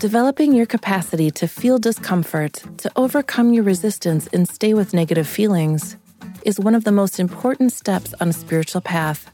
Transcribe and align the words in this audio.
Developing 0.00 0.54
your 0.54 0.64
capacity 0.64 1.30
to 1.32 1.46
feel 1.46 1.78
discomfort, 1.78 2.62
to 2.78 2.90
overcome 2.96 3.52
your 3.52 3.64
resistance 3.64 4.28
and 4.28 4.48
stay 4.48 4.72
with 4.72 4.94
negative 4.94 5.28
feelings 5.28 5.98
is 6.42 6.58
one 6.58 6.74
of 6.74 6.84
the 6.84 6.90
most 6.90 7.20
important 7.20 7.70
steps 7.70 8.14
on 8.18 8.30
a 8.30 8.32
spiritual 8.32 8.80
path. 8.80 9.30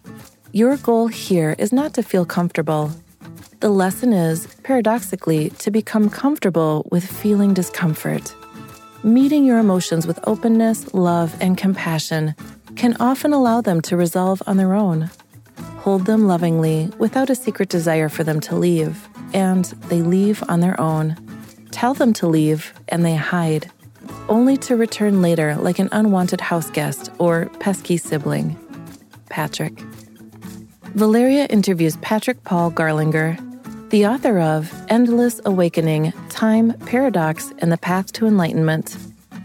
Your 0.50 0.76
goal 0.76 1.06
here 1.06 1.54
is 1.56 1.72
not 1.72 1.94
to 1.94 2.02
feel 2.02 2.26
comfortable. 2.26 2.90
The 3.60 3.68
lesson 3.68 4.12
is, 4.12 4.48
paradoxically, 4.64 5.50
to 5.50 5.70
become 5.70 6.10
comfortable 6.10 6.88
with 6.90 7.06
feeling 7.06 7.54
discomfort. 7.54 8.34
Meeting 9.04 9.44
your 9.44 9.60
emotions 9.60 10.04
with 10.04 10.18
openness, 10.26 10.92
love, 10.92 11.36
and 11.40 11.56
compassion 11.56 12.34
can 12.74 12.96
often 12.98 13.32
allow 13.32 13.60
them 13.60 13.80
to 13.82 13.96
resolve 13.96 14.42
on 14.48 14.56
their 14.56 14.74
own. 14.74 15.10
Hold 15.86 16.04
them 16.04 16.26
lovingly 16.26 16.90
without 16.98 17.30
a 17.30 17.34
secret 17.34 17.70
desire 17.70 18.08
for 18.08 18.24
them 18.24 18.40
to 18.40 18.56
leave 18.56 19.08
and 19.32 19.66
they 19.88 20.02
leave 20.02 20.42
on 20.48 20.60
their 20.60 20.78
own. 20.80 21.16
Tell 21.70 21.94
them 21.94 22.12
to 22.14 22.26
leave, 22.26 22.72
and 22.88 23.04
they 23.04 23.14
hide, 23.14 23.70
only 24.28 24.56
to 24.58 24.76
return 24.76 25.22
later 25.22 25.56
like 25.56 25.78
an 25.78 25.88
unwanted 25.92 26.40
house 26.40 26.70
guest 26.70 27.10
or 27.18 27.46
pesky 27.60 27.96
sibling. 27.96 28.56
Patrick. 29.28 29.78
Valeria 30.94 31.46
interviews 31.46 31.96
Patrick 31.98 32.42
Paul 32.44 32.70
Garlinger, 32.70 33.38
the 33.90 34.06
author 34.06 34.40
of 34.40 34.72
Endless 34.88 35.40
Awakening 35.44 36.12
Time, 36.30 36.72
Paradox, 36.86 37.52
and 37.58 37.70
the 37.70 37.78
Path 37.78 38.12
to 38.14 38.26
Enlightenment. 38.26 38.96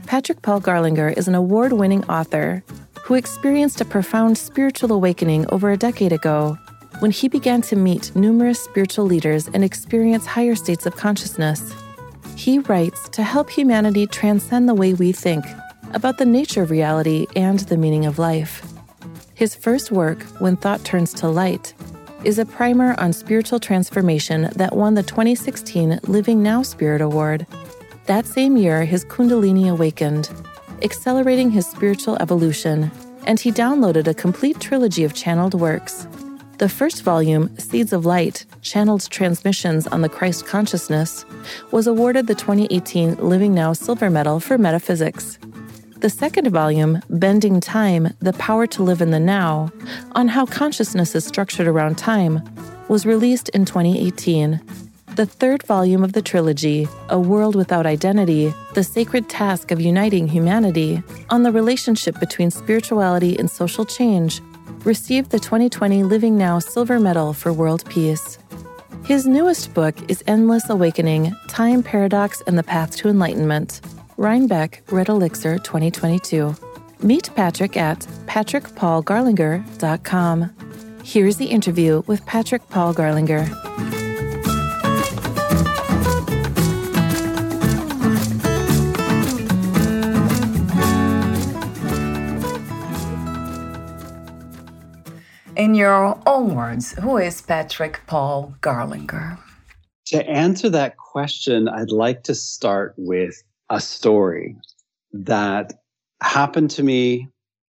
Patrick 0.07 0.41
Paul 0.41 0.61
Garlinger 0.61 1.15
is 1.17 1.27
an 1.27 1.35
award 1.35 1.73
winning 1.73 2.05
author 2.05 2.63
who 3.11 3.15
experienced 3.15 3.81
a 3.81 3.83
profound 3.83 4.37
spiritual 4.37 4.93
awakening 4.93 5.45
over 5.49 5.69
a 5.69 5.75
decade 5.75 6.13
ago 6.13 6.57
when 6.99 7.11
he 7.11 7.27
began 7.27 7.61
to 7.61 7.75
meet 7.75 8.15
numerous 8.15 8.63
spiritual 8.63 9.03
leaders 9.03 9.49
and 9.49 9.65
experience 9.65 10.25
higher 10.25 10.55
states 10.55 10.85
of 10.85 10.95
consciousness. 10.95 11.75
He 12.37 12.59
writes 12.59 13.09
to 13.09 13.21
help 13.21 13.49
humanity 13.49 14.07
transcend 14.07 14.69
the 14.69 14.73
way 14.73 14.93
we 14.93 15.11
think 15.11 15.43
about 15.93 16.19
the 16.19 16.25
nature 16.25 16.61
of 16.61 16.71
reality 16.71 17.27
and 17.35 17.59
the 17.59 17.75
meaning 17.75 18.05
of 18.05 18.17
life. 18.17 18.65
His 19.33 19.55
first 19.55 19.91
work, 19.91 20.23
When 20.39 20.55
Thought 20.55 20.85
Turns 20.85 21.13
to 21.15 21.27
Light, 21.27 21.73
is 22.23 22.39
a 22.39 22.45
primer 22.45 22.97
on 22.97 23.11
spiritual 23.11 23.59
transformation 23.59 24.49
that 24.55 24.77
won 24.77 24.93
the 24.93 25.03
2016 25.03 25.99
Living 26.03 26.41
Now 26.41 26.63
Spirit 26.63 27.01
Award. 27.01 27.45
That 28.05 28.25
same 28.25 28.55
year, 28.55 28.85
his 28.85 29.03
Kundalini 29.03 29.69
awakened, 29.69 30.29
accelerating 30.83 31.51
his 31.51 31.67
spiritual 31.67 32.17
evolution, 32.17 32.91
and 33.25 33.39
he 33.39 33.51
downloaded 33.51 34.07
a 34.07 34.13
complete 34.13 34.59
trilogy 34.59 35.03
of 35.03 35.13
channeled 35.13 35.53
works 35.53 36.07
the 36.61 36.69
first 36.69 37.01
volume, 37.01 37.57
Seeds 37.57 37.91
of 37.91 38.05
Light 38.05 38.45
Channeled 38.61 39.09
Transmissions 39.09 39.87
on 39.87 40.01
the 40.01 40.09
Christ 40.09 40.45
Consciousness, 40.45 41.25
was 41.71 41.87
awarded 41.87 42.27
the 42.27 42.35
2018 42.35 43.15
Living 43.15 43.55
Now 43.55 43.73
Silver 43.73 44.11
Medal 44.11 44.39
for 44.39 44.59
Metaphysics. 44.59 45.39
The 46.01 46.09
second 46.11 46.51
volume, 46.51 47.01
Bending 47.09 47.61
Time 47.61 48.13
The 48.19 48.33
Power 48.33 48.67
to 48.67 48.83
Live 48.83 49.01
in 49.01 49.09
the 49.09 49.19
Now, 49.19 49.71
on 50.11 50.27
how 50.27 50.45
consciousness 50.45 51.15
is 51.15 51.25
structured 51.25 51.65
around 51.65 51.97
time, 51.97 52.43
was 52.89 53.07
released 53.07 53.49
in 53.49 53.65
2018. 53.65 54.61
The 55.15 55.25
third 55.25 55.63
volume 55.63 56.05
of 56.05 56.13
the 56.13 56.21
trilogy, 56.21 56.87
A 57.09 57.19
World 57.19 57.53
Without 57.53 57.85
Identity 57.85 58.53
The 58.75 58.83
Sacred 58.83 59.27
Task 59.27 59.71
of 59.71 59.81
Uniting 59.81 60.25
Humanity, 60.25 61.03
on 61.29 61.43
the 61.43 61.51
relationship 61.51 62.17
between 62.17 62.49
spirituality 62.49 63.37
and 63.37 63.51
social 63.51 63.83
change, 63.83 64.39
received 64.85 65.31
the 65.31 65.39
2020 65.39 66.03
Living 66.03 66.37
Now 66.37 66.59
Silver 66.59 66.97
Medal 66.97 67.33
for 67.33 67.51
World 67.51 67.83
Peace. 67.89 68.39
His 69.03 69.27
newest 69.27 69.73
book 69.73 69.95
is 70.09 70.23
Endless 70.27 70.69
Awakening 70.69 71.35
Time 71.49 71.83
Paradox 71.83 72.41
and 72.47 72.57
the 72.57 72.63
Path 72.63 72.95
to 72.95 73.09
Enlightenment. 73.09 73.81
Rhinebeck 74.15 74.81
Red 74.91 75.09
Elixir 75.09 75.57
2022. 75.57 76.55
Meet 77.03 77.31
Patrick 77.35 77.75
at 77.75 77.99
patrickpaulgarlinger.com. 78.27 80.51
Here's 81.03 81.35
the 81.35 81.47
interview 81.47 82.01
with 82.07 82.25
Patrick 82.25 82.69
Paul 82.69 82.93
Garlinger. 82.93 84.00
Your 95.81 96.15
own 96.27 96.55
words, 96.55 96.91
who 96.93 97.17
is 97.17 97.41
Patrick 97.41 98.01
Paul 98.05 98.53
Garlinger? 98.61 99.39
To 100.07 100.23
answer 100.29 100.69
that 100.69 100.95
question, 100.97 101.67
I'd 101.67 101.89
like 101.89 102.21
to 102.23 102.35
start 102.35 102.93
with 102.97 103.41
a 103.71 103.79
story 103.81 104.55
that 105.11 105.73
happened 106.21 106.69
to 106.71 106.83
me 106.83 107.29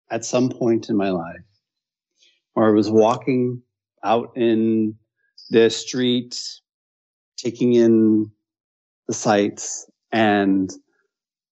at 0.09 0.25
some 0.25 0.49
point 0.49 0.89
in 0.89 0.97
my 0.97 1.11
life 1.11 1.45
where 2.53 2.67
I 2.67 2.71
was 2.71 2.89
walking 2.89 3.61
out 4.03 4.31
in 4.35 4.95
the 5.51 5.69
street, 5.69 6.41
taking 7.37 7.73
in 7.73 8.31
the 9.07 9.13
sights, 9.13 9.87
and 10.11 10.71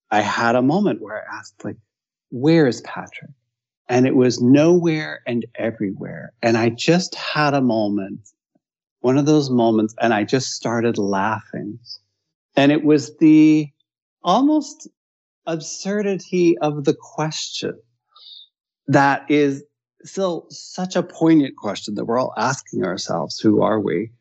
I 0.09 0.21
had 0.21 0.55
a 0.55 0.63
moment 0.63 1.01
where 1.03 1.17
I 1.21 1.37
asked, 1.37 1.63
like, 1.63 1.77
where 2.31 2.65
is 2.65 2.81
Patrick? 2.81 3.36
And 3.89 4.05
it 4.05 4.15
was 4.15 4.41
nowhere 4.41 5.21
and 5.25 5.45
everywhere. 5.55 6.33
And 6.41 6.57
I 6.57 6.69
just 6.69 7.15
had 7.15 7.53
a 7.53 7.61
moment, 7.61 8.19
one 8.99 9.17
of 9.17 9.25
those 9.25 9.49
moments, 9.49 9.95
and 10.01 10.13
I 10.13 10.23
just 10.23 10.53
started 10.53 10.97
laughing. 10.97 11.79
And 12.55 12.71
it 12.71 12.83
was 12.83 13.15
the 13.17 13.69
almost 14.23 14.87
absurdity 15.45 16.57
of 16.59 16.83
the 16.83 16.93
question 16.93 17.79
that 18.87 19.29
is 19.29 19.63
still 20.03 20.45
such 20.49 20.95
a 20.95 21.03
poignant 21.03 21.55
question 21.55 21.95
that 21.95 22.05
we're 22.05 22.19
all 22.19 22.33
asking 22.37 22.83
ourselves 22.85 23.39
who 23.39 23.61
are 23.61 23.79
we? 23.79 24.11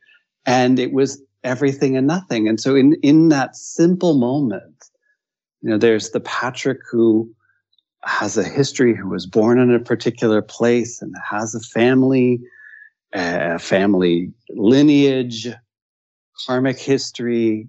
And 0.44 0.78
it 0.78 0.92
was 0.92 1.22
everything 1.44 1.96
and 1.96 2.06
nothing. 2.06 2.48
And 2.48 2.60
so 2.60 2.74
in, 2.74 2.96
in 3.02 3.28
that 3.28 3.56
simple 3.56 4.18
moment, 4.18 4.90
you 5.62 5.70
know, 5.70 5.78
there's 5.78 6.10
the 6.10 6.20
Patrick 6.20 6.78
who 6.90 7.34
has 8.04 8.37
a 8.37 8.44
history, 8.44 8.94
who 8.94 9.08
was 9.08 9.26
born 9.26 9.58
in 9.58 9.75
a 9.75 9.81
particular 9.81 10.43
place 10.43 11.02
and 11.02 11.14
has 11.28 11.54
a 11.54 11.60
family, 11.60 12.40
a 13.12 13.58
family 13.58 14.32
lineage, 14.50 15.48
karmic 16.46 16.78
history, 16.78 17.69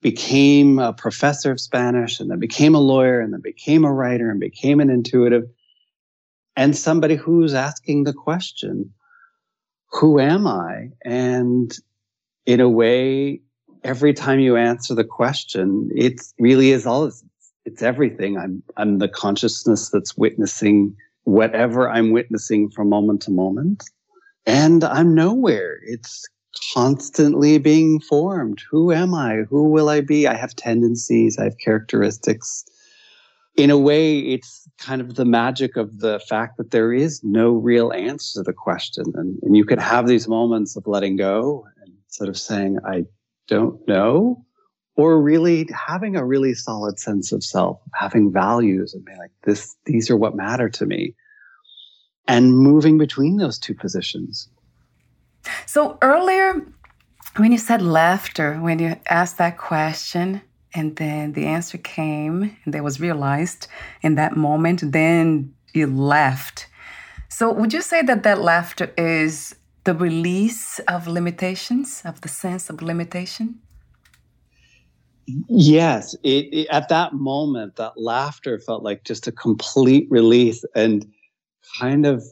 became 0.00 0.78
a 0.78 0.92
professor 0.92 1.52
of 1.52 1.60
Spanish 1.60 2.20
and 2.20 2.30
then 2.30 2.38
became 2.38 2.74
a 2.74 2.80
lawyer 2.80 3.20
and 3.20 3.32
then 3.32 3.40
became 3.40 3.84
a 3.84 3.92
writer 3.92 4.30
and 4.30 4.40
became 4.40 4.80
an 4.80 4.90
intuitive 4.90 5.44
and 6.56 6.76
somebody 6.76 7.16
who's 7.16 7.54
asking 7.54 8.04
the 8.04 8.12
question, 8.12 8.92
who 9.90 10.20
am 10.20 10.46
I? 10.46 10.90
And 11.04 11.72
in 12.46 12.60
a 12.60 12.68
way, 12.68 13.40
every 13.84 14.12
time 14.12 14.40
you 14.40 14.56
answer 14.56 14.94
the 14.94 15.04
question, 15.04 15.90
it 15.94 16.20
really 16.38 16.70
is 16.70 16.86
all 16.86 17.10
it's 17.64 17.82
everything. 17.82 18.38
I'm 18.38 18.62
I'm 18.76 18.98
the 18.98 19.08
consciousness 19.08 19.90
that's 19.90 20.16
witnessing 20.16 20.96
whatever 21.24 21.88
I'm 21.88 22.10
witnessing 22.10 22.70
from 22.70 22.88
moment 22.88 23.22
to 23.22 23.30
moment. 23.30 23.84
And 24.46 24.82
I'm 24.82 25.14
nowhere. 25.14 25.78
It's 25.84 26.28
constantly 26.74 27.58
being 27.58 28.00
formed. 28.00 28.62
Who 28.70 28.92
am 28.92 29.14
I? 29.14 29.42
Who 29.48 29.70
will 29.70 29.88
I 29.88 30.00
be? 30.00 30.26
I 30.26 30.34
have 30.34 30.54
tendencies, 30.56 31.38
I 31.38 31.44
have 31.44 31.58
characteristics. 31.58 32.64
in 33.56 33.70
a 33.70 33.78
way, 33.78 34.18
it's 34.18 34.66
kind 34.78 35.00
of 35.02 35.14
the 35.14 35.26
magic 35.26 35.76
of 35.76 35.98
the 35.98 36.18
fact 36.28 36.56
that 36.56 36.70
there 36.70 36.92
is 36.92 37.22
no 37.22 37.52
real 37.52 37.92
answer 37.92 38.40
to 38.40 38.42
the 38.42 38.52
question. 38.52 39.04
And, 39.14 39.38
and 39.42 39.56
you 39.56 39.64
can 39.64 39.78
have 39.78 40.06
these 40.06 40.26
moments 40.26 40.74
of 40.74 40.86
letting 40.86 41.16
go 41.16 41.66
and 41.84 41.92
sort 42.08 42.30
of 42.30 42.38
saying, 42.38 42.78
I 42.86 43.04
don't 43.48 43.86
know, 43.86 44.44
or 44.96 45.20
really 45.20 45.68
having 45.74 46.16
a 46.16 46.24
really 46.24 46.54
solid 46.54 46.98
sense 46.98 47.32
of 47.32 47.42
self, 47.42 47.80
having 47.94 48.32
values 48.32 48.94
and 48.94 49.04
being 49.04 49.18
like, 49.18 49.30
this, 49.44 49.74
these 49.86 50.10
are 50.10 50.16
what 50.16 50.36
matter 50.36 50.68
to 50.68 50.86
me. 50.86 51.14
And 52.28 52.56
moving 52.56 52.98
between 52.98 53.36
those 53.36 53.58
two 53.58 53.74
positions. 53.74 54.48
So 55.66 55.98
earlier, 56.02 56.64
when 57.36 57.52
you 57.52 57.58
said 57.58 57.82
laughter, 57.82 58.58
when 58.58 58.78
you 58.78 58.96
asked 59.08 59.38
that 59.38 59.58
question, 59.58 60.42
and 60.74 60.96
then 60.96 61.32
the 61.32 61.46
answer 61.46 61.78
came 61.78 62.56
and 62.64 62.74
that 62.74 62.84
was 62.84 63.00
realized 63.00 63.66
in 64.02 64.14
that 64.14 64.36
moment 64.36 64.92
then 64.92 65.52
you 65.74 65.86
left 65.86 66.66
so 67.28 67.52
would 67.52 67.72
you 67.72 67.82
say 67.82 68.02
that 68.02 68.22
that 68.22 68.40
laughter 68.40 68.92
is 68.96 69.54
the 69.84 69.94
release 69.94 70.78
of 70.80 71.06
limitations 71.06 72.02
of 72.04 72.20
the 72.22 72.28
sense 72.28 72.70
of 72.70 72.82
limitation 72.82 73.58
yes 75.48 76.14
it, 76.22 76.46
it, 76.52 76.68
at 76.70 76.88
that 76.88 77.14
moment 77.14 77.76
that 77.76 77.92
laughter 77.96 78.58
felt 78.58 78.82
like 78.82 79.04
just 79.04 79.26
a 79.26 79.32
complete 79.32 80.06
release 80.10 80.64
and 80.74 81.06
kind 81.80 82.06
of 82.06 82.22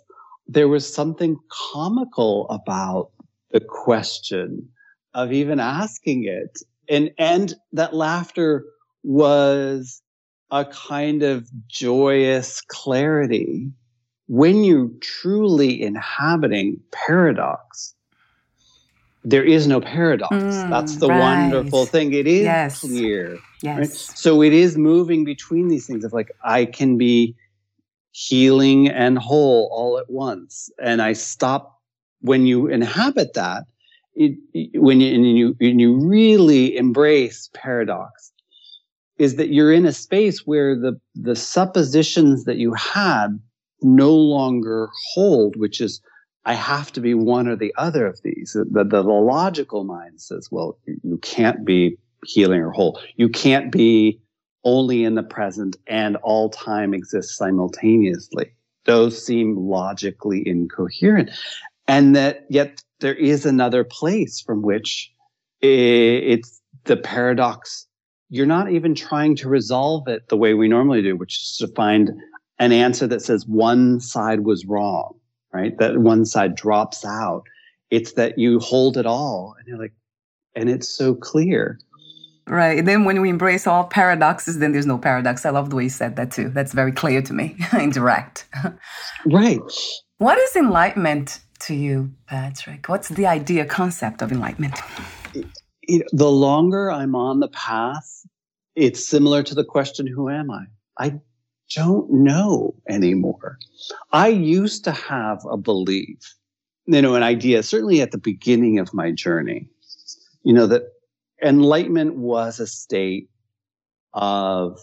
there 0.51 0.69
was 0.69 0.93
something 0.93 1.39
comical 1.73 2.49
about 2.49 3.11
the 3.53 3.61
question 3.61 4.69
of 5.15 5.33
even 5.33 5.61
asking 5.61 6.25
it. 6.25 6.59
And 6.89 7.11
and 7.19 7.55
that 7.73 7.95
laughter 7.95 8.65
was 9.05 10.03
a 10.51 10.65
kind 10.65 11.23
of 11.23 11.49
joyous 11.69 12.61
clarity 12.63 13.71
when 14.27 14.65
you're 14.65 14.91
truly 15.01 15.81
inhabiting 15.81 16.81
paradox 16.91 17.95
there 19.23 19.45
is 19.45 19.67
no 19.67 19.81
paradox 19.81 20.35
mm, 20.35 20.71
that's 20.71 20.97
the 20.97 21.09
right. 21.09 21.19
wonderful 21.19 21.87
thing 21.87 22.13
it 22.13 22.27
is 22.27 22.43
yes. 22.43 22.81
clear 22.81 23.39
yes 23.63 23.79
right? 23.79 23.91
so 23.91 24.43
it 24.43 24.53
is 24.53 24.79
moving 24.79 25.25
between 25.25 25.69
these 25.69 25.87
things 25.87 26.05
of 26.05 26.13
like 26.13 26.31
i 26.45 26.65
can 26.65 26.97
be 26.97 27.35
healing 28.13 28.89
and 28.89 29.19
whole 29.19 29.69
all 29.73 29.99
at 29.99 30.09
once 30.09 30.71
and 30.83 31.03
i 31.03 31.13
stop 31.13 31.79
when 32.23 32.47
you 32.47 32.67
inhabit 32.67 33.35
that 33.35 33.65
it, 34.15 34.37
it, 34.53 34.81
when 34.81 35.01
you, 35.01 35.15
and 35.15 35.39
you, 35.39 35.57
when 35.61 35.79
you 35.79 35.97
really 35.97 36.77
embrace 36.77 37.49
paradox 37.55 38.33
is 39.19 39.37
that 39.37 39.53
you're 39.53 39.73
in 39.73 39.87
a 39.87 39.93
space 39.93 40.47
where 40.47 40.75
the, 40.75 40.99
the 41.15 41.37
suppositions 41.37 42.45
that 42.45 42.57
you 42.57 42.73
had 42.73 43.39
no 43.83 44.13
longer 44.13 44.89
hold, 45.13 45.57
which 45.57 45.81
is, 45.81 46.01
I 46.45 46.55
have 46.55 46.93
to 46.93 47.01
be 47.01 47.15
one 47.15 47.49
or 47.49 47.57
the 47.57 47.75
other 47.77 48.07
of 48.07 48.21
these. 48.23 48.53
The, 48.55 48.85
the, 48.85 49.03
the 49.03 49.03
logical 49.03 49.85
mind 49.85 50.21
says, 50.21 50.49
well, 50.51 50.79
you 50.87 51.19
can't 51.19 51.65
be 51.65 51.99
healing 52.25 52.61
or 52.61 52.71
whole. 52.71 53.01
You 53.17 53.29
can't 53.29 53.71
be 53.71 54.21
only 54.65 55.05
in 55.05 55.15
the 55.15 55.23
present 55.23 55.77
and 55.87 56.17
all 56.17 56.51
time 56.51 56.95
exists 56.95 57.37
simultaneously. 57.37 58.53
Those 58.85 59.25
seem 59.25 59.57
logically 59.57 60.43
incoherent. 60.47 61.31
And 61.87 62.17
that 62.17 62.47
yet 62.49 62.83
there 63.01 63.15
is 63.15 63.45
another 63.45 63.85
place 63.85 64.41
from 64.41 64.63
which 64.63 65.13
it's 65.61 66.61
the 66.85 66.97
paradox. 66.97 67.87
You're 68.31 68.47
not 68.47 68.71
even 68.71 68.95
trying 68.95 69.37
to 69.37 69.49
resolve 69.49 70.09
it 70.09 70.29
the 70.29 70.37
way 70.37 70.55
we 70.55 70.69
normally 70.69 71.03
do, 71.03 71.17
which 71.17 71.35
is 71.35 71.57
to 71.59 71.69
find 71.69 72.11
an 72.59 72.73
answer 72.73 73.07
that 73.07 73.23
says 73.23 73.47
one 73.47 74.01
side 74.01 74.41
was 74.41 74.65
wrong, 74.67 75.15
right? 75.53 75.77
That 75.79 75.99
one 75.99 76.25
side 76.25 76.55
drops 76.55 77.05
out. 77.05 77.45
It's 77.91 78.13
that 78.13 78.39
you 78.39 78.61
hold 78.61 78.97
it 78.97 79.07
all 79.07 79.55
and 79.59 79.67
you're 79.67 79.79
like, 79.79 79.93
and 80.55 80.69
it's 80.69 80.89
so 80.89 81.15
clear. 81.15 81.79
Right. 82.47 82.85
Then 82.85 83.05
when 83.05 83.21
we 83.21 83.29
embrace 83.29 83.67
all 83.67 83.85
paradoxes, 83.85 84.59
then 84.59 84.73
there's 84.73 84.87
no 84.87 84.99
paradox. 84.99 85.47
I 85.47 85.51
love 85.51 85.71
the 85.71 85.77
way 85.77 85.85
you 85.85 85.89
said 85.91 86.17
that 86.17 86.33
too. 86.33 86.49
That's 86.49 86.73
very 86.73 86.93
clear 86.93 87.23
to 87.23 87.33
me 87.33 87.57
and 87.73 87.93
direct. 87.93 88.47
right. 89.27 89.61
What 90.19 90.39
is 90.39 90.57
enlightenment 90.57 91.41
to 91.61 91.75
you, 91.75 92.13
Patrick? 92.27 92.89
What's 92.89 93.09
the 93.09 93.27
idea, 93.27 93.65
concept 93.65 94.23
of 94.23 94.33
enlightenment? 94.33 94.75
the 96.13 96.31
longer 96.31 96.91
I'm 96.91 97.15
on 97.15 97.41
the 97.41 97.49
path, 97.49 98.27
it's 98.77 99.07
similar 99.07 99.43
to 99.43 99.55
the 99.55 99.65
question, 99.65 100.07
Who 100.07 100.29
am 100.29 100.51
I? 100.51 100.65
I 100.99 101.21
don't 101.75 102.11
know 102.11 102.75
anymore. 102.89 103.59
I 104.13 104.29
used 104.29 104.85
to 104.85 104.93
have 104.93 105.45
a 105.51 105.57
belief, 105.57 106.35
you 106.87 107.01
know, 107.03 107.15
an 107.15 107.23
idea, 107.23 107.63
certainly 107.63 108.01
at 108.01 108.11
the 108.11 108.19
beginning 108.19 108.79
of 108.79 108.93
my 108.93 109.13
journey, 109.13 109.69
you 110.43 110.53
know, 110.53 110.67
that 110.67 110.83
enlightenment 111.43 112.17
was 112.17 112.61
a 112.61 112.67
state 112.67 113.31
of 114.13 114.81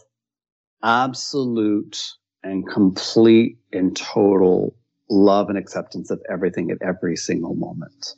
absolute 0.83 2.01
and 2.43 2.67
complete 2.67 3.57
and 3.73 3.95
total 3.95 4.75
love 5.09 5.49
and 5.49 5.57
acceptance 5.57 6.09
of 6.09 6.21
everything 6.31 6.71
at 6.71 6.77
every 6.81 7.15
single 7.15 7.55
moment. 7.55 8.13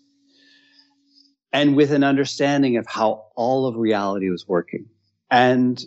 And 1.52 1.76
with 1.76 1.92
an 1.92 2.04
understanding 2.04 2.78
of 2.78 2.86
how 2.88 3.26
all 3.36 3.66
of 3.66 3.76
reality 3.76 4.30
was 4.30 4.48
working. 4.48 4.86
And 5.32 5.84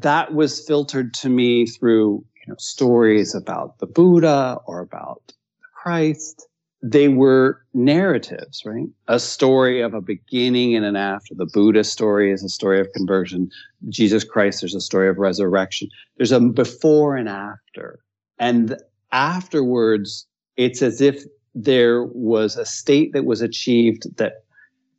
that 0.00 0.34
was 0.34 0.64
filtered 0.66 1.14
to 1.14 1.28
me 1.28 1.66
through 1.66 2.24
you 2.46 2.52
know, 2.52 2.56
stories 2.58 3.34
about 3.34 3.78
the 3.78 3.86
Buddha 3.86 4.58
or 4.66 4.80
about 4.80 5.32
Christ. 5.72 6.46
They 6.82 7.08
were 7.08 7.62
narratives, 7.72 8.62
right? 8.64 8.86
A 9.08 9.18
story 9.18 9.80
of 9.80 9.94
a 9.94 10.00
beginning 10.00 10.76
and 10.76 10.84
an 10.84 10.96
after. 10.96 11.34
The 11.34 11.46
Buddha 11.46 11.82
story 11.82 12.30
is 12.30 12.44
a 12.44 12.48
story 12.48 12.78
of 12.80 12.92
conversion. 12.92 13.50
Jesus 13.88 14.22
Christ, 14.22 14.60
there's 14.60 14.74
a 14.74 14.80
story 14.80 15.08
of 15.08 15.16
resurrection. 15.16 15.88
There's 16.16 16.32
a 16.32 16.40
before 16.40 17.16
and 17.16 17.28
after. 17.28 18.00
And 18.38 18.76
afterwards, 19.10 20.26
it's 20.56 20.82
as 20.82 21.00
if 21.00 21.24
there 21.54 22.04
was 22.04 22.56
a 22.56 22.66
state 22.66 23.14
that 23.14 23.24
was 23.24 23.40
achieved 23.40 24.14
that 24.18 24.44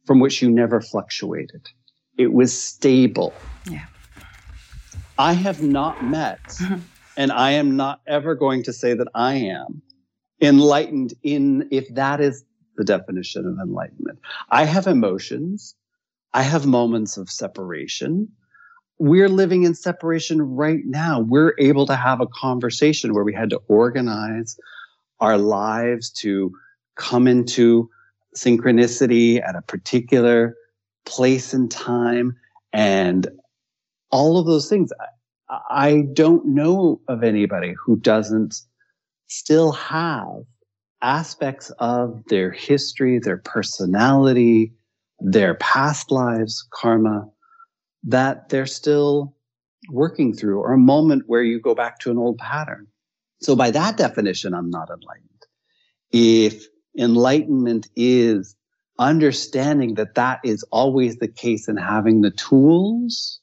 from 0.05 0.19
which 0.19 0.41
you 0.41 0.49
never 0.49 0.81
fluctuated. 0.81 1.69
It 2.17 2.33
was 2.33 2.59
stable. 2.59 3.33
Yeah. 3.69 3.85
I 5.17 5.33
have 5.33 5.61
not 5.61 6.01
met, 6.01 6.59
and 7.17 7.31
I 7.31 7.51
am 7.51 7.75
not 7.75 8.01
ever 8.07 8.35
going 8.35 8.63
to 8.63 8.73
say 8.73 8.93
that 8.93 9.07
I 9.15 9.35
am 9.35 9.81
enlightened 10.41 11.13
in 11.23 11.67
if 11.71 11.93
that 11.95 12.21
is 12.21 12.43
the 12.77 12.83
definition 12.83 13.45
of 13.47 13.57
enlightenment. 13.59 14.19
I 14.49 14.65
have 14.65 14.87
emotions. 14.87 15.75
I 16.33 16.43
have 16.43 16.65
moments 16.65 17.17
of 17.17 17.29
separation. 17.29 18.29
We're 18.99 19.29
living 19.29 19.63
in 19.63 19.75
separation 19.75 20.41
right 20.41 20.81
now. 20.85 21.21
We're 21.21 21.53
able 21.59 21.85
to 21.87 21.95
have 21.95 22.21
a 22.21 22.27
conversation 22.27 23.13
where 23.13 23.23
we 23.23 23.33
had 23.33 23.49
to 23.51 23.61
organize 23.67 24.57
our 25.19 25.37
lives 25.37 26.11
to 26.11 26.51
come 26.95 27.27
into 27.27 27.89
synchronicity 28.35 29.41
at 29.47 29.55
a 29.55 29.61
particular 29.63 30.55
place 31.05 31.53
and 31.53 31.71
time 31.71 32.35
and 32.73 33.27
all 34.11 34.37
of 34.37 34.45
those 34.45 34.69
things. 34.69 34.91
I, 35.49 35.59
I 35.69 36.01
don't 36.13 36.45
know 36.45 37.01
of 37.07 37.23
anybody 37.23 37.73
who 37.73 37.97
doesn't 37.97 38.55
still 39.27 39.71
have 39.71 40.43
aspects 41.01 41.69
of 41.79 42.23
their 42.27 42.51
history, 42.51 43.19
their 43.19 43.37
personality, 43.37 44.73
their 45.19 45.55
past 45.55 46.11
lives, 46.11 46.67
karma, 46.71 47.29
that 48.03 48.49
they're 48.49 48.65
still 48.65 49.35
working 49.89 50.33
through, 50.33 50.59
or 50.59 50.73
a 50.73 50.77
moment 50.77 51.23
where 51.27 51.43
you 51.43 51.59
go 51.59 51.75
back 51.75 51.99
to 51.99 52.11
an 52.11 52.17
old 52.17 52.37
pattern. 52.37 52.87
So 53.41 53.55
by 53.55 53.71
that 53.71 53.97
definition, 53.97 54.53
I'm 54.53 54.69
not 54.69 54.89
enlightened. 54.89 55.27
If 56.11 56.67
enlightenment 56.97 57.87
is 57.95 58.55
understanding 58.99 59.93
that 59.95 60.15
that 60.15 60.39
is 60.43 60.63
always 60.71 61.17
the 61.17 61.27
case 61.27 61.67
and 61.67 61.79
having 61.79 62.21
the 62.21 62.31
tools 62.31 63.39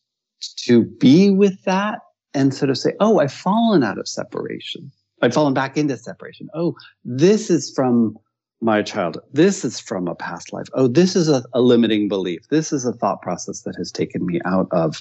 to 0.52 0.82
be 0.82 1.30
with 1.30 1.62
that 1.64 2.00
and 2.34 2.52
sort 2.52 2.70
of 2.70 2.78
say, 2.78 2.92
oh, 3.00 3.20
I've 3.20 3.32
fallen 3.32 3.82
out 3.82 3.98
of 3.98 4.08
separation. 4.08 4.90
I've 5.22 5.34
fallen 5.34 5.54
back 5.54 5.76
into 5.76 5.96
separation. 5.96 6.48
Oh, 6.54 6.76
this 7.04 7.50
is 7.50 7.72
from 7.74 8.18
my 8.60 8.82
childhood. 8.82 9.24
This 9.32 9.64
is 9.64 9.78
from 9.78 10.08
a 10.08 10.14
past 10.14 10.52
life. 10.52 10.66
Oh, 10.74 10.88
this 10.88 11.16
is 11.16 11.28
a, 11.28 11.44
a 11.52 11.60
limiting 11.60 12.08
belief. 12.08 12.48
This 12.50 12.72
is 12.72 12.84
a 12.84 12.92
thought 12.92 13.22
process 13.22 13.62
that 13.62 13.76
has 13.76 13.92
taken 13.92 14.26
me 14.26 14.40
out 14.44 14.68
of 14.70 15.00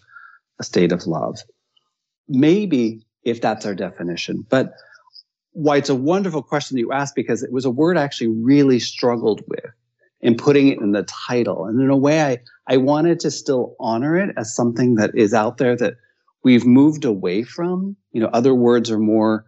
a 0.60 0.64
state 0.64 0.92
of 0.92 1.08
love. 1.08 1.40
Maybe 2.28 3.06
if 3.24 3.42
that's 3.42 3.66
our 3.66 3.76
definition. 3.76 4.46
But 4.50 4.74
why 5.54 5.78
it's 5.78 5.90
a 5.90 5.96
wonderful 5.96 6.42
question 6.42 6.76
that 6.76 6.82
you 6.82 6.92
asked 6.92 7.16
because 7.16 7.44
it 7.44 7.52
was 7.52 7.66
a 7.66 7.72
word 7.72 7.98
I 7.98 8.04
actually 8.04 8.30
really 8.30 8.80
struggled 8.80 9.42
with 9.48 9.72
in 10.24 10.36
putting 10.36 10.70
it 10.70 10.80
in 10.80 10.92
the 10.92 11.04
title. 11.04 11.66
And 11.66 11.80
in 11.80 11.92
a 11.92 11.98
way, 11.98 12.24
I, 12.24 12.40
I 12.68 12.78
wanted 12.78 13.20
to 13.20 13.30
still 13.30 13.76
honor 13.80 14.18
it 14.18 14.34
as 14.36 14.56
something 14.56 14.96
that 14.96 15.12
is 15.14 15.34
out 15.34 15.58
there 15.58 15.76
that 15.76 15.94
we've 16.44 16.66
moved 16.66 17.06
away 17.06 17.44
from 17.44 17.96
you 18.14 18.22
know, 18.22 18.28
other 18.28 18.54
words 18.54 18.90
are 18.90 19.00
more 19.00 19.46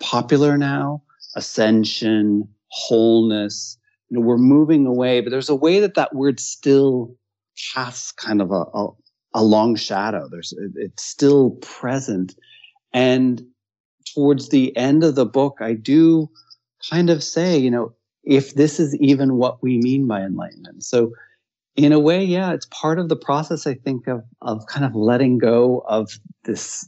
popular 0.00 0.56
now 0.56 1.02
ascension, 1.34 2.46
wholeness. 2.68 3.78
You 4.10 4.18
know, 4.18 4.26
we're 4.26 4.36
moving 4.36 4.84
away, 4.86 5.22
but 5.22 5.30
there's 5.30 5.48
a 5.48 5.54
way 5.54 5.80
that 5.80 5.94
that 5.94 6.14
word 6.14 6.38
still 6.38 7.16
casts 7.72 8.12
kind 8.12 8.42
of 8.42 8.50
a, 8.50 8.64
a, 8.74 8.88
a 9.34 9.42
long 9.42 9.74
shadow. 9.74 10.28
There's, 10.30 10.52
it's 10.76 11.02
still 11.02 11.52
present. 11.62 12.34
And 12.92 13.42
towards 14.14 14.50
the 14.50 14.76
end 14.76 15.04
of 15.04 15.14
the 15.14 15.24
book, 15.24 15.56
I 15.60 15.72
do 15.72 16.28
kind 16.90 17.08
of 17.08 17.24
say, 17.24 17.56
you 17.56 17.70
know, 17.70 17.94
if 18.24 18.54
this 18.54 18.78
is 18.78 18.94
even 18.96 19.36
what 19.36 19.62
we 19.62 19.78
mean 19.78 20.06
by 20.06 20.20
enlightenment. 20.20 20.84
So, 20.84 21.12
in 21.74 21.92
a 21.92 21.98
way, 21.98 22.22
yeah, 22.22 22.52
it's 22.52 22.66
part 22.66 22.98
of 22.98 23.08
the 23.08 23.16
process, 23.16 23.66
I 23.66 23.74
think, 23.74 24.06
of, 24.06 24.22
of 24.42 24.66
kind 24.66 24.84
of 24.84 24.94
letting 24.94 25.38
go 25.38 25.82
of 25.86 26.18
this 26.44 26.86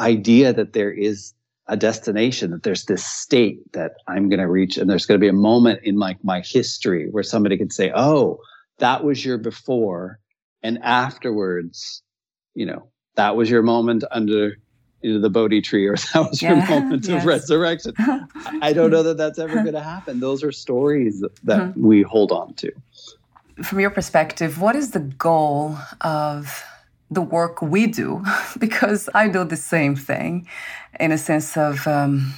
idea 0.00 0.52
that 0.52 0.72
there 0.72 0.90
is 0.90 1.34
a 1.68 1.76
destination, 1.76 2.50
that 2.50 2.64
there's 2.64 2.84
this 2.86 3.04
state 3.04 3.60
that 3.72 3.92
I'm 4.08 4.28
going 4.28 4.40
to 4.40 4.48
reach, 4.48 4.76
and 4.76 4.90
there's 4.90 5.06
going 5.06 5.20
to 5.20 5.24
be 5.24 5.28
a 5.28 5.32
moment 5.32 5.80
in 5.84 5.96
my, 5.96 6.16
my 6.24 6.40
history 6.40 7.08
where 7.10 7.22
somebody 7.22 7.56
can 7.56 7.70
say, 7.70 7.92
oh, 7.94 8.38
that 8.78 9.04
was 9.04 9.24
your 9.24 9.38
before, 9.38 10.18
and 10.62 10.78
afterwards, 10.82 12.02
you 12.54 12.66
know, 12.66 12.90
that 13.14 13.36
was 13.36 13.48
your 13.48 13.62
moment 13.62 14.02
under 14.10 14.56
you 15.02 15.14
know, 15.14 15.20
the 15.20 15.30
Bodhi 15.30 15.60
tree, 15.60 15.86
or 15.86 15.96
that 16.14 16.28
was 16.30 16.42
yeah, 16.42 16.54
your 16.54 16.68
moment 16.68 17.06
yes. 17.06 17.22
of 17.22 17.26
resurrection. 17.26 17.94
I 18.60 18.72
don't 18.72 18.90
know 18.90 19.02
that 19.02 19.16
that's 19.16 19.38
ever 19.38 19.54
going 19.54 19.72
to 19.72 19.82
happen. 19.82 20.20
Those 20.20 20.42
are 20.42 20.52
stories 20.52 21.20
that 21.20 21.60
mm-hmm. 21.60 21.86
we 21.86 22.02
hold 22.02 22.32
on 22.32 22.54
to. 22.54 22.72
From 23.62 23.80
your 23.80 23.90
perspective, 23.90 24.60
what 24.60 24.76
is 24.76 24.92
the 24.92 25.00
goal 25.00 25.76
of 26.00 26.64
the 27.10 27.22
work 27.22 27.60
we 27.60 27.86
do? 27.86 28.24
because 28.58 29.08
I 29.14 29.28
do 29.28 29.44
the 29.44 29.56
same 29.56 29.96
thing 29.96 30.48
in 30.98 31.12
a 31.12 31.18
sense 31.18 31.56
of 31.56 31.86
um, 31.86 32.32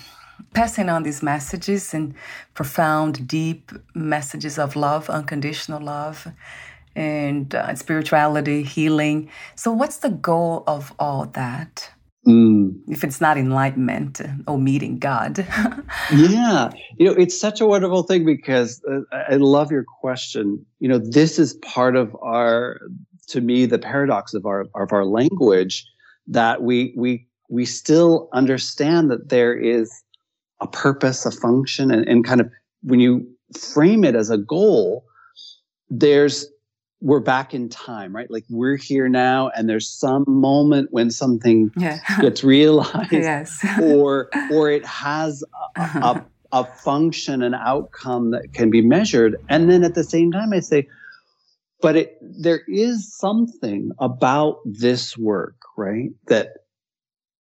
passing 0.54 0.88
on 0.88 1.02
these 1.02 1.22
messages 1.22 1.94
and 1.94 2.14
profound, 2.54 3.28
deep 3.28 3.72
messages 3.94 4.58
of 4.58 4.76
love, 4.76 5.08
unconditional 5.08 5.80
love 5.80 6.26
and 6.96 7.54
uh, 7.54 7.74
spirituality, 7.74 8.62
healing. 8.62 9.28
So, 9.56 9.72
what's 9.72 9.98
the 9.98 10.10
goal 10.10 10.64
of 10.66 10.92
all 10.98 11.26
that? 11.26 11.90
Mm. 12.26 12.80
If 12.88 13.04
it's 13.04 13.20
not 13.20 13.36
enlightenment 13.36 14.20
or 14.46 14.58
meeting 14.58 14.98
God. 14.98 15.38
yeah. 16.14 16.70
You 16.98 17.06
know, 17.06 17.12
it's 17.12 17.38
such 17.38 17.60
a 17.60 17.66
wonderful 17.66 18.02
thing 18.02 18.24
because 18.24 18.82
uh, 18.90 19.00
I 19.28 19.36
love 19.36 19.70
your 19.70 19.84
question. 19.84 20.64
You 20.78 20.88
know, 20.88 20.98
this 20.98 21.38
is 21.38 21.54
part 21.54 21.96
of 21.96 22.16
our, 22.22 22.80
to 23.28 23.40
me, 23.40 23.66
the 23.66 23.78
paradox 23.78 24.32
of 24.32 24.46
our, 24.46 24.62
of 24.74 24.92
our 24.92 25.04
language 25.04 25.86
that 26.26 26.62
we, 26.62 26.94
we, 26.96 27.26
we 27.50 27.66
still 27.66 28.28
understand 28.32 29.10
that 29.10 29.28
there 29.28 29.54
is 29.54 29.92
a 30.60 30.66
purpose, 30.66 31.26
a 31.26 31.30
function, 31.30 31.90
and, 31.90 32.08
and 32.08 32.24
kind 32.24 32.40
of 32.40 32.50
when 32.82 33.00
you 33.00 33.26
frame 33.58 34.04
it 34.04 34.14
as 34.14 34.30
a 34.30 34.38
goal, 34.38 35.04
there's 35.90 36.46
we're 37.04 37.20
back 37.20 37.52
in 37.52 37.68
time, 37.68 38.16
right? 38.16 38.30
Like 38.30 38.46
we're 38.48 38.76
here 38.76 39.10
now, 39.10 39.50
and 39.54 39.68
there's 39.68 39.86
some 39.86 40.24
moment 40.26 40.88
when 40.90 41.10
something 41.10 41.70
yeah. 41.76 41.98
gets 42.20 42.42
realized, 42.42 43.12
yes. 43.12 43.64
or 43.82 44.30
or 44.50 44.70
it 44.70 44.86
has 44.86 45.44
a, 45.76 45.80
uh-huh. 45.80 46.20
a, 46.52 46.60
a, 46.60 46.64
function, 46.64 47.42
an 47.42 47.52
outcome 47.52 48.30
that 48.30 48.54
can 48.54 48.70
be 48.70 48.80
measured. 48.80 49.36
And 49.50 49.70
then 49.70 49.84
at 49.84 49.94
the 49.94 50.02
same 50.02 50.32
time, 50.32 50.54
I 50.54 50.60
say, 50.60 50.88
but 51.82 51.94
it 51.94 52.16
there 52.22 52.62
is 52.68 53.14
something 53.14 53.90
about 53.98 54.60
this 54.64 55.18
work, 55.18 55.56
right? 55.76 56.08
That 56.28 56.52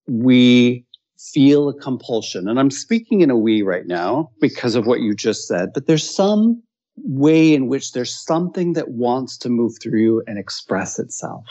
we 0.08 0.86
feel 1.18 1.70
a 1.70 1.74
compulsion, 1.74 2.50
and 2.50 2.60
I'm 2.60 2.72
speaking 2.72 3.22
in 3.22 3.30
a 3.30 3.38
we 3.38 3.62
right 3.62 3.88
now 3.88 4.30
because 4.42 4.76
of 4.76 4.86
what 4.86 5.00
you 5.00 5.16
just 5.16 5.48
said. 5.48 5.70
But 5.74 5.88
there's 5.88 6.14
some 6.14 6.62
way 6.98 7.54
in 7.54 7.68
which 7.68 7.94
there's 7.94 8.16
something 8.16 8.74
that 8.74 8.92
wants 8.92 9.38
to 9.38 9.50
move 9.50 9.74
through 9.82 10.00
you 10.00 10.24
and 10.28 10.38
express 10.38 11.00
itself. 11.00 11.44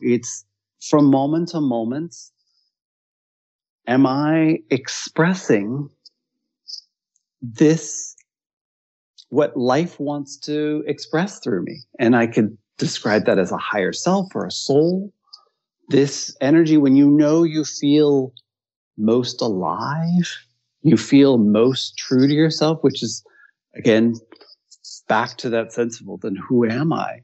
It's 0.00 0.44
from 0.80 1.06
moment 1.06 1.48
to 1.50 1.60
moment. 1.60 2.16
Am 3.86 4.06
I 4.06 4.58
expressing 4.70 5.88
this, 7.40 8.16
what 9.30 9.56
life 9.56 9.98
wants 9.98 10.36
to 10.38 10.84
express 10.86 11.40
through 11.40 11.62
me? 11.62 11.80
And 11.98 12.14
I 12.16 12.26
could 12.26 12.56
describe 12.76 13.24
that 13.26 13.38
as 13.38 13.50
a 13.50 13.56
higher 13.56 13.92
self 13.92 14.34
or 14.34 14.46
a 14.46 14.50
soul. 14.50 15.12
This 15.88 16.36
energy, 16.40 16.76
when 16.76 16.96
you 16.96 17.08
know 17.08 17.44
you 17.44 17.64
feel 17.64 18.32
most 18.98 19.40
alive, 19.40 20.36
you 20.82 20.96
feel 20.96 21.38
most 21.38 21.96
true 21.96 22.26
to 22.26 22.34
yourself, 22.34 22.82
which 22.82 23.02
is 23.02 23.24
again 23.74 24.14
back 25.08 25.36
to 25.38 25.50
that 25.50 25.72
well, 26.04 26.18
then 26.18 26.36
who 26.36 26.64
am 26.64 26.92
I? 26.92 27.20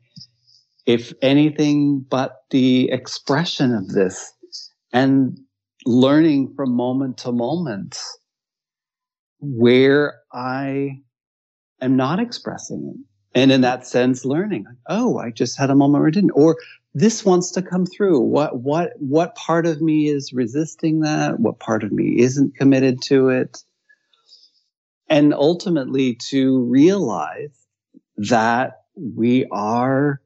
If 0.87 1.13
anything 1.23 2.01
but 2.01 2.43
the 2.51 2.91
expression 2.91 3.75
of 3.75 3.89
this 3.89 4.33
and 4.93 5.39
learning 5.87 6.55
from 6.57 6.73
moment 6.73 7.19
to 7.19 7.33
moment 7.33 7.99
where 9.41 10.21
I 10.33 11.01
am 11.81 11.97
not 11.97 12.21
expressing 12.21 12.95
it. 12.95 13.39
And 13.39 13.51
in 13.51 13.63
that 13.63 13.87
sense, 13.87 14.25
learning, 14.25 14.65
oh, 14.89 15.19
I 15.19 15.31
just 15.31 15.59
had 15.59 15.71
a 15.71 15.75
moment 15.75 16.03
where 16.03 16.09
I 16.09 16.13
didn't, 16.13 16.31
or 16.33 16.57
this 16.95 17.25
wants 17.25 17.51
to 17.53 17.63
come 17.63 17.85
through. 17.85 18.21
What, 18.21 18.61
what, 18.61 18.93
what 18.99 19.35
part 19.35 19.67
of 19.67 19.83
me 19.83 20.09
is 20.09 20.33
resisting 20.33 21.01
that? 21.01 21.41
What 21.41 21.59
part 21.59 21.83
of 21.83 21.91
me 21.91 22.21
isn't 22.21 22.57
committed 22.57 23.03
to 23.03 23.31
it? 23.31 23.59
And 25.09 25.35
ultimately 25.35 26.17
to 26.31 26.61
realize 26.61 27.64
that 28.17 28.83
we 28.97 29.47
are 29.51 30.21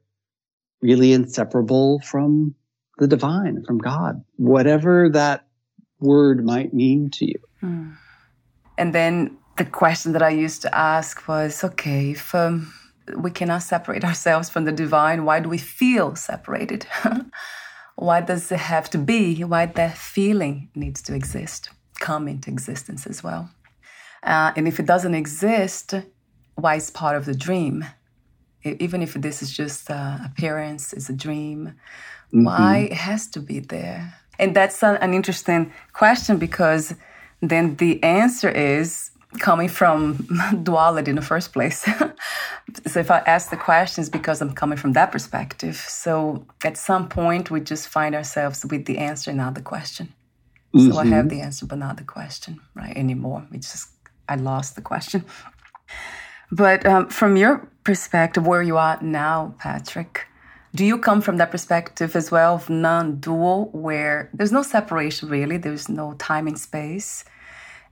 really 0.81 1.13
inseparable 1.13 1.99
from 1.99 2.55
the 2.97 3.07
divine, 3.07 3.63
from 3.65 3.77
God, 3.77 4.23
whatever 4.35 5.09
that 5.09 5.47
word 5.99 6.45
might 6.45 6.73
mean 6.73 7.09
to 7.11 7.25
you. 7.25 7.39
Hmm. 7.59 7.91
And 8.77 8.93
then 8.93 9.37
the 9.57 9.65
question 9.65 10.13
that 10.13 10.21
I 10.21 10.29
used 10.29 10.61
to 10.61 10.75
ask 10.75 11.27
was 11.27 11.63
okay, 11.63 12.11
if 12.11 12.33
um, 12.33 12.73
we 13.17 13.31
cannot 13.31 13.63
separate 13.63 14.03
ourselves 14.09 14.49
from 14.49 14.65
the 14.65 14.71
divine, 14.71 15.25
why 15.25 15.39
do 15.39 15.49
we 15.49 15.57
feel 15.57 16.15
separated? 16.15 16.85
why 17.95 18.21
does 18.21 18.51
it 18.51 18.59
have 18.59 18.89
to 18.91 18.97
be? 18.97 19.43
Why 19.43 19.65
that 19.65 19.97
feeling 19.97 20.69
needs 20.75 21.01
to 21.03 21.15
exist, 21.15 21.69
come 21.99 22.27
into 22.27 22.49
existence 22.49 23.05
as 23.05 23.23
well? 23.23 23.49
Uh, 24.23 24.51
and 24.55 24.67
if 24.67 24.79
it 24.79 24.85
doesn't 24.85 25.15
exist, 25.15 25.93
why 26.61 26.75
it's 26.75 26.89
part 26.89 27.15
of 27.15 27.25
the 27.25 27.35
dream. 27.35 27.85
Even 28.63 29.01
if 29.01 29.13
this 29.13 29.41
is 29.41 29.55
just 29.55 29.89
uh, 29.89 30.17
appearance, 30.25 30.93
it's 30.93 31.09
a 31.09 31.13
dream, 31.13 31.73
mm-hmm. 32.33 32.43
why 32.43 32.89
it 32.91 32.93
has 32.93 33.27
to 33.27 33.39
be 33.39 33.59
there? 33.59 34.13
And 34.37 34.55
that's 34.55 34.83
an, 34.83 34.97
an 34.97 35.13
interesting 35.13 35.71
question 35.93 36.37
because 36.37 36.93
then 37.41 37.75
the 37.75 38.01
answer 38.03 38.49
is 38.49 39.11
coming 39.37 39.69
from 39.69 40.27
duality 40.63 41.11
in 41.11 41.15
the 41.15 41.21
first 41.21 41.53
place. 41.53 41.79
so 42.87 42.99
if 42.99 43.11
I 43.11 43.19
ask 43.19 43.49
the 43.49 43.57
questions 43.57 44.09
because 44.09 44.41
I'm 44.41 44.53
coming 44.53 44.77
from 44.77 44.93
that 44.93 45.11
perspective. 45.11 45.75
So 45.75 46.45
at 46.63 46.77
some 46.77 47.07
point 47.09 47.51
we 47.51 47.61
just 47.61 47.87
find 47.87 48.15
ourselves 48.15 48.65
with 48.65 48.85
the 48.85 48.97
answer, 48.97 49.31
and 49.31 49.37
not 49.37 49.55
the 49.55 49.61
question. 49.61 50.13
Mm-hmm. 50.73 50.91
So 50.91 50.97
I 50.97 51.05
have 51.05 51.25
mm-hmm. 51.25 51.27
the 51.27 51.41
answer, 51.41 51.65
but 51.65 51.77
not 51.77 51.97
the 51.97 52.03
question, 52.03 52.59
right? 52.75 52.95
Anymore. 52.95 53.45
It's 53.51 53.71
just 53.71 53.89
I 54.27 54.35
lost 54.35 54.75
the 54.75 54.81
question. 54.81 55.25
But 56.51 56.85
um, 56.85 57.09
from 57.09 57.37
your 57.37 57.67
perspective, 57.83 58.45
where 58.45 58.61
you 58.61 58.77
are 58.77 58.97
now, 59.01 59.55
Patrick, 59.59 60.25
do 60.75 60.85
you 60.85 60.97
come 60.99 61.21
from 61.21 61.37
that 61.37 61.51
perspective 61.51 62.15
as 62.15 62.31
well 62.31 62.55
of 62.55 62.69
non-dual, 62.69 63.69
where 63.71 64.29
there's 64.33 64.51
no 64.51 64.61
separation 64.61 65.29
really, 65.29 65.57
there's 65.57 65.89
no 65.89 66.13
time 66.13 66.47
and 66.47 66.59
space, 66.59 67.25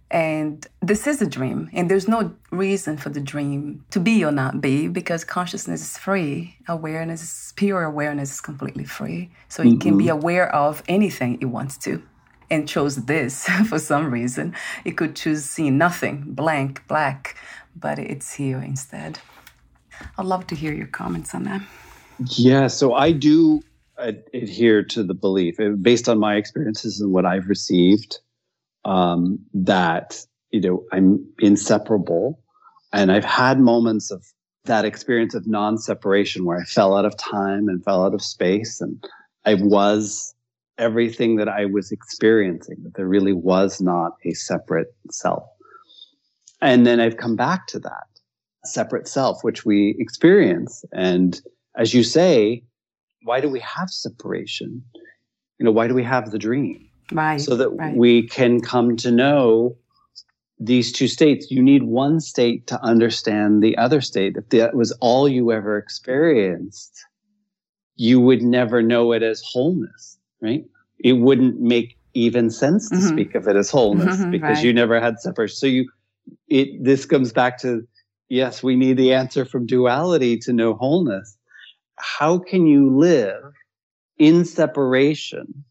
and 0.09 0.65
this 0.81 1.05
is 1.05 1.21
a 1.21 1.27
dream, 1.27 1.69
and 1.73 1.91
there's 1.91 2.07
no 2.07 2.33
reason 2.51 2.97
for 2.97 3.09
the 3.09 3.19
dream 3.19 3.83
to 3.91 3.99
be 3.99 4.23
or 4.23 4.31
not 4.31 4.61
be 4.61 4.87
because 4.87 5.25
consciousness 5.25 5.81
is 5.81 5.97
free. 5.97 6.55
Awareness, 6.67 7.21
is, 7.21 7.53
pure 7.57 7.83
awareness, 7.83 8.35
is 8.35 8.41
completely 8.41 8.85
free. 8.85 9.29
So 9.49 9.63
mm-hmm. 9.63 9.73
it 9.73 9.81
can 9.81 9.97
be 9.97 10.05
mm-hmm. 10.05 10.17
aware 10.17 10.53
of 10.55 10.81
anything 10.87 11.39
it 11.41 11.45
wants 11.45 11.77
to 11.79 12.01
and 12.49 12.69
chose 12.69 13.05
this 13.05 13.47
for 13.67 13.79
some 13.79 14.09
reason. 14.09 14.55
It 14.85 14.91
could 14.91 15.15
choose 15.15 15.43
seeing 15.43 15.77
nothing, 15.77 16.23
blank, 16.27 16.87
black, 16.87 17.35
but 17.79 17.99
it's 17.99 18.33
here 18.33 18.61
instead. 18.61 19.19
I'd 20.17 20.25
love 20.25 20.47
to 20.47 20.55
hear 20.55 20.73
your 20.73 20.87
comments 20.87 21.33
on 21.33 21.43
that. 21.43 21.61
Yeah, 22.35 22.67
so 22.67 22.93
I 22.93 23.11
do 23.11 23.61
adhere 23.97 24.83
to 24.83 25.03
the 25.03 25.13
belief, 25.13 25.59
uh, 25.59 25.69
based 25.69 26.07
on 26.07 26.19
my 26.19 26.35
experiences 26.35 27.01
and 27.01 27.11
what 27.11 27.25
I've 27.25 27.47
received, 27.47 28.19
um, 28.85 29.39
that 29.53 30.19
you 30.51 30.61
know 30.61 30.83
I'm 30.91 31.25
inseparable, 31.39 32.39
and 32.93 33.11
I've 33.11 33.25
had 33.25 33.59
moments 33.59 34.11
of 34.11 34.25
that 34.65 34.85
experience 34.85 35.33
of 35.33 35.47
non-separation 35.47 36.45
where 36.45 36.59
I 36.59 36.63
fell 36.63 36.95
out 36.97 37.05
of 37.05 37.15
time 37.17 37.69
and 37.69 37.83
fell 37.83 38.03
out 38.03 38.13
of 38.13 38.21
space, 38.21 38.81
and 38.81 39.03
I 39.45 39.55
was 39.55 40.33
everything 40.77 41.37
that 41.37 41.49
I 41.49 41.65
was 41.65 41.91
experiencing, 41.91 42.77
that 42.83 42.95
there 42.95 43.07
really 43.07 43.33
was 43.33 43.81
not 43.81 44.13
a 44.25 44.33
separate 44.33 44.93
self. 45.09 45.43
And 46.61 46.85
then 46.85 46.99
I've 46.99 47.17
come 47.17 47.35
back 47.35 47.67
to 47.67 47.79
that 47.79 48.07
separate 48.65 49.07
self, 49.07 49.43
which 49.43 49.65
we 49.65 49.95
experience. 49.99 50.83
And 50.91 51.39
as 51.77 51.93
you 51.93 52.03
say, 52.03 52.63
why 53.23 53.41
do 53.41 53.49
we 53.49 53.59
have 53.59 53.89
separation? 53.89 54.83
You 55.59 55.65
know, 55.65 55.71
why 55.71 55.87
do 55.87 55.93
we 55.93 56.03
have 56.03 56.31
the 56.31 56.39
dream? 56.39 56.89
Right. 57.11 57.39
So 57.39 57.55
that 57.55 57.69
right. 57.69 57.95
we 57.95 58.27
can 58.27 58.59
come 58.59 58.97
to 58.97 59.11
know 59.11 59.77
these 60.59 60.91
two 60.91 61.07
states. 61.07 61.51
You 61.51 61.61
need 61.61 61.83
one 61.83 62.19
state 62.19 62.67
to 62.67 62.81
understand 62.83 63.61
the 63.61 63.77
other 63.77 64.01
state. 64.01 64.35
If 64.35 64.49
that 64.49 64.75
was 64.75 64.91
all 64.99 65.29
you 65.29 65.51
ever 65.51 65.77
experienced, 65.77 67.05
you 67.95 68.19
would 68.19 68.41
never 68.41 68.81
know 68.81 69.11
it 69.11 69.23
as 69.23 69.41
wholeness, 69.41 70.17
right? 70.41 70.65
It 70.99 71.13
wouldn't 71.13 71.59
make 71.59 71.97
even 72.13 72.49
sense 72.49 72.89
to 72.89 72.95
Mhm. 72.95 73.09
speak 73.09 73.35
of 73.35 73.47
it 73.47 73.55
as 73.55 73.69
wholeness 73.69 74.17
Mhm, 74.17 74.31
because 74.31 74.57
right. 74.57 74.63
you 74.63 74.73
never 74.73 74.99
had 74.99 75.19
separation. 75.19 75.55
So 75.55 75.67
you, 75.67 75.89
it, 76.47 76.83
this 76.83 77.05
comes 77.05 77.31
back 77.31 77.59
to, 77.59 77.87
yes, 78.29 78.63
we 78.63 78.75
need 78.75 78.97
the 78.97 79.13
answer 79.13 79.45
from 79.45 79.65
duality 79.65 80.37
to 80.39 80.53
know 80.53 80.73
wholeness. 80.73 81.37
How 81.97 82.37
can 82.37 82.67
you 82.67 82.95
live 82.95 83.43
in 84.17 84.45
separation, 84.45 85.63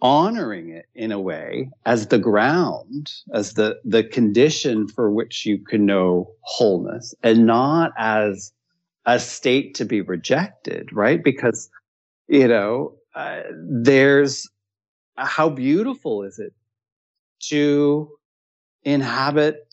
honoring 0.00 0.70
it 0.70 0.86
in 0.94 1.12
a 1.12 1.20
way 1.20 1.70
as 1.84 2.08
the 2.08 2.18
ground, 2.18 3.12
as 3.32 3.54
the, 3.54 3.78
the 3.84 4.04
condition 4.04 4.88
for 4.88 5.10
which 5.10 5.46
you 5.46 5.58
can 5.58 5.86
know 5.86 6.30
wholeness 6.42 7.14
and 7.22 7.46
not 7.46 7.92
as 7.96 8.52
a 9.06 9.20
state 9.20 9.74
to 9.76 9.84
be 9.84 10.00
rejected, 10.00 10.92
right? 10.92 11.22
Because, 11.22 11.70
you 12.28 12.48
know, 12.48 12.94
uh, 13.14 13.42
there's 13.54 14.48
how 15.16 15.48
beautiful 15.48 16.22
is 16.24 16.38
it 16.38 16.52
to 17.48 18.10
inhabit 18.82 19.65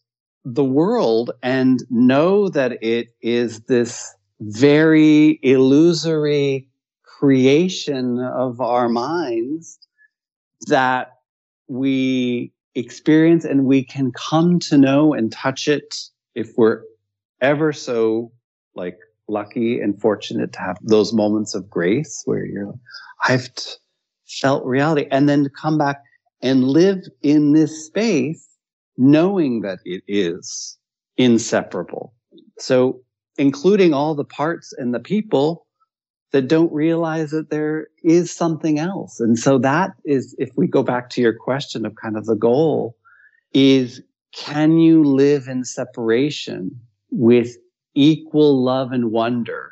the 0.45 0.63
world 0.63 1.31
and 1.41 1.83
know 1.89 2.49
that 2.49 2.83
it 2.83 3.15
is 3.21 3.61
this 3.61 4.13
very 4.41 5.39
illusory 5.41 6.67
creation 7.03 8.19
of 8.19 8.59
our 8.59 8.89
minds 8.89 9.79
that 10.67 11.11
we 11.67 12.51
experience 12.75 13.45
and 13.45 13.65
we 13.65 13.83
can 13.83 14.11
come 14.11 14.59
to 14.59 14.77
know 14.77 15.13
and 15.13 15.31
touch 15.31 15.67
it 15.67 15.95
if 16.35 16.51
we're 16.57 16.81
ever 17.41 17.71
so 17.71 18.31
like 18.75 18.97
lucky 19.29 19.79
and 19.79 20.01
fortunate 20.01 20.51
to 20.51 20.59
have 20.59 20.77
those 20.81 21.13
moments 21.13 21.55
of 21.55 21.69
grace 21.69 22.21
where 22.25 22.45
you're 22.45 22.73
I've 23.27 23.53
t- 23.55 23.71
felt 24.27 24.65
reality 24.65 25.07
and 25.11 25.29
then 25.29 25.43
to 25.43 25.49
come 25.49 25.77
back 25.77 26.01
and 26.41 26.65
live 26.65 27.05
in 27.21 27.53
this 27.53 27.85
space 27.85 28.45
knowing 28.97 29.61
that 29.61 29.79
it 29.85 30.03
is 30.07 30.77
inseparable. 31.17 32.13
So 32.59 33.01
including 33.37 33.93
all 33.93 34.15
the 34.15 34.25
parts 34.25 34.73
and 34.77 34.93
the 34.93 34.99
people 34.99 35.65
that 36.31 36.47
don't 36.47 36.71
realize 36.73 37.31
that 37.31 37.49
there 37.49 37.87
is 38.03 38.31
something 38.31 38.79
else. 38.79 39.19
And 39.19 39.37
so 39.37 39.57
that 39.59 39.91
is, 40.03 40.35
if 40.39 40.49
we 40.55 40.67
go 40.67 40.83
back 40.83 41.09
to 41.11 41.21
your 41.21 41.33
question 41.33 41.85
of 41.85 41.95
kind 41.95 42.17
of 42.17 42.25
the 42.25 42.35
goal 42.35 42.95
is 43.53 44.01
can 44.35 44.79
you 44.79 45.03
live 45.03 45.47
in 45.47 45.63
separation 45.63 46.79
with 47.11 47.55
equal 47.93 48.63
love 48.63 48.91
and 48.91 49.11
wonder 49.11 49.71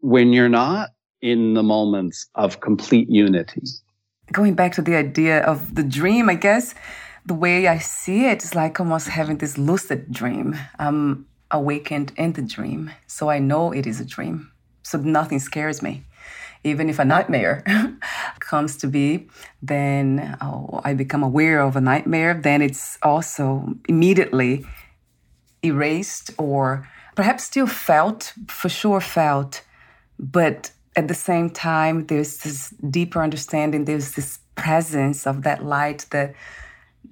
when 0.00 0.32
you're 0.32 0.48
not 0.48 0.90
in 1.20 1.52
the 1.52 1.62
moments 1.62 2.26
of 2.34 2.60
complete 2.60 3.10
unity? 3.10 3.62
Going 4.32 4.54
back 4.54 4.72
to 4.72 4.82
the 4.82 4.96
idea 4.96 5.40
of 5.40 5.74
the 5.74 5.82
dream, 5.82 6.30
I 6.30 6.34
guess 6.34 6.74
the 7.28 7.34
way 7.34 7.68
I 7.68 7.78
see 7.78 8.24
it 8.24 8.42
is 8.42 8.54
like 8.54 8.80
almost 8.80 9.08
having 9.08 9.36
this 9.38 9.58
lucid 9.58 10.10
dream. 10.10 10.56
I'm 10.78 11.26
awakened 11.50 12.12
in 12.16 12.32
the 12.32 12.42
dream, 12.42 12.90
so 13.06 13.28
I 13.28 13.38
know 13.38 13.70
it 13.70 13.86
is 13.86 14.00
a 14.00 14.04
dream. 14.04 14.50
So 14.82 14.96
nothing 14.98 15.38
scares 15.38 15.82
me. 15.82 16.04
Even 16.64 16.88
if 16.88 16.98
a 16.98 17.04
nightmare 17.04 17.62
comes 18.40 18.78
to 18.78 18.86
be, 18.86 19.28
then 19.62 20.36
oh, 20.40 20.80
I 20.82 20.94
become 20.94 21.22
aware 21.22 21.60
of 21.60 21.76
a 21.76 21.80
nightmare, 21.80 22.32
then 22.34 22.62
it's 22.62 22.98
also 23.02 23.74
immediately 23.88 24.64
erased 25.62 26.30
or 26.38 26.88
perhaps 27.14 27.44
still 27.44 27.66
felt, 27.66 28.32
for 28.48 28.70
sure 28.70 29.00
felt, 29.00 29.62
but 30.18 30.72
at 30.96 31.08
the 31.08 31.14
same 31.14 31.50
time, 31.50 32.06
there's 32.06 32.38
this 32.38 32.70
deeper 32.90 33.22
understanding, 33.22 33.84
there's 33.84 34.12
this 34.12 34.38
presence 34.54 35.26
of 35.26 35.42
that 35.42 35.64
light 35.64 36.06
that 36.10 36.34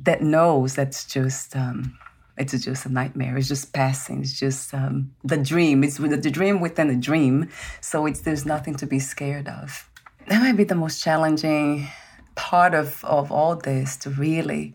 that 0.01 0.23
knows 0.23 0.75
that's 0.75 1.05
just 1.05 1.57
um, 1.57 1.99
it's 2.37 2.65
just 2.65 2.87
a 2.87 2.89
nightmare. 2.89 3.37
It's 3.37 3.49
just 3.49 3.73
passing. 3.73 4.21
It's 4.21 4.39
just 4.39 4.75
um, 4.75 5.15
the 5.25 5.39
dream. 5.39 5.83
It's 5.83 5.97
the, 5.97 6.31
dream 6.31 6.61
within 6.61 6.91
a 6.91 6.97
dream. 6.97 7.49
So 7.81 8.07
it's 8.07 8.21
there's 8.21 8.45
nothing 8.45 8.75
to 8.77 8.87
be 8.87 8.99
scared 8.99 9.49
of. 9.49 9.89
That 10.29 10.41
might 10.41 10.57
be 10.57 10.65
the 10.65 10.75
most 10.75 11.03
challenging 11.03 11.89
part 12.35 12.75
of 12.75 13.03
of 13.05 13.33
all 13.33 13.57
this 13.57 13.97
to 13.99 14.11
really 14.11 14.75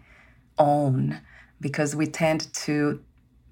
own, 0.58 1.22
because 1.60 1.96
we 1.96 2.08
tend 2.08 2.52
to, 2.54 3.04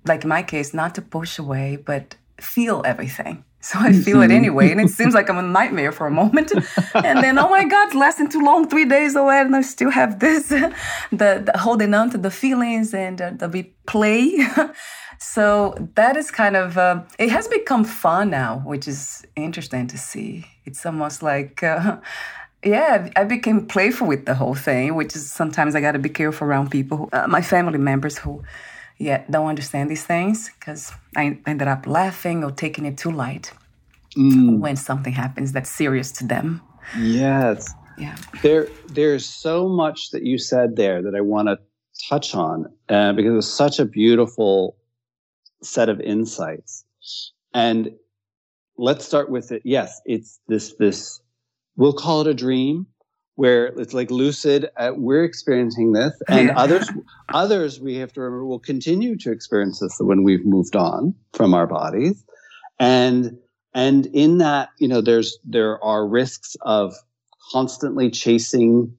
like 0.06 0.24
in 0.24 0.30
my 0.30 0.44
case, 0.44 0.74
not 0.74 0.96
to 0.96 1.02
push 1.02 1.38
away, 1.38 1.76
but 1.76 2.16
feel 2.40 2.82
everything. 2.86 3.44
So 3.62 3.78
I 3.78 3.92
feel 3.92 4.22
it 4.22 4.32
anyway, 4.32 4.72
and 4.72 4.80
it 4.80 4.90
seems 5.00 5.14
like 5.14 5.30
I'm 5.30 5.38
a 5.38 5.42
nightmare 5.42 5.92
for 5.92 6.08
a 6.08 6.12
moment, 6.12 6.52
and 6.94 7.24
then 7.24 7.38
oh 7.38 7.50
my 7.50 7.66
God, 7.66 7.88
it's 7.88 7.96
lasting 7.96 8.30
too 8.30 8.42
long, 8.42 8.70
three 8.70 8.86
days 8.86 9.16
away, 9.16 9.42
and 9.42 9.56
I 9.56 9.62
still 9.62 9.92
have 9.92 10.20
this, 10.20 10.48
the, 10.48 10.72
the 11.12 11.52
holding 11.56 11.94
on 11.94 12.10
to 12.12 12.18
the 12.18 12.32
feelings 12.32 12.94
and 12.94 13.22
uh, 13.22 13.32
the 13.32 13.50
replay. 13.50 14.74
so 15.20 15.76
that 15.96 16.16
is 16.16 16.32
kind 16.32 16.56
of 16.56 16.78
uh, 16.78 17.04
it 17.18 17.30
has 17.30 17.48
become 17.50 17.84
fun 17.84 18.30
now, 18.30 18.60
which 18.60 18.88
is 18.88 19.26
interesting 19.36 19.88
to 19.88 19.98
see. 19.98 20.46
It's 20.66 20.86
almost 20.86 21.22
like. 21.22 21.64
Uh, 21.64 21.98
yeah, 22.62 23.10
I 23.16 23.24
became 23.24 23.68
playful 23.68 24.06
with 24.06 24.26
the 24.26 24.36
whole 24.36 24.54
thing, 24.54 24.96
which 24.96 25.16
is 25.16 25.32
sometimes 25.32 25.76
I 25.76 25.82
got 25.82 25.94
to 25.94 26.00
be 26.00 26.10
careful 26.10 26.46
around 26.46 26.72
people, 26.72 26.98
who, 26.98 27.10
uh, 27.14 27.26
my 27.26 27.42
family 27.42 27.78
members 27.78 28.18
who 28.18 28.44
yeah, 29.00 29.24
don't 29.30 29.48
understand 29.48 29.90
these 29.90 30.06
things 30.06 30.52
because 30.60 30.92
I 31.16 31.40
ended 31.48 31.68
up 31.68 31.88
laughing 31.88 32.44
or 32.44 32.52
taking 32.52 32.86
it 32.86 32.98
too 32.98 33.12
light 33.12 33.54
when 34.16 34.76
something 34.76 35.14
happens 35.14 35.54
that's 35.54 35.70
serious 35.70 36.12
to 36.12 36.28
them. 36.28 36.62
Yes. 37.00 37.74
Yeah. 37.98 38.18
There, 38.42 38.68
there's 38.88 39.26
so 39.26 39.70
much 39.70 40.12
that 40.12 40.24
you 40.24 40.38
said 40.38 40.76
there 40.76 41.02
that 41.02 41.16
I 41.16 41.22
want 41.22 41.48
to 41.48 41.58
touch 42.10 42.36
on 42.36 42.66
uh, 42.90 43.14
because 43.14 43.32
it 43.32 43.36
was 43.36 43.54
such 43.54 43.80
a 43.80 43.86
beautiful 43.86 44.76
set 45.64 45.88
of 45.88 46.02
insights. 46.02 46.84
And 47.54 47.92
let's 48.78 49.06
start 49.06 49.30
with 49.30 49.52
it. 49.52 49.62
Yes, 49.64 50.02
it's 50.06 50.40
this, 50.48 50.74
this, 50.78 51.22
we'll 51.78 51.94
call 51.94 52.22
it 52.22 52.28
a 52.28 52.34
dream 52.34 52.88
where 53.40 53.68
it's 53.68 53.94
like 53.94 54.12
lucid. 54.12 54.70
Uh, 54.76 54.92
we're 54.98 55.24
experiencing 55.24 55.94
this 55.94 56.14
and 56.28 56.50
others, 56.52 56.90
others 57.34 57.80
we 57.80 57.96
have 57.96 58.12
to 58.12 58.20
remember 58.20 58.46
will 58.46 58.60
continue 58.60 59.16
to 59.16 59.32
experience 59.32 59.80
this 59.80 59.96
when 60.02 60.24
we've 60.24 60.46
moved 60.46 60.76
on 60.76 61.16
from 61.32 61.54
our 61.54 61.66
bodies. 61.66 62.22
And, 62.80 63.38
and 63.74 64.08
in 64.08 64.40
that, 64.40 64.72
you 64.78 64.90
know, 64.90 65.00
there's, 65.00 65.40
there 65.46 65.82
are 65.82 66.06
risks 66.06 66.58
of 66.64 66.94
constantly 67.54 68.10
chasing 68.10 68.94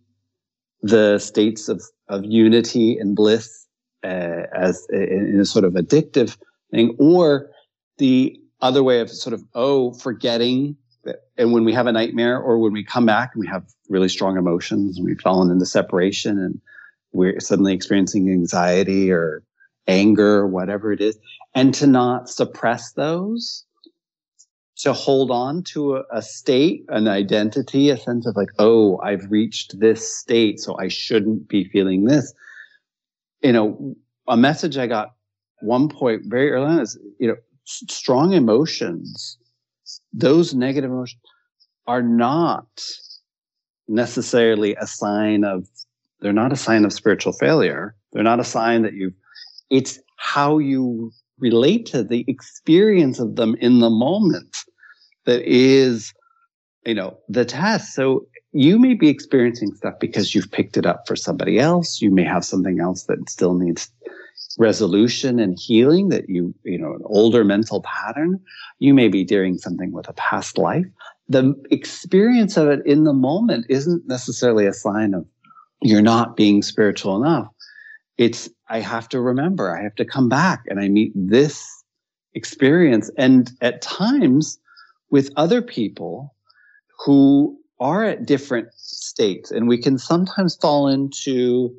the 0.81 1.18
states 1.18 1.68
of, 1.68 1.83
of 2.09 2.24
unity 2.24 2.96
and 2.96 3.14
bliss 3.14 3.66
uh, 4.03 4.46
as 4.57 4.87
in, 4.90 5.35
in 5.35 5.40
a 5.40 5.44
sort 5.44 5.66
of 5.66 5.74
addictive 5.74 6.38
thing, 6.70 6.96
or 6.98 7.50
the 7.98 8.40
other 8.62 8.83
way 8.83 9.00
of 9.00 9.11
sort 9.11 9.35
of 9.35 9.42
oh 9.55 9.92
forgetting 9.92 10.79
and 11.36 11.52
when 11.52 11.64
we 11.64 11.72
have 11.72 11.86
a 11.86 11.92
nightmare 11.92 12.38
or 12.38 12.58
when 12.58 12.72
we 12.72 12.84
come 12.84 13.06
back 13.06 13.30
and 13.34 13.40
we 13.40 13.46
have 13.46 13.64
really 13.88 14.08
strong 14.08 14.36
emotions 14.36 14.96
and 14.96 15.06
we've 15.06 15.20
fallen 15.20 15.50
into 15.50 15.66
separation 15.66 16.38
and 16.38 16.60
we're 17.12 17.40
suddenly 17.40 17.72
experiencing 17.72 18.30
anxiety 18.30 19.10
or 19.10 19.42
anger 19.88 20.38
or 20.38 20.46
whatever 20.46 20.92
it 20.92 21.00
is, 21.00 21.18
and 21.54 21.74
to 21.74 21.86
not 21.86 22.28
suppress 22.28 22.92
those 22.92 23.64
to 24.76 24.92
hold 24.94 25.30
on 25.30 25.62
to 25.62 25.96
a, 25.96 26.02
a 26.10 26.22
state, 26.22 26.84
an 26.88 27.06
identity, 27.06 27.90
a 27.90 27.98
sense 27.98 28.26
of 28.26 28.34
like, 28.36 28.48
oh, 28.58 28.98
I've 29.00 29.30
reached 29.30 29.78
this 29.78 30.16
state, 30.16 30.58
so 30.60 30.78
I 30.78 30.88
shouldn't 30.88 31.48
be 31.48 31.64
feeling 31.64 32.04
this. 32.04 32.32
You 33.42 33.52
know, 33.52 33.96
a 34.26 34.36
message 34.36 34.78
I 34.78 34.86
got 34.86 35.12
one 35.60 35.88
point 35.88 36.22
very 36.26 36.50
early 36.50 36.66
on 36.66 36.80
is, 36.80 36.98
you 37.18 37.28
know, 37.28 37.36
strong 37.64 38.32
emotions, 38.32 39.36
those 40.12 40.55
negative 40.55 40.90
emotions 40.90 41.23
are 41.87 42.03
not 42.03 42.66
necessarily 43.88 44.75
a 44.77 44.87
sign 44.87 45.44
of, 45.44 45.66
they're 46.20 46.33
not 46.33 46.53
a 46.53 46.57
sign 46.57 46.85
of 46.85 46.92
spiritual 46.92 47.33
failure. 47.33 47.94
They're 48.12 48.23
not 48.23 48.40
a 48.40 48.44
sign 48.44 48.83
that 48.83 48.94
you've, 48.94 49.14
it's 49.70 49.99
how 50.16 50.59
you 50.59 51.12
relate 51.38 51.87
to 51.87 52.03
the 52.03 52.25
experience 52.29 53.18
of 53.18 53.37
them 53.37 53.57
in 53.61 53.81
the 53.81 53.90
moment 53.90 54.59
that 55.25 55.42
is, 55.42 56.12
you 56.85 56.94
know, 56.94 57.18
the 57.29 57.44
test. 57.44 57.94
So 57.94 58.27
you 58.53 58.79
may 58.79 58.94
be 58.94 59.09
experiencing 59.09 59.75
stuff 59.75 59.94
because 60.01 60.35
you've 60.35 60.51
picked 60.51 60.77
it 60.77 60.87
up 60.87 61.07
for 61.07 61.16
somebody 61.16 61.59
else. 61.59 62.01
You 62.01 62.11
may 62.11 62.25
have 62.25 62.44
something 62.44 62.81
else 62.81 63.05
that 63.05 63.29
still 63.29 63.55
needs 63.55 63.90
resolution 64.58 65.38
and 65.38 65.58
healing 65.58 66.08
that 66.08 66.28
you, 66.28 66.54
you 66.64 66.78
know, 66.78 66.92
an 66.94 67.02
older 67.04 67.44
mental 67.44 67.82
pattern. 67.82 68.40
You 68.78 68.94
may 68.94 69.08
be 69.08 69.24
doing 69.24 69.58
something 69.58 69.92
with 69.92 70.08
a 70.08 70.12
past 70.14 70.58
life. 70.58 70.86
The 71.28 71.54
experience 71.70 72.56
of 72.56 72.68
it 72.68 72.84
in 72.84 73.04
the 73.04 73.12
moment 73.12 73.66
isn't 73.68 74.06
necessarily 74.06 74.66
a 74.66 74.72
sign 74.72 75.14
of 75.14 75.24
you're 75.82 76.02
not 76.02 76.36
being 76.36 76.62
spiritual 76.62 77.22
enough. 77.22 77.48
It's, 78.18 78.50
I 78.68 78.80
have 78.80 79.08
to 79.10 79.20
remember, 79.20 79.76
I 79.76 79.82
have 79.82 79.94
to 79.94 80.04
come 80.04 80.28
back 80.28 80.64
and 80.66 80.80
I 80.80 80.88
meet 80.88 81.12
this 81.14 81.66
experience. 82.34 83.10
And 83.16 83.50
at 83.60 83.80
times 83.80 84.58
with 85.10 85.30
other 85.36 85.62
people 85.62 86.34
who 87.04 87.56
are 87.78 88.04
at 88.04 88.26
different 88.26 88.68
states 88.74 89.50
and 89.50 89.68
we 89.68 89.78
can 89.78 89.96
sometimes 89.96 90.56
fall 90.56 90.86
into, 90.86 91.74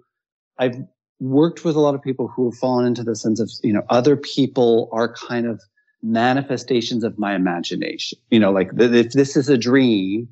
I've 0.57 0.81
worked 1.21 1.63
with 1.63 1.75
a 1.75 1.79
lot 1.79 1.95
of 1.95 2.01
people 2.01 2.27
who 2.27 2.49
have 2.49 2.57
fallen 2.57 2.85
into 2.85 3.03
the 3.03 3.15
sense 3.15 3.39
of, 3.39 3.49
you 3.63 3.71
know, 3.71 3.83
other 3.89 4.17
people 4.17 4.89
are 4.91 5.13
kind 5.13 5.45
of 5.45 5.61
manifestations 6.01 7.03
of 7.03 7.17
my 7.19 7.35
imagination. 7.35 8.17
You 8.31 8.39
know, 8.39 8.51
like 8.51 8.71
if 8.75 9.11
this 9.13 9.37
is 9.37 9.47
a 9.47 9.57
dream, 9.57 10.27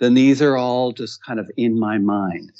then 0.00 0.14
these 0.14 0.42
are 0.42 0.56
all 0.56 0.92
just 0.92 1.24
kind 1.24 1.38
of 1.38 1.48
in 1.56 1.78
my 1.78 1.98
mind. 1.98 2.50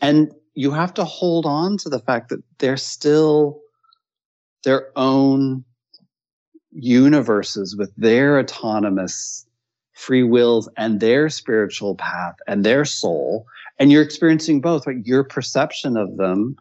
And 0.00 0.32
you 0.54 0.72
have 0.72 0.92
to 0.94 1.04
hold 1.04 1.46
on 1.46 1.76
to 1.78 1.88
the 1.88 2.00
fact 2.00 2.28
that 2.30 2.42
they're 2.58 2.76
still 2.76 3.60
their 4.64 4.90
own 4.96 5.64
universes 6.72 7.76
with 7.76 7.92
their 7.96 8.40
autonomous 8.40 9.46
free 9.94 10.24
wills 10.24 10.68
and 10.76 10.98
their 10.98 11.28
spiritual 11.28 11.94
path 11.94 12.34
and 12.48 12.64
their 12.64 12.84
soul. 12.84 13.46
And 13.78 13.92
you're 13.92 14.02
experiencing 14.02 14.60
both, 14.60 14.88
right? 14.88 15.04
Your 15.04 15.22
perception 15.22 15.96
of 15.96 16.16
them 16.16 16.56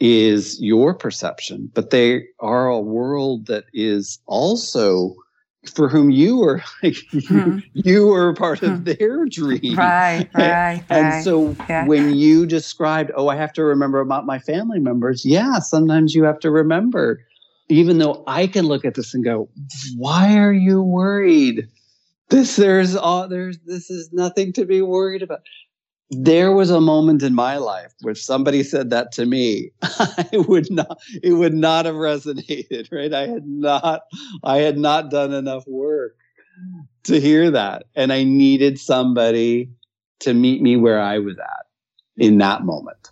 is 0.00 0.60
your 0.60 0.94
perception, 0.94 1.70
but 1.74 1.90
they 1.90 2.24
are 2.40 2.68
a 2.68 2.80
world 2.80 3.46
that 3.46 3.64
is 3.72 4.18
also 4.26 5.14
for 5.66 5.88
whom 5.88 6.10
you 6.10 6.42
are 6.42 6.62
like, 6.82 6.96
hmm. 7.28 7.58
you, 7.74 8.06
were 8.06 8.32
part 8.34 8.62
of 8.62 8.78
hmm. 8.78 8.84
their 8.84 9.26
dream 9.26 9.76
right 9.76 10.28
right 10.34 10.82
and, 10.88 11.06
right. 11.06 11.24
so 11.24 11.54
yeah. 11.68 11.86
when 11.86 12.14
you 12.14 12.46
described 12.46 13.10
oh 13.14 13.28
i 13.28 13.36
have 13.36 13.52
to 13.52 13.62
remember 13.62 14.00
about 14.00 14.24
my 14.24 14.38
family 14.38 14.78
members 14.78 15.24
yeah 15.24 15.58
sometimes 15.58 16.14
you 16.14 16.24
have 16.24 16.38
to 16.38 16.50
remember 16.50 17.20
even 17.68 17.98
though 17.98 18.24
i 18.26 18.46
can 18.46 18.64
look 18.64 18.86
at 18.86 18.94
this 18.94 19.12
and 19.12 19.22
go 19.22 19.50
why 19.96 20.38
are 20.38 20.52
you 20.52 20.82
worried 20.82 21.68
this 22.30 22.56
there's 22.56 22.96
all 22.96 23.28
there's 23.28 23.58
this 23.66 23.90
is 23.90 24.10
nothing 24.12 24.54
to 24.54 24.64
be 24.64 24.80
worried 24.80 25.22
about 25.22 25.40
there 26.10 26.52
was 26.52 26.70
a 26.70 26.80
moment 26.80 27.22
in 27.22 27.34
my 27.34 27.56
life 27.56 27.92
where 28.02 28.16
somebody 28.16 28.64
said 28.64 28.90
that 28.90 29.12
to 29.12 29.26
me 29.26 29.70
i 29.82 30.28
would 30.48 30.70
not 30.70 30.98
it 31.22 31.34
would 31.34 31.54
not 31.54 31.86
have 31.86 31.94
resonated 31.94 32.90
right? 32.92 33.14
I 33.14 33.28
had 33.28 33.46
not 33.46 34.02
i 34.42 34.58
had 34.58 34.76
not 34.76 35.10
done 35.10 35.32
enough 35.32 35.66
work 35.66 36.16
to 37.04 37.20
hear 37.20 37.50
that. 37.50 37.84
And 37.94 38.12
i 38.12 38.24
needed 38.24 38.78
somebody 38.78 39.70
to 40.20 40.34
meet 40.34 40.60
me 40.60 40.76
where 40.76 41.00
i 41.00 41.18
was 41.18 41.38
at 41.38 41.66
in 42.16 42.38
that 42.38 42.64
moment 42.64 43.10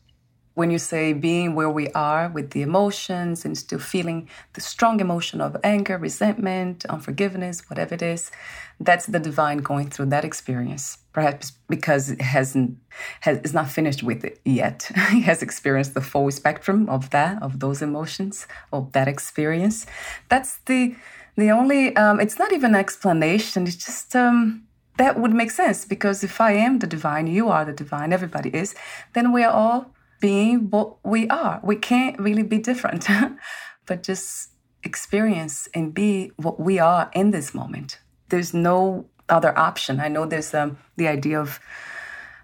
when 0.59 0.73
you 0.73 0.79
say 0.81 1.13
being 1.13 1.55
where 1.55 1.71
we 1.71 1.87
are 1.91 2.29
with 2.31 2.51
the 2.51 2.63
emotions 2.63 3.45
and 3.45 3.57
still 3.57 3.79
feeling 3.79 4.29
the 4.55 4.61
strong 4.61 4.99
emotion 4.99 5.41
of 5.41 5.57
anger, 5.63 5.97
resentment, 5.97 6.85
unforgiveness, 6.87 7.71
whatever 7.71 7.95
it 7.95 8.03
is, 8.03 8.33
that's 8.81 9.07
the 9.07 9.21
divine 9.21 9.59
going 9.59 9.89
through 9.89 10.07
that 10.07 10.25
experience. 10.25 10.99
Perhaps 11.13 11.53
because 11.69 12.11
it 12.11 12.21
hasn't 12.21 12.77
has 13.21 13.39
is 13.45 13.55
not 13.55 13.71
finished 13.71 14.03
with 14.03 14.25
it 14.25 14.41
yet. 14.45 14.91
he 15.13 15.21
has 15.21 15.43
experienced 15.43 15.95
the 15.95 16.01
full 16.01 16.29
spectrum 16.33 16.89
of 16.89 17.11
that, 17.11 17.41
of 17.41 17.61
those 17.61 17.81
emotions, 17.81 18.49
of 18.73 18.91
that 18.95 19.07
experience. 19.07 19.87
That's 20.29 20.59
the 20.67 20.97
the 21.37 21.53
only 21.53 21.95
um, 21.95 22.19
it's 22.19 22.37
not 22.37 22.53
even 22.53 22.75
an 22.75 22.81
explanation, 22.81 23.69
it's 23.69 23.77
just 23.77 24.17
um, 24.17 24.65
that 24.97 25.21
would 25.21 25.33
make 25.33 25.53
sense 25.53 25.85
because 25.85 26.25
if 26.25 26.41
I 26.41 26.51
am 26.55 26.81
the 26.81 26.89
divine, 26.89 27.29
you 27.29 27.49
are 27.49 27.65
the 27.65 27.73
divine, 27.73 28.13
everybody 28.13 28.51
is, 28.51 28.75
then 29.15 29.33
we 29.33 29.45
are 29.45 29.53
all 29.53 29.95
being 30.21 30.71
what 30.71 30.97
we 31.05 31.29
are. 31.29 31.61
We 31.63 31.77
can't 31.77 32.19
really 32.19 32.43
be 32.43 32.59
different, 32.59 33.07
but 33.87 34.03
just 34.03 34.51
experience 34.83 35.69
and 35.75 35.93
be 35.95 36.33
what 36.37 36.61
we 36.61 36.79
are 36.79 37.11
in 37.15 37.31
this 37.31 37.55
moment. 37.55 37.99
There's 38.29 38.55
no 38.55 39.07
other 39.29 39.57
option. 39.59 40.01
I 40.01 40.09
know 40.09 40.27
there's 40.27 40.55
um, 40.55 40.79
the 40.97 41.09
idea 41.09 41.41
of 41.41 41.61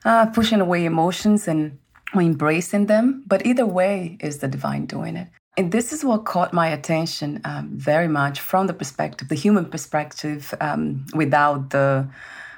uh, 0.04 0.26
pushing 0.26 0.60
away 0.60 0.84
emotions 0.84 1.48
and 1.48 1.78
embracing 2.14 2.86
them, 2.86 3.24
but 3.26 3.44
either 3.46 3.66
way 3.66 4.16
is 4.20 4.38
the 4.38 4.48
divine 4.48 4.86
doing 4.86 5.16
it. 5.16 5.28
And 5.56 5.70
this 5.70 5.92
is 5.92 6.04
what 6.04 6.24
caught 6.24 6.52
my 6.52 6.68
attention 6.68 7.40
um, 7.44 7.70
very 7.74 8.08
much 8.08 8.40
from 8.40 8.66
the 8.66 8.74
perspective, 8.74 9.28
the 9.28 9.36
human 9.36 9.66
perspective, 9.66 10.52
um, 10.60 11.06
without 11.14 11.70
the 11.70 12.08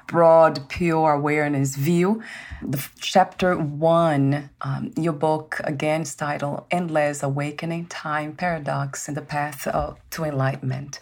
broad, 0.07 0.67
pure 0.69 1.11
awareness 1.11 1.75
view. 1.75 2.23
The 2.61 2.83
chapter 2.99 3.55
one, 3.57 4.49
um, 4.61 4.91
your 4.97 5.13
book 5.13 5.59
again 5.63 6.01
is 6.01 6.15
titled 6.15 6.65
Endless 6.71 7.21
Awakening 7.21 7.87
Time 7.87 8.35
Paradox 8.35 9.07
in 9.07 9.13
the 9.13 9.21
Path 9.21 9.67
of, 9.67 9.97
to 10.11 10.23
Enlightenment. 10.23 10.99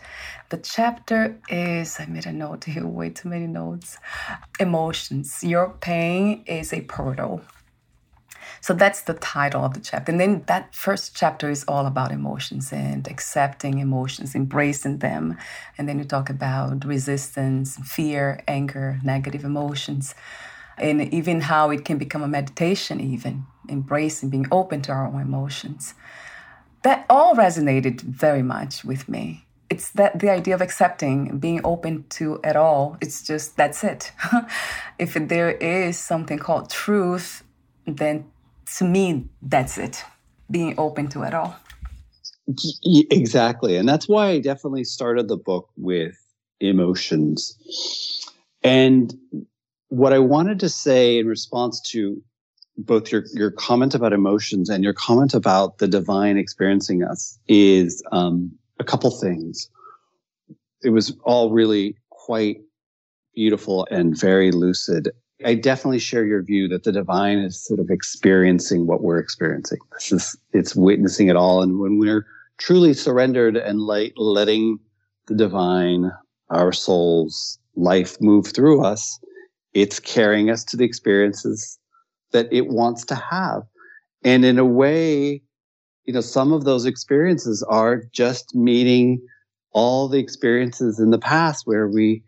The 0.49 0.57
chapter 0.57 1.37
is, 1.49 1.99
I 1.99 2.05
made 2.07 2.25
a 2.25 2.33
note 2.33 2.65
here, 2.65 2.85
way 2.85 3.09
too 3.11 3.29
many 3.29 3.47
notes. 3.47 3.97
Emotions. 4.59 5.43
Your 5.43 5.69
pain 5.69 6.43
is 6.45 6.73
a 6.73 6.81
portal 6.81 7.41
so 8.65 8.73
that's 8.73 9.01
the 9.01 9.13
title 9.13 9.63
of 9.63 9.75
the 9.75 9.79
chapter. 9.79 10.11
And 10.11 10.19
then 10.19 10.41
that 10.47 10.73
first 10.73 11.15
chapter 11.15 11.51
is 11.51 11.63
all 11.67 11.85
about 11.85 12.11
emotions 12.11 12.73
and 12.73 13.07
accepting 13.07 13.77
emotions, 13.77 14.33
embracing 14.33 14.97
them. 14.97 15.37
And 15.77 15.87
then 15.87 15.99
you 15.99 16.03
talk 16.03 16.31
about 16.31 16.83
resistance, 16.83 17.77
fear, 17.83 18.41
anger, 18.47 18.99
negative 19.03 19.43
emotions, 19.43 20.15
and 20.79 21.13
even 21.13 21.41
how 21.41 21.69
it 21.69 21.85
can 21.85 21.99
become 21.99 22.23
a 22.23 22.27
meditation, 22.27 22.99
even 22.99 23.45
embracing, 23.69 24.31
being 24.31 24.47
open 24.51 24.81
to 24.81 24.91
our 24.93 25.05
own 25.05 25.21
emotions. 25.21 25.93
That 26.81 27.05
all 27.07 27.35
resonated 27.35 28.01
very 28.01 28.41
much 28.41 28.83
with 28.83 29.07
me. 29.07 29.45
It's 29.69 29.91
that 29.91 30.17
the 30.17 30.31
idea 30.31 30.55
of 30.55 30.61
accepting, 30.63 31.37
being 31.37 31.61
open 31.63 32.05
to 32.17 32.39
it 32.43 32.55
all. 32.55 32.97
It's 32.99 33.21
just 33.21 33.57
that's 33.57 33.83
it. 33.83 34.11
if 34.97 35.13
there 35.13 35.51
is 35.51 35.99
something 35.99 36.39
called 36.39 36.71
truth, 36.71 37.43
then 37.85 38.25
to 38.77 38.85
me, 38.85 39.27
that's 39.41 39.77
it. 39.77 40.03
Being 40.49 40.75
open 40.77 41.07
to 41.09 41.23
it 41.23 41.33
all. 41.33 41.55
Exactly. 42.83 43.75
And 43.75 43.89
that's 43.89 44.07
why 44.07 44.27
I 44.27 44.39
definitely 44.39 44.83
started 44.83 45.27
the 45.27 45.37
book 45.37 45.69
with 45.77 46.15
emotions. 46.59 47.57
And 48.63 49.13
what 49.89 50.13
I 50.13 50.19
wanted 50.19 50.59
to 50.59 50.69
say 50.69 51.17
in 51.17 51.27
response 51.27 51.81
to 51.91 52.21
both 52.77 53.11
your, 53.11 53.23
your 53.33 53.51
comment 53.51 53.95
about 53.95 54.13
emotions 54.13 54.69
and 54.69 54.83
your 54.83 54.93
comment 54.93 55.33
about 55.33 55.77
the 55.77 55.87
divine 55.87 56.37
experiencing 56.37 57.03
us 57.03 57.39
is 57.47 58.03
um, 58.11 58.51
a 58.79 58.83
couple 58.83 59.09
things. 59.11 59.69
It 60.83 60.89
was 60.89 61.15
all 61.23 61.51
really 61.51 61.95
quite 62.09 62.57
beautiful 63.33 63.87
and 63.89 64.17
very 64.17 64.51
lucid. 64.51 65.09
I 65.43 65.55
definitely 65.55 65.99
share 65.99 66.25
your 66.25 66.41
view 66.41 66.69
that 66.69 66.83
the 66.83 66.93
divine 66.93 67.39
is 67.39 67.61
sort 67.61 67.79
of 67.81 67.89
experiencing 67.89 68.87
what 68.87 69.01
we're 69.01 69.17
experiencing. 69.17 69.79
This 69.91 70.11
is 70.11 70.37
it's 70.53 70.75
witnessing 70.75 71.27
it 71.27 71.35
all, 71.35 71.61
and 71.61 71.79
when 71.79 71.97
we're 71.97 72.25
truly 72.57 72.93
surrendered 72.93 73.57
and 73.57 73.81
like 73.81 74.13
letting 74.15 74.79
the 75.27 75.35
divine, 75.35 76.11
our 76.49 76.71
souls, 76.71 77.59
life 77.75 78.21
move 78.21 78.47
through 78.47 78.85
us, 78.85 79.19
it's 79.73 79.99
carrying 79.99 80.49
us 80.49 80.63
to 80.65 80.77
the 80.77 80.85
experiences 80.85 81.77
that 82.31 82.47
it 82.51 82.67
wants 82.67 83.03
to 83.05 83.15
have, 83.15 83.63
and 84.23 84.45
in 84.45 84.57
a 84.57 84.65
way, 84.65 85.41
you 86.05 86.13
know, 86.13 86.21
some 86.21 86.53
of 86.53 86.63
those 86.63 86.85
experiences 86.85 87.61
are 87.63 88.03
just 88.13 88.55
meeting 88.55 89.21
all 89.71 90.07
the 90.07 90.19
experiences 90.19 90.97
in 90.97 91.09
the 91.09 91.19
past 91.19 91.67
where 91.67 91.89
we 91.89 92.23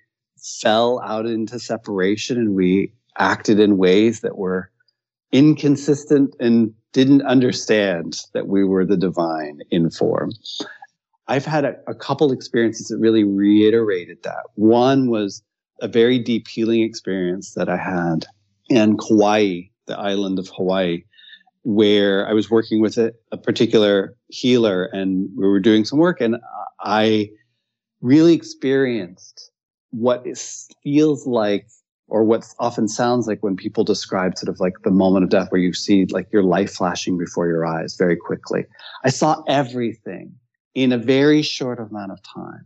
fell 0.61 0.99
out 1.01 1.25
into 1.25 1.57
separation 1.57 2.37
and 2.37 2.53
we 2.53 2.91
acted 3.19 3.59
in 3.59 3.77
ways 3.77 4.21
that 4.21 4.37
were 4.37 4.71
inconsistent 5.31 6.35
and 6.39 6.73
didn't 6.93 7.21
understand 7.23 8.17
that 8.33 8.47
we 8.47 8.63
were 8.63 8.85
the 8.85 8.97
divine 8.97 9.59
in 9.71 9.89
form. 9.89 10.31
I've 11.27 11.45
had 11.45 11.65
a, 11.65 11.75
a, 11.87 11.93
couple 11.93 12.31
experiences 12.31 12.87
that 12.87 12.97
really 12.97 13.23
reiterated 13.23 14.23
that. 14.23 14.43
One 14.55 15.09
was 15.09 15.43
a 15.81 15.87
very 15.87 16.17
deep 16.17 16.47
healing 16.47 16.81
experience 16.81 17.53
that 17.55 17.67
I 17.67 17.77
had 17.77 18.25
in 18.69 18.97
Kauai, 18.97 19.63
the 19.87 19.99
island 19.99 20.39
of 20.39 20.47
Hawaii, 20.55 21.03
where 21.63 22.27
I 22.27 22.33
was 22.33 22.49
working 22.49 22.81
with 22.81 22.97
a, 22.97 23.13
a 23.33 23.37
particular 23.37 24.15
healer 24.29 24.85
and 24.85 25.29
we 25.35 25.47
were 25.47 25.59
doing 25.59 25.83
some 25.83 25.99
work 25.99 26.21
and 26.21 26.37
I 26.79 27.29
really 28.01 28.33
experienced 28.33 29.51
what 29.91 30.25
feels 30.83 31.27
like 31.27 31.67
or 32.07 32.23
what 32.23 32.45
often 32.59 32.87
sounds 32.87 33.27
like 33.27 33.43
when 33.43 33.55
people 33.55 33.83
describe 33.83 34.37
sort 34.37 34.49
of 34.49 34.59
like 34.59 34.73
the 34.83 34.91
moment 34.91 35.23
of 35.23 35.29
death 35.29 35.51
where 35.51 35.61
you 35.61 35.73
see 35.73 36.05
like 36.05 36.31
your 36.31 36.43
life 36.43 36.71
flashing 36.73 37.17
before 37.17 37.47
your 37.47 37.65
eyes 37.65 37.95
very 37.97 38.15
quickly. 38.15 38.65
I 39.03 39.09
saw 39.09 39.43
everything 39.47 40.33
in 40.73 40.91
a 40.91 40.97
very 40.97 41.41
short 41.41 41.79
amount 41.79 42.11
of 42.11 42.19
time. 42.23 42.65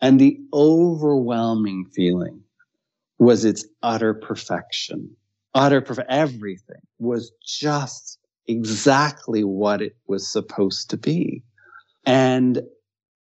And 0.00 0.18
the 0.18 0.38
overwhelming 0.52 1.86
feeling 1.94 2.40
was 3.18 3.44
its 3.44 3.64
utter 3.82 4.14
perfection. 4.14 5.14
Utter 5.54 5.80
perfect. 5.80 6.10
Everything 6.10 6.80
was 6.98 7.32
just 7.44 8.18
exactly 8.46 9.44
what 9.44 9.80
it 9.80 9.96
was 10.06 10.30
supposed 10.30 10.90
to 10.90 10.96
be. 10.96 11.42
And 12.06 12.62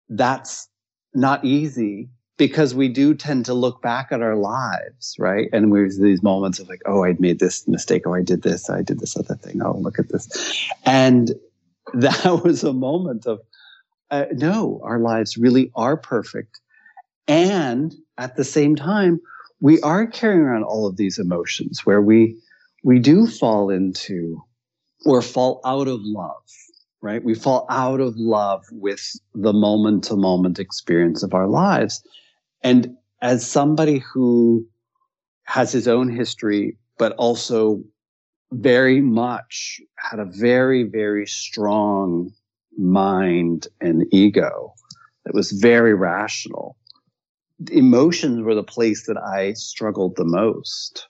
that's 0.10 0.68
not 1.14 1.46
easy 1.46 2.10
because 2.38 2.74
we 2.74 2.90
do 2.90 3.14
tend 3.14 3.46
to 3.46 3.54
look 3.54 3.82
back 3.82 4.12
at 4.12 4.22
our 4.22 4.36
lives, 4.36 5.16
right? 5.20 5.50
And 5.54 5.74
there's 5.74 6.00
these 6.00 6.24
moments 6.24 6.60
of 6.60 6.68
like, 6.68 6.82
oh, 6.86 7.04
I 7.04 7.16
made 7.20 7.40
this 7.40 7.68
mistake. 7.68 8.04
Oh, 8.06 8.14
I 8.14 8.22
did 8.22 8.42
this. 8.42 8.70
I 8.70 8.82
did 8.82 9.00
this 9.00 9.16
other 9.16 9.36
thing. 9.36 9.62
Oh, 9.62 9.78
look 9.78 10.00
at 10.00 10.10
this. 10.10 10.70
And 10.86 11.34
that 11.94 12.42
was 12.44 12.64
a 12.64 12.74
moment 12.74 13.26
of, 13.26 13.42
uh, 14.10 14.26
no, 14.32 14.82
our 14.84 15.00
lives 15.00 15.38
really 15.38 15.72
are 15.76 15.98
perfect. 15.98 16.60
And 17.28 17.96
at 18.18 18.36
the 18.36 18.44
same 18.44 18.76
time, 18.76 19.22
we 19.62 19.80
are 19.82 20.06
carrying 20.08 20.42
around 20.42 20.64
all 20.64 20.88
of 20.88 20.98
these 20.98 21.20
emotions 21.20 21.86
where 21.86 22.02
we, 22.02 22.38
we 22.84 23.00
do 23.00 23.28
fall 23.28 23.70
into 23.70 24.44
or 25.06 25.22
fall 25.22 25.62
out 25.64 25.88
of 25.88 26.00
love 26.02 26.44
right? 27.04 27.24
We 27.24 27.36
fall 27.36 27.68
out 27.70 28.00
of 28.00 28.16
love 28.16 28.64
with 28.72 29.20
the 29.36 29.52
moment 29.52 30.06
to 30.06 30.16
moment 30.16 30.58
experience 30.58 31.22
of 31.22 31.34
our 31.34 31.48
lives. 31.48 32.02
And 32.64 32.96
as 33.22 33.46
somebody 33.46 34.00
who 34.00 34.66
has 35.44 35.72
his 35.72 35.88
own 35.88 36.10
history, 36.10 36.78
but 36.98 37.12
also 37.14 37.84
very 38.52 39.02
much 39.02 39.82
had 39.98 40.20
a 40.20 40.26
very, 40.26 40.84
very 40.84 41.26
strong 41.26 42.32
mind 42.78 43.68
and 43.82 44.06
ego 44.12 44.74
that 45.26 45.34
was 45.34 45.52
very 45.52 45.94
rational. 45.94 46.78
Emotions 47.72 48.42
were 48.42 48.56
the 48.56 48.64
place 48.64 49.08
that 49.08 49.18
I 49.18 49.54
struggled 49.54 50.16
the 50.16 50.26
most. 50.26 51.08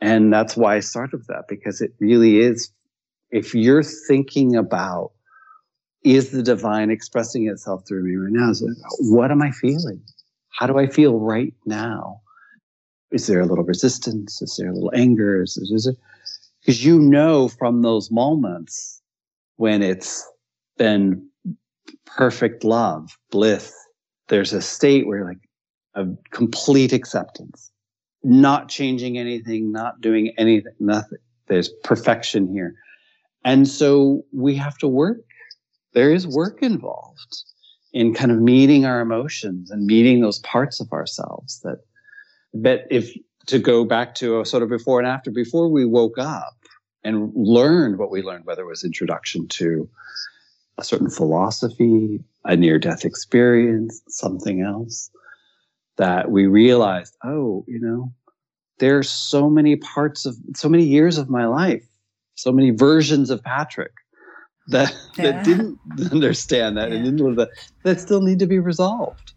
And 0.00 0.32
that's 0.32 0.56
why 0.56 0.76
I 0.76 0.80
started 0.80 1.18
with 1.18 1.26
that, 1.26 1.44
because 1.48 1.80
it 1.80 1.92
really 2.00 2.38
is, 2.38 2.70
if 3.30 3.54
you're 3.54 3.82
thinking 3.82 4.56
about, 4.56 5.12
is 6.02 6.30
the 6.30 6.42
divine 6.42 6.90
expressing 6.90 7.48
itself 7.48 7.82
through 7.86 8.04
me 8.04 8.16
right 8.16 8.32
now? 8.32 8.52
What 9.00 9.30
am 9.30 9.42
I 9.42 9.50
feeling? 9.50 10.02
How 10.50 10.66
do 10.66 10.78
I 10.78 10.86
feel 10.86 11.18
right 11.18 11.54
now? 11.66 12.20
Is 13.10 13.26
there 13.26 13.40
a 13.40 13.46
little 13.46 13.64
resistance? 13.64 14.40
Is 14.40 14.56
there 14.56 14.70
a 14.70 14.74
little 14.74 14.92
anger? 14.94 15.42
Is, 15.42 15.56
is, 15.56 15.70
is 15.70 15.96
because 16.60 16.84
you 16.84 16.98
know 16.98 17.48
from 17.48 17.82
those 17.82 18.10
moments 18.10 19.02
when 19.56 19.82
it's 19.82 20.26
been 20.76 21.26
perfect 22.06 22.64
love, 22.64 23.16
bliss, 23.30 23.72
there's 24.28 24.52
a 24.52 24.62
state 24.62 25.06
where 25.06 25.24
like 25.24 25.38
a 25.94 26.06
complete 26.30 26.92
acceptance, 26.92 27.70
not 28.22 28.68
changing 28.68 29.18
anything, 29.18 29.72
not 29.72 30.00
doing 30.00 30.32
anything, 30.38 30.72
nothing. 30.78 31.18
There's 31.48 31.68
perfection 31.84 32.52
here. 32.52 32.74
And 33.44 33.66
so 33.66 34.24
we 34.32 34.54
have 34.56 34.78
to 34.78 34.88
work. 34.88 35.18
There 35.94 36.12
is 36.12 36.26
work 36.26 36.62
involved 36.62 37.44
in 37.92 38.14
kind 38.14 38.30
of 38.30 38.40
meeting 38.40 38.84
our 38.84 39.00
emotions 39.00 39.70
and 39.70 39.86
meeting 39.86 40.20
those 40.20 40.38
parts 40.40 40.80
of 40.80 40.92
ourselves 40.92 41.60
that 41.60 41.78
but 42.54 42.86
if 42.90 43.16
to 43.46 43.58
go 43.58 43.84
back 43.84 44.14
to 44.14 44.40
a 44.40 44.46
sort 44.46 44.62
of 44.62 44.68
before 44.68 44.98
and 44.98 45.08
after 45.08 45.30
before 45.30 45.68
we 45.68 45.84
woke 45.84 46.18
up 46.18 46.56
and 47.02 47.32
learned 47.34 47.98
what 47.98 48.10
we 48.10 48.22
learned 48.22 48.44
whether 48.44 48.62
it 48.62 48.66
was 48.66 48.84
introduction 48.84 49.48
to 49.48 49.88
a 50.78 50.84
certain 50.84 51.10
philosophy 51.10 52.20
a 52.44 52.56
near 52.56 52.78
death 52.78 53.04
experience 53.04 54.00
something 54.08 54.62
else 54.62 55.10
that 55.96 56.30
we 56.30 56.46
realized 56.46 57.16
oh 57.24 57.64
you 57.66 57.80
know 57.80 58.12
there's 58.78 59.10
so 59.10 59.50
many 59.50 59.76
parts 59.76 60.24
of 60.26 60.36
so 60.54 60.68
many 60.68 60.84
years 60.84 61.18
of 61.18 61.28
my 61.28 61.46
life 61.46 61.86
so 62.36 62.52
many 62.52 62.70
versions 62.70 63.30
of 63.30 63.42
patrick 63.42 63.92
that 64.68 64.94
yeah. 65.16 65.32
that 65.32 65.44
didn't 65.44 65.78
understand 66.12 66.76
that 66.76 66.90
yeah. 66.90 66.96
and 66.96 67.04
didn't 67.04 67.20
live 67.20 67.36
that 67.36 67.50
that 67.82 68.00
still 68.00 68.22
need 68.22 68.38
to 68.38 68.46
be 68.46 68.58
resolved. 68.58 69.32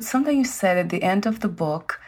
Something 0.00 0.38
you 0.38 0.44
said 0.44 0.76
at 0.76 0.88
the 0.88 1.02
end 1.02 1.24
of 1.24 1.40
the 1.40 1.48
book, 1.48 2.00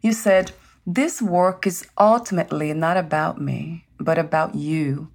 you 0.00 0.12
said, 0.12 0.52
This 0.86 1.20
work 1.20 1.66
is 1.66 1.86
ultimately 1.98 2.72
not 2.72 2.96
about 2.96 3.40
me, 3.40 3.84
but 3.98 4.18
about 4.18 4.54
you. 4.54 5.10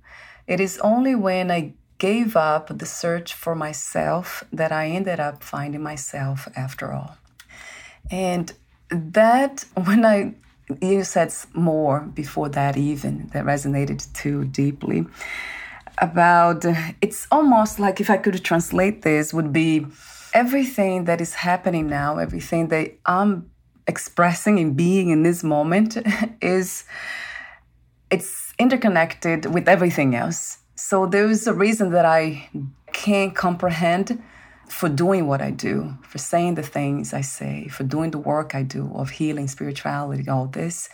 It 0.45 0.59
is 0.59 0.77
only 0.79 1.15
when 1.15 1.49
I 1.49 1.73
gave 1.97 2.35
up 2.35 2.77
the 2.77 2.85
search 2.85 3.33
for 3.33 3.55
myself 3.55 4.43
that 4.51 4.71
I 4.71 4.89
ended 4.89 5.19
up 5.19 5.43
finding 5.43 5.81
myself 5.81 6.47
after 6.55 6.93
all. 6.93 7.17
And 8.09 8.51
that, 8.89 9.65
when 9.83 10.05
I, 10.05 10.35
you 10.81 11.03
said 11.03 11.33
more 11.53 12.01
before 12.01 12.49
that, 12.49 12.77
even, 12.77 13.29
that 13.33 13.45
resonated 13.45 14.11
too 14.13 14.45
deeply 14.45 15.07
about 16.01 16.65
it's 17.01 17.27
almost 17.31 17.79
like 17.79 18.01
if 18.01 18.09
I 18.09 18.17
could 18.17 18.43
translate 18.43 19.03
this 19.03 19.33
would 19.33 19.53
be 19.53 19.85
everything 20.33 21.05
that 21.05 21.21
is 21.21 21.35
happening 21.35 21.87
now, 21.87 22.17
everything 22.17 22.69
that 22.69 22.93
I'm 23.05 23.49
expressing 23.87 24.59
and 24.59 24.75
being 24.75 25.09
in 25.09 25.23
this 25.23 25.43
moment 25.43 25.97
is 26.41 26.83
it's 28.09 28.53
interconnected 28.59 29.45
with 29.45 29.69
everything 29.69 30.15
else. 30.15 30.57
So 30.75 31.05
there 31.05 31.29
is 31.29 31.47
a 31.47 31.53
reason 31.53 31.91
that 31.91 32.05
I 32.05 32.49
can't 32.91 33.35
comprehend 33.35 34.21
for 34.67 34.89
doing 34.89 35.27
what 35.27 35.41
I 35.41 35.51
do, 35.51 35.97
for 36.01 36.17
saying 36.17 36.55
the 36.55 36.63
things 36.63 37.13
I 37.13 37.21
say, 37.21 37.67
for 37.67 37.83
doing 37.83 38.11
the 38.11 38.17
work 38.17 38.55
I 38.55 38.63
do 38.63 38.91
of 38.95 39.11
healing, 39.11 39.47
spirituality, 39.47 40.27
all 40.29 40.47
this. 40.47 40.89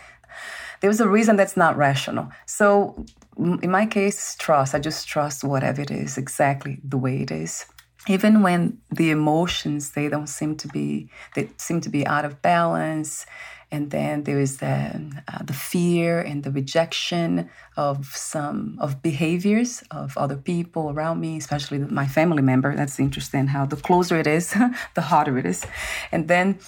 There's 0.82 1.00
a 1.00 1.08
reason 1.08 1.36
that's 1.36 1.58
not 1.58 1.78
rational. 1.78 2.30
So 2.46 3.06
in 3.38 3.70
my 3.72 3.86
case, 3.86 4.36
trust. 4.38 4.74
I 4.74 4.80
just 4.80 5.08
trust 5.08 5.44
whatever 5.44 5.82
it 5.82 5.92
is, 5.92 6.18
exactly 6.18 6.80
the 6.84 6.98
way 6.98 7.22
it 7.22 7.32
is. 7.32 7.66
Even 8.08 8.42
when 8.42 8.80
the 8.90 9.12
emotions 9.12 9.92
they 9.92 10.08
don't 10.08 10.28
seem 10.28 10.56
to 10.58 10.68
be 10.68 11.10
they 11.36 11.50
seem 11.58 11.82
to 11.82 11.90
be 11.90 12.08
out 12.08 12.26
of 12.26 12.42
balance, 12.42 13.26
and 13.70 13.92
then 13.92 14.24
there 14.24 14.40
is 14.40 14.58
the 14.58 15.12
uh, 15.28 15.44
the 15.44 15.54
fear 15.54 16.20
and 16.20 16.44
the 16.44 16.52
rejection 16.52 17.50
of 17.76 18.06
some 18.16 18.78
of 18.80 19.02
behaviors 19.02 19.84
of 19.92 20.18
other 20.18 20.38
people 20.38 20.90
around 20.90 21.20
me, 21.20 21.38
especially 21.38 21.80
my 21.80 22.08
family 22.08 22.42
member. 22.42 22.74
That's 22.76 23.00
interesting. 23.00 23.48
How 23.48 23.66
the 23.66 23.76
closer 23.76 24.18
it 24.18 24.28
is, 24.28 24.56
the 24.96 25.02
harder 25.02 25.38
it 25.38 25.46
is, 25.46 25.66
and 26.12 26.30
then 26.30 26.60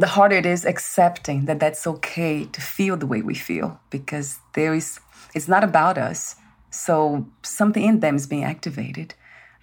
the 0.00 0.06
harder 0.06 0.36
it 0.36 0.46
is 0.46 0.64
accepting 0.64 1.44
that 1.44 1.60
that's 1.60 1.86
okay 1.86 2.46
to 2.46 2.60
feel 2.60 2.96
the 2.96 3.06
way 3.06 3.20
we 3.20 3.34
feel 3.34 3.78
because 3.90 4.38
there 4.54 4.74
is 4.74 4.98
it's 5.34 5.46
not 5.46 5.62
about 5.62 5.98
us. 5.98 6.36
So 6.70 7.26
something 7.42 7.84
in 7.84 8.00
them 8.00 8.16
is 8.16 8.26
being 8.26 8.44
activated 8.44 9.14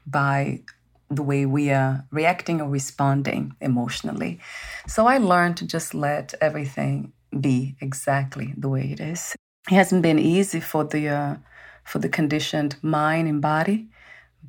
by 0.06 0.62
the 1.10 1.24
way 1.24 1.46
we 1.46 1.72
are 1.72 2.06
reacting 2.12 2.62
or 2.62 2.70
responding 2.70 3.56
emotionally. 3.62 4.40
So 4.88 5.08
I 5.08 5.18
learned 5.18 5.58
to 5.58 5.66
just 5.66 5.94
let 5.94 6.34
everything 6.40 7.14
be 7.40 7.76
exactly 7.82 8.54
the 8.58 8.70
way 8.70 8.92
it 8.92 9.00
is. 9.00 9.36
It 9.72 9.76
hasn't 9.76 10.04
been 10.04 10.20
easy 10.20 10.60
for 10.60 10.84
the 10.84 11.10
uh, 11.10 11.36
for 11.84 12.00
the 12.00 12.10
conditioned 12.10 12.76
mind 12.84 13.28
and 13.28 13.42
body, 13.42 13.88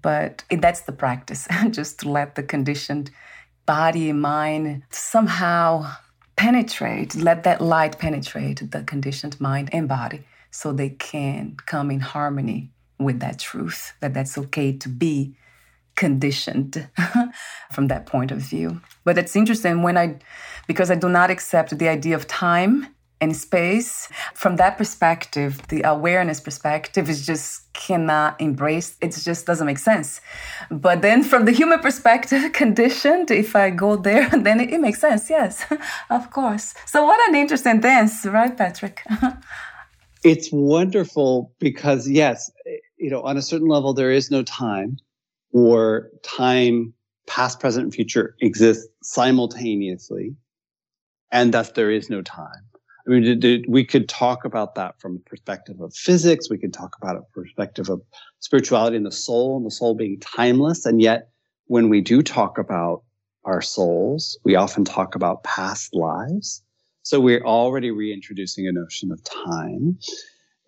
but 0.02 0.44
that's 0.50 0.82
the 0.82 0.92
practice. 0.92 1.48
just 1.70 2.00
to 2.00 2.10
let 2.10 2.34
the 2.34 2.42
conditioned 2.42 3.10
body 3.68 4.14
mind 4.14 4.82
somehow 4.88 5.86
penetrate, 6.36 7.14
let 7.16 7.44
that 7.44 7.60
light 7.60 7.98
penetrate 7.98 8.70
the 8.70 8.82
conditioned 8.82 9.38
mind 9.38 9.68
and 9.72 9.86
body 9.86 10.24
so 10.50 10.72
they 10.72 10.88
can 10.88 11.54
come 11.66 11.90
in 11.90 12.00
harmony 12.00 12.70
with 12.98 13.20
that 13.20 13.38
truth 13.38 13.92
that 14.00 14.14
that's 14.14 14.38
okay 14.38 14.72
to 14.72 14.88
be 14.88 15.36
conditioned 15.96 16.88
from 17.72 17.88
that 17.88 18.06
point 18.06 18.30
of 18.30 18.38
view. 18.38 18.80
But 19.04 19.18
it's 19.18 19.36
interesting 19.36 19.82
when 19.82 19.98
I, 19.98 20.18
because 20.66 20.90
I 20.90 20.94
do 20.94 21.10
not 21.10 21.30
accept 21.30 21.76
the 21.76 21.88
idea 21.88 22.14
of 22.16 22.26
time 22.26 22.86
and 23.20 23.36
space 23.36 24.08
from 24.34 24.56
that 24.56 24.78
perspective, 24.78 25.60
the 25.68 25.82
awareness 25.82 26.40
perspective 26.40 27.08
is 27.08 27.26
just 27.26 27.72
cannot 27.72 28.40
embrace. 28.40 28.96
It 29.00 29.12
just 29.12 29.46
doesn't 29.46 29.66
make 29.66 29.78
sense. 29.78 30.20
But 30.70 31.02
then 31.02 31.22
from 31.22 31.44
the 31.44 31.52
human 31.52 31.80
perspective, 31.80 32.52
conditioned, 32.52 33.30
if 33.30 33.56
I 33.56 33.70
go 33.70 33.96
there, 33.96 34.28
then 34.46 34.60
it, 34.60 34.70
it 34.70 34.80
makes 34.80 35.00
sense. 35.00 35.28
Yes, 35.30 35.64
of 36.10 36.30
course. 36.30 36.74
So 36.86 37.04
what 37.04 37.28
an 37.28 37.34
interesting 37.34 37.80
dance, 37.80 38.24
right, 38.24 38.56
Patrick? 38.56 39.02
it's 40.24 40.50
wonderful 40.52 41.52
because 41.58 42.08
yes, 42.08 42.50
you 42.98 43.10
know, 43.10 43.22
on 43.22 43.36
a 43.36 43.42
certain 43.42 43.68
level, 43.68 43.94
there 43.94 44.10
is 44.10 44.30
no 44.30 44.42
time 44.42 44.98
or 45.52 46.10
time, 46.22 46.92
past, 47.26 47.60
present, 47.60 47.84
and 47.84 47.94
future 47.94 48.34
exist 48.40 48.88
simultaneously. 49.02 50.34
And 51.30 51.52
thus 51.52 51.72
there 51.72 51.90
is 51.90 52.08
no 52.08 52.22
time. 52.22 52.67
I 53.08 53.12
mean, 53.12 53.64
we 53.68 53.84
could 53.84 54.08
talk 54.08 54.44
about 54.44 54.74
that 54.74 55.00
from 55.00 55.16
a 55.16 55.28
perspective 55.30 55.80
of 55.80 55.94
physics. 55.94 56.50
We 56.50 56.58
could 56.58 56.74
talk 56.74 56.94
about 57.00 57.16
it 57.16 57.22
from 57.32 57.44
perspective 57.44 57.88
of 57.88 58.02
spirituality 58.40 58.96
and 58.96 59.06
the 59.06 59.12
soul, 59.12 59.56
and 59.56 59.64
the 59.64 59.70
soul 59.70 59.94
being 59.94 60.20
timeless. 60.20 60.84
And 60.84 61.00
yet, 61.00 61.30
when 61.66 61.88
we 61.88 62.02
do 62.02 62.22
talk 62.22 62.58
about 62.58 63.02
our 63.44 63.62
souls, 63.62 64.38
we 64.44 64.56
often 64.56 64.84
talk 64.84 65.14
about 65.14 65.42
past 65.42 65.94
lives. 65.94 66.62
So 67.02 67.18
we're 67.18 67.44
already 67.44 67.90
reintroducing 67.90 68.68
a 68.68 68.72
notion 68.72 69.10
of 69.10 69.22
time. 69.24 69.98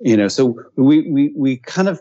You 0.00 0.16
know, 0.16 0.28
so 0.28 0.56
we 0.76 1.10
we 1.10 1.32
we 1.36 1.58
kind 1.58 1.88
of 1.88 2.00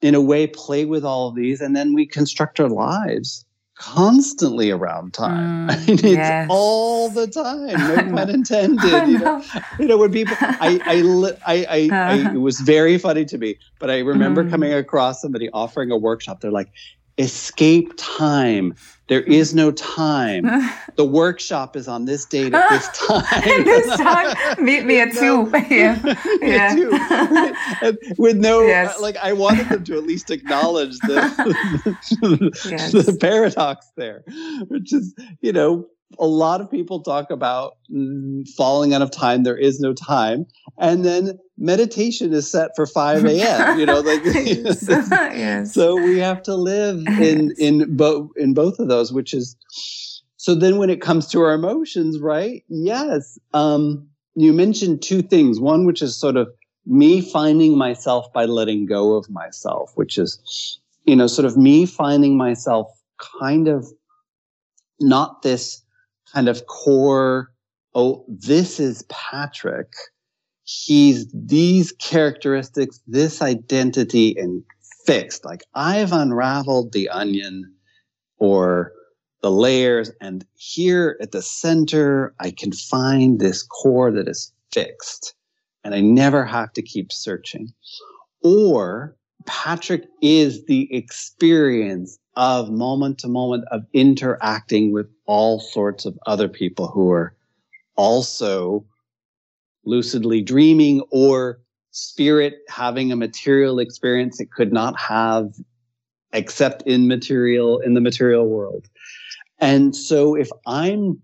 in 0.00 0.14
a 0.14 0.20
way 0.20 0.46
play 0.46 0.84
with 0.84 1.04
all 1.04 1.28
of 1.28 1.34
these 1.34 1.60
and 1.60 1.74
then 1.74 1.92
we 1.92 2.06
construct 2.06 2.60
our 2.60 2.68
lives 2.68 3.44
constantly 3.78 4.70
around 4.70 5.14
time. 5.14 5.38
Mm, 5.48 5.70
I 5.70 5.76
mean, 5.86 5.88
it's 5.90 6.02
yes. 6.02 6.46
all 6.50 7.10
the 7.10 7.26
time. 7.26 7.66
No 7.66 7.96
pun 8.16 8.30
intended. 8.30 9.08
You 9.08 9.18
know, 9.18 9.42
you 9.78 9.86
know, 9.86 9.96
when 9.96 10.12
people, 10.12 10.36
I, 10.40 10.80
I, 10.84 11.34
I, 11.46 11.66
I, 11.68 11.88
uh-huh. 11.88 12.30
it 12.34 12.38
was 12.38 12.60
very 12.60 12.98
funny 12.98 13.24
to 13.26 13.38
me, 13.38 13.56
but 13.78 13.90
I 13.90 13.98
remember 13.98 14.44
mm. 14.44 14.50
coming 14.50 14.72
across 14.72 15.20
somebody 15.20 15.48
offering 15.50 15.90
a 15.90 15.96
workshop. 15.96 16.40
They're 16.40 16.50
like, 16.50 16.70
escape 17.18 17.92
time. 17.96 18.74
There 19.08 19.22
hmm. 19.22 19.32
is 19.32 19.54
no 19.54 19.70
time. 19.72 20.46
The 20.98 21.04
workshop 21.04 21.76
is 21.76 21.86
on 21.86 22.06
this 22.06 22.24
date 22.24 22.52
at 22.52 22.68
this 22.70 22.88
time. 23.06 23.64
this 23.64 23.96
time, 23.98 24.34
meet 24.58 24.84
me 24.84 24.98
at 24.98 25.12
two. 25.12 25.48
Yeah, 25.70 26.16
yeah. 26.42 26.74
Two. 26.74 27.96
With 28.18 28.36
no, 28.36 28.62
yes. 28.62 29.00
like, 29.00 29.16
I 29.18 29.32
wanted 29.32 29.68
them 29.68 29.84
to 29.84 29.96
at 29.96 30.02
least 30.02 30.32
acknowledge 30.32 30.98
the 30.98 31.96
yes. 32.68 32.90
the 32.90 33.16
paradox 33.20 33.92
there, 33.94 34.24
which 34.66 34.92
is, 34.92 35.14
you 35.40 35.52
know, 35.52 35.86
a 36.18 36.26
lot 36.26 36.60
of 36.60 36.70
people 36.70 37.02
talk 37.02 37.30
about 37.30 37.76
mm, 37.90 38.48
falling 38.50 38.94
out 38.94 39.02
of 39.02 39.10
time. 39.10 39.42
There 39.42 39.56
is 39.56 39.80
no 39.80 39.92
time. 39.92 40.46
And 40.78 41.04
then 41.04 41.38
meditation 41.58 42.32
is 42.32 42.50
set 42.50 42.70
for 42.76 42.86
5 42.86 43.24
a.m. 43.26 43.78
You 43.78 43.86
know, 43.86 44.00
like 44.00 44.24
yes. 44.24 45.74
so 45.74 45.96
we 45.96 46.18
have 46.18 46.42
to 46.44 46.54
live 46.54 47.06
in 47.06 47.52
in 47.58 47.96
both 47.96 48.30
in 48.36 48.54
both 48.54 48.78
of 48.78 48.88
those, 48.88 49.12
which 49.12 49.34
is 49.34 49.56
so 50.36 50.54
then 50.54 50.78
when 50.78 50.88
it 50.88 51.00
comes 51.00 51.26
to 51.28 51.40
our 51.42 51.52
emotions, 51.52 52.20
right? 52.20 52.64
Yes. 52.68 53.38
Um, 53.52 54.08
you 54.34 54.52
mentioned 54.52 55.02
two 55.02 55.20
things. 55.20 55.60
One, 55.60 55.84
which 55.84 56.00
is 56.00 56.16
sort 56.16 56.36
of 56.36 56.48
me 56.86 57.20
finding 57.20 57.76
myself 57.76 58.32
by 58.32 58.46
letting 58.46 58.86
go 58.86 59.14
of 59.14 59.28
myself, 59.28 59.92
which 59.96 60.16
is, 60.16 60.80
you 61.04 61.16
know, 61.16 61.26
sort 61.26 61.44
of 61.44 61.56
me 61.56 61.84
finding 61.84 62.36
myself 62.36 62.88
kind 63.40 63.68
of 63.68 63.92
not 65.00 65.42
this 65.42 65.82
kind 66.32 66.48
of 66.48 66.66
core, 66.66 67.50
oh, 67.94 68.24
this 68.28 68.80
is 68.80 69.04
Patrick. 69.08 69.92
He's 70.64 71.26
these 71.32 71.92
characteristics, 71.92 73.00
this 73.06 73.40
identity, 73.40 74.36
and 74.38 74.62
fixed. 75.06 75.44
Like 75.44 75.62
I've 75.74 76.12
unraveled 76.12 76.92
the 76.92 77.08
onion 77.08 77.74
or 78.38 78.92
the 79.40 79.50
layers, 79.50 80.10
and 80.20 80.44
here 80.56 81.16
at 81.22 81.32
the 81.32 81.42
center, 81.42 82.34
I 82.40 82.50
can 82.50 82.72
find 82.72 83.38
this 83.38 83.62
core 83.62 84.10
that 84.10 84.28
is 84.28 84.52
fixed, 84.72 85.34
and 85.84 85.94
I 85.94 86.00
never 86.00 86.44
have 86.44 86.72
to 86.74 86.82
keep 86.82 87.12
searching. 87.12 87.72
Or 88.42 89.16
Patrick 89.46 90.04
is 90.20 90.64
the 90.66 90.92
experience 90.94 92.18
of 92.38 92.70
moment 92.70 93.18
to 93.18 93.28
moment 93.28 93.64
of 93.72 93.84
interacting 93.92 94.92
with 94.92 95.10
all 95.26 95.58
sorts 95.58 96.06
of 96.06 96.16
other 96.24 96.48
people 96.48 96.86
who 96.86 97.10
are 97.10 97.34
also 97.96 98.86
lucidly 99.84 100.40
dreaming 100.40 101.02
or 101.10 101.60
spirit 101.90 102.54
having 102.68 103.10
a 103.10 103.16
material 103.16 103.80
experience 103.80 104.40
it 104.40 104.52
could 104.52 104.72
not 104.72 104.96
have 104.98 105.52
except 106.32 106.82
in 106.82 107.08
material 107.08 107.80
in 107.80 107.94
the 107.94 108.00
material 108.00 108.46
world. 108.46 108.86
And 109.58 109.96
so 109.96 110.36
if 110.36 110.48
i'm 110.64 111.20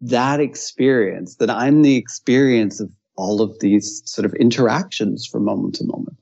that 0.00 0.40
experience 0.40 1.36
that 1.36 1.50
i'm 1.50 1.82
the 1.82 1.96
experience 1.96 2.80
of 2.80 2.90
all 3.16 3.42
of 3.42 3.58
these 3.60 4.02
sort 4.06 4.24
of 4.24 4.32
interactions 4.34 5.26
from 5.26 5.44
moment 5.44 5.74
to 5.74 5.84
moment. 5.84 6.16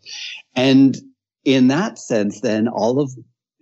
And 0.57 0.97
in 1.45 1.69
that 1.69 2.01
sense 2.01 2.41
then 2.41 2.67
all 2.67 2.99
of 2.99 3.13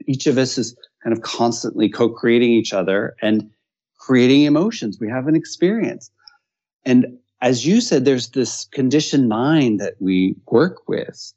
each 0.07 0.27
of 0.27 0.39
us 0.39 0.59
is 0.59 0.77
kind 1.03 1.17
of 1.17 1.23
constantly 1.23 1.89
co-creating 1.89 2.51
each 2.51 2.73
other 2.73 3.15
and 3.23 3.51
creating 3.99 4.43
emotions. 4.43 4.99
We 5.01 5.09
have 5.09 5.27
an 5.29 5.37
experience. 5.37 6.11
And 6.85 7.19
as 7.41 7.67
you 7.67 7.81
said, 7.81 8.05
there's 8.05 8.31
this 8.31 8.67
conditioned 8.73 9.29
mind 9.29 9.81
that 9.81 9.95
we 10.01 10.37
work 10.47 10.89
with 10.89 11.33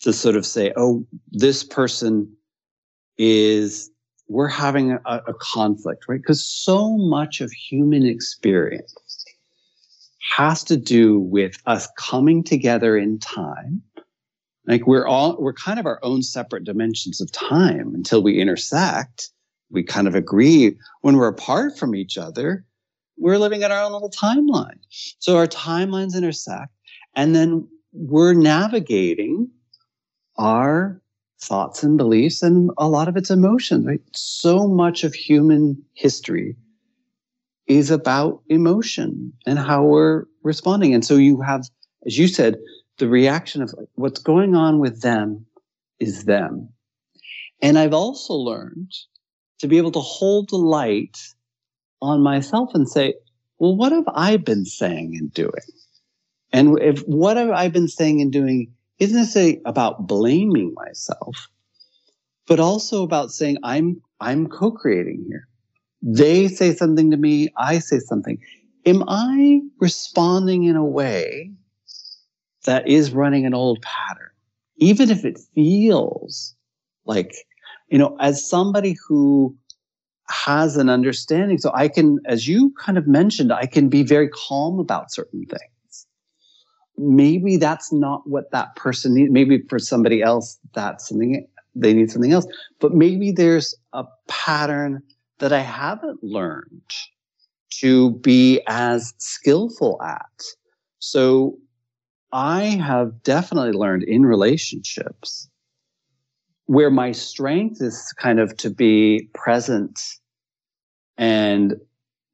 to 0.00 0.12
sort 0.12 0.36
of 0.36 0.44
say, 0.44 0.72
oh, 0.76 1.06
this 1.30 1.62
person 1.62 2.30
is, 3.18 3.90
we're 4.28 4.48
having 4.48 4.92
a, 4.92 5.00
a 5.04 5.34
conflict, 5.34 6.04
right? 6.08 6.20
Because 6.20 6.44
so 6.44 6.96
much 6.96 7.40
of 7.40 7.52
human 7.52 8.04
experience 8.04 8.94
has 10.30 10.64
to 10.64 10.76
do 10.76 11.20
with 11.20 11.56
us 11.66 11.88
coming 11.98 12.42
together 12.42 12.96
in 12.96 13.18
time 13.18 13.82
like 14.66 14.86
we're 14.86 15.06
all, 15.06 15.36
we're 15.40 15.52
kind 15.52 15.78
of 15.78 15.86
our 15.86 15.98
own 16.02 16.22
separate 16.22 16.64
dimensions 16.64 17.20
of 17.20 17.32
time 17.32 17.94
until 17.94 18.22
we 18.22 18.40
intersect. 18.40 19.30
We 19.70 19.82
kind 19.82 20.06
of 20.06 20.14
agree 20.14 20.76
when 21.00 21.16
we're 21.16 21.28
apart 21.28 21.78
from 21.78 21.94
each 21.94 22.18
other, 22.18 22.64
we're 23.18 23.38
living 23.38 23.62
in 23.62 23.72
our 23.72 23.82
own 23.82 23.92
little 23.92 24.10
timeline. 24.10 24.78
So 25.18 25.36
our 25.36 25.46
timelines 25.46 26.14
intersect 26.16 26.72
and 27.14 27.34
then 27.34 27.68
we're 27.92 28.34
navigating 28.34 29.50
our 30.38 31.00
thoughts 31.40 31.82
and 31.82 31.98
beliefs 31.98 32.42
and 32.42 32.70
a 32.78 32.88
lot 32.88 33.08
of 33.08 33.16
its 33.16 33.30
emotions, 33.30 33.86
right? 33.86 34.00
So 34.14 34.68
much 34.68 35.04
of 35.04 35.14
human 35.14 35.82
history 35.94 36.56
is 37.66 37.90
about 37.90 38.42
emotion 38.48 39.32
and 39.46 39.58
how 39.58 39.84
we're 39.84 40.24
responding. 40.42 40.94
And 40.94 41.04
so 41.04 41.16
you 41.16 41.40
have, 41.40 41.68
as 42.06 42.18
you 42.18 42.28
said, 42.28 42.56
the 42.98 43.08
reaction 43.08 43.62
of 43.62 43.74
what's 43.94 44.20
going 44.20 44.54
on 44.54 44.78
with 44.78 45.02
them 45.02 45.46
is 45.98 46.24
them. 46.24 46.68
And 47.60 47.78
I've 47.78 47.94
also 47.94 48.34
learned 48.34 48.92
to 49.60 49.68
be 49.68 49.78
able 49.78 49.92
to 49.92 50.00
hold 50.00 50.50
the 50.50 50.56
light 50.56 51.16
on 52.00 52.22
myself 52.22 52.70
and 52.74 52.88
say, 52.88 53.14
well, 53.58 53.76
what 53.76 53.92
have 53.92 54.08
I 54.12 54.36
been 54.36 54.64
saying 54.64 55.16
and 55.18 55.32
doing? 55.32 55.52
And 56.52 56.78
if 56.80 57.00
what 57.00 57.36
have 57.36 57.50
I 57.50 57.68
been 57.68 57.88
saying 57.88 58.20
and 58.20 58.32
doing 58.32 58.72
isn't 58.98 59.16
necessarily 59.16 59.60
about 59.64 60.06
blaming 60.06 60.74
myself, 60.74 61.48
but 62.46 62.60
also 62.60 63.04
about 63.04 63.30
saying 63.30 63.58
I'm 63.62 64.02
I'm 64.20 64.48
co-creating 64.48 65.24
here. 65.28 65.48
They 66.02 66.48
say 66.48 66.74
something 66.74 67.10
to 67.12 67.16
me, 67.16 67.48
I 67.56 67.78
say 67.78 68.00
something. 68.00 68.38
Am 68.84 69.04
I 69.06 69.60
responding 69.78 70.64
in 70.64 70.76
a 70.76 70.84
way 70.84 71.52
that 72.64 72.88
is 72.88 73.12
running 73.12 73.46
an 73.46 73.54
old 73.54 73.82
pattern, 73.82 74.30
even 74.76 75.10
if 75.10 75.24
it 75.24 75.38
feels 75.54 76.54
like, 77.04 77.34
you 77.88 77.98
know, 77.98 78.16
as 78.20 78.48
somebody 78.48 78.96
who 79.06 79.56
has 80.28 80.76
an 80.76 80.88
understanding, 80.88 81.58
so 81.58 81.70
I 81.74 81.88
can, 81.88 82.18
as 82.26 82.48
you 82.48 82.72
kind 82.78 82.96
of 82.96 83.06
mentioned, 83.06 83.52
I 83.52 83.66
can 83.66 83.88
be 83.88 84.02
very 84.02 84.28
calm 84.28 84.78
about 84.78 85.12
certain 85.12 85.44
things. 85.44 86.06
Maybe 86.96 87.56
that's 87.56 87.92
not 87.92 88.22
what 88.26 88.50
that 88.52 88.76
person 88.76 89.14
needs. 89.14 89.32
Maybe 89.32 89.62
for 89.68 89.78
somebody 89.78 90.22
else, 90.22 90.58
that's 90.74 91.08
something 91.08 91.46
they 91.74 91.94
need 91.94 92.10
something 92.10 92.32
else. 92.32 92.46
But 92.80 92.92
maybe 92.92 93.32
there's 93.32 93.74
a 93.92 94.04
pattern 94.28 95.02
that 95.38 95.52
I 95.52 95.60
haven't 95.60 96.22
learned 96.22 96.92
to 97.80 98.12
be 98.18 98.60
as 98.68 99.14
skillful 99.18 100.00
at. 100.02 100.42
So 100.98 101.58
I 102.32 102.62
have 102.62 103.22
definitely 103.22 103.72
learned 103.72 104.04
in 104.04 104.24
relationships 104.24 105.48
where 106.66 106.90
my 106.90 107.12
strength 107.12 107.82
is 107.82 108.12
kind 108.18 108.40
of 108.40 108.56
to 108.58 108.70
be 108.70 109.28
present 109.34 110.00
and 111.18 111.74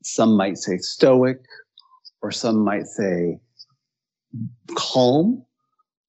some 0.04 0.36
might 0.36 0.58
say 0.58 0.78
stoic 0.78 1.40
or 2.22 2.30
some 2.30 2.64
might 2.64 2.86
say 2.86 3.40
calm. 4.76 5.44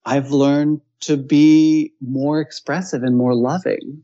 I've 0.05 0.31
learned 0.31 0.81
to 1.01 1.17
be 1.17 1.93
more 2.01 2.39
expressive 2.39 3.03
and 3.03 3.17
more 3.17 3.33
loving 3.33 4.03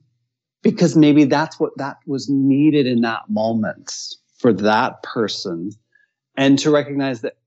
because 0.63 0.95
maybe 0.95 1.25
that's 1.25 1.59
what 1.59 1.77
that 1.77 1.97
was 2.07 2.27
needed 2.29 2.88
in 2.88 3.01
that 3.01 3.29
moment 3.29 3.93
for 4.39 4.51
that 4.51 5.03
person 5.03 5.71
and 6.36 6.57
to 6.59 6.71
recognize 6.71 7.21
that 7.21 7.38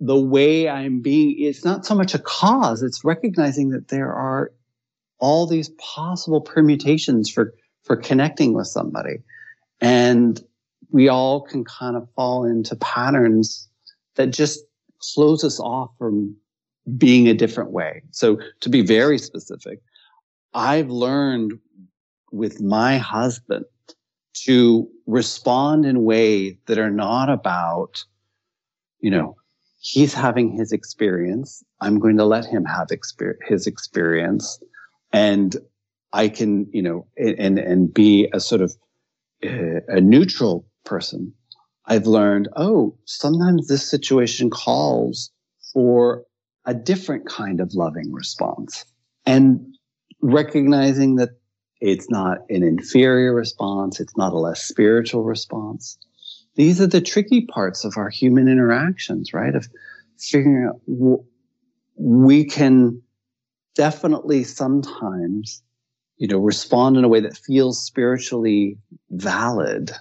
the 0.00 0.18
way 0.18 0.68
I'm 0.68 1.00
being, 1.00 1.36
it's 1.38 1.64
not 1.64 1.86
so 1.86 1.94
much 1.94 2.14
a 2.14 2.18
cause, 2.18 2.82
it's 2.82 3.04
recognizing 3.04 3.70
that 3.70 3.88
there 3.88 4.12
are 4.12 4.52
all 5.18 5.46
these 5.46 5.70
possible 5.78 6.40
permutations 6.40 7.30
for, 7.30 7.54
for 7.82 7.96
connecting 7.96 8.52
with 8.52 8.66
somebody. 8.66 9.22
And 9.80 10.40
we 10.90 11.08
all 11.08 11.40
can 11.40 11.64
kind 11.64 11.96
of 11.96 12.08
fall 12.14 12.44
into 12.44 12.76
patterns 12.76 13.68
that 14.16 14.28
just 14.28 14.60
close 15.14 15.44
us 15.44 15.58
off 15.60 15.90
from 15.98 16.36
being 16.96 17.28
a 17.28 17.34
different 17.34 17.70
way. 17.70 18.02
So 18.10 18.38
to 18.60 18.68
be 18.68 18.82
very 18.82 19.18
specific, 19.18 19.80
I've 20.54 20.90
learned 20.90 21.58
with 22.32 22.60
my 22.60 22.98
husband 22.98 23.64
to 24.44 24.88
respond 25.06 25.86
in 25.86 26.04
ways 26.04 26.56
that 26.66 26.78
are 26.78 26.90
not 26.90 27.30
about, 27.30 28.04
you 29.00 29.10
know, 29.10 29.36
he's 29.86 30.12
having 30.12 30.50
his 30.50 30.72
experience. 30.72 31.62
I'm 31.80 32.00
going 32.00 32.16
to 32.16 32.24
let 32.24 32.44
him 32.44 32.64
have 32.64 32.88
exper- 32.88 33.36
his 33.46 33.66
experience. 33.68 34.58
And 35.12 35.56
I 36.12 36.28
can, 36.28 36.66
you 36.72 36.82
know, 36.82 37.06
and, 37.16 37.58
and 37.58 37.94
be 37.94 38.28
a 38.32 38.40
sort 38.40 38.62
of 38.62 38.74
uh, 39.44 39.80
a 39.88 40.00
neutral 40.00 40.66
person. 40.84 41.32
I've 41.84 42.06
learned, 42.06 42.48
oh, 42.56 42.98
sometimes 43.04 43.68
this 43.68 43.88
situation 43.88 44.50
calls 44.50 45.30
for 45.72 46.24
a 46.64 46.74
different 46.74 47.28
kind 47.28 47.60
of 47.60 47.74
loving 47.74 48.12
response 48.12 48.84
and 49.24 49.64
recognizing 50.20 51.14
that 51.16 51.30
it's 51.80 52.10
not 52.10 52.38
an 52.48 52.64
inferior 52.64 53.32
response. 53.32 54.00
It's 54.00 54.16
not 54.16 54.32
a 54.32 54.38
less 54.38 54.64
spiritual 54.64 55.22
response. 55.22 55.96
These 56.56 56.80
are 56.80 56.86
the 56.86 57.00
tricky 57.00 57.46
parts 57.46 57.84
of 57.84 57.96
our 57.96 58.08
human 58.08 58.48
interactions, 58.48 59.32
right? 59.32 59.54
Of 59.54 59.68
figuring 60.18 60.68
out 60.68 61.24
we 61.96 62.44
can 62.44 63.02
definitely 63.74 64.44
sometimes, 64.44 65.62
you 66.16 66.28
know, 66.28 66.38
respond 66.38 66.96
in 66.96 67.04
a 67.04 67.08
way 67.08 67.20
that 67.20 67.36
feels 67.36 67.82
spiritually 67.84 68.78
valid, 69.10 69.92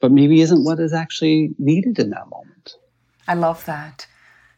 but 0.00 0.12
maybe 0.12 0.40
isn't 0.40 0.64
what 0.64 0.78
is 0.78 0.92
actually 0.92 1.50
needed 1.58 1.98
in 1.98 2.10
that 2.10 2.28
moment. 2.28 2.76
I 3.26 3.34
love 3.34 3.64
that. 3.64 4.06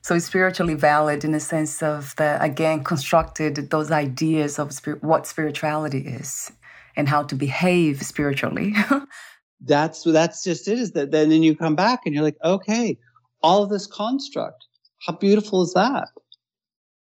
So 0.02 0.14
it's 0.14 0.26
spiritually 0.26 0.74
valid 0.74 1.24
in 1.24 1.32
the 1.32 1.40
sense 1.40 1.82
of 1.82 2.14
the 2.16 2.40
again 2.40 2.84
constructed 2.84 3.70
those 3.70 3.90
ideas 3.90 4.58
of 4.58 4.78
what 5.00 5.26
spirituality 5.26 5.98
is 5.98 6.52
and 6.94 7.08
how 7.08 7.24
to 7.24 7.34
behave 7.34 8.02
spiritually. 8.02 8.74
that's 9.60 10.02
that's 10.02 10.44
just 10.44 10.68
it. 10.68 10.78
Is 10.78 10.92
that 10.92 11.10
then 11.10 11.30
then 11.30 11.42
you 11.42 11.56
come 11.56 11.74
back 11.74 12.00
and 12.04 12.14
you're 12.14 12.24
like, 12.24 12.38
okay, 12.44 12.98
all 13.42 13.62
of 13.62 13.70
this 13.70 13.86
construct, 13.86 14.66
how 15.00 15.14
beautiful 15.14 15.62
is 15.62 15.72
that? 15.74 16.08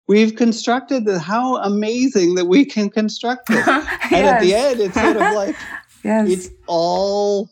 We've 0.08 0.36
constructed 0.36 1.06
that. 1.06 1.20
How 1.20 1.58
amazing 1.58 2.36
that 2.36 2.46
we 2.46 2.64
can 2.64 2.90
construct 2.90 3.50
it. 3.50 3.56
yes. 3.66 4.12
And 4.12 4.28
at 4.28 4.42
the 4.42 4.54
end, 4.54 4.80
it's 4.80 4.94
sort 4.94 5.16
of 5.16 5.34
like 5.34 5.56
yes. 6.04 6.30
it's 6.30 6.50
all 6.68 7.50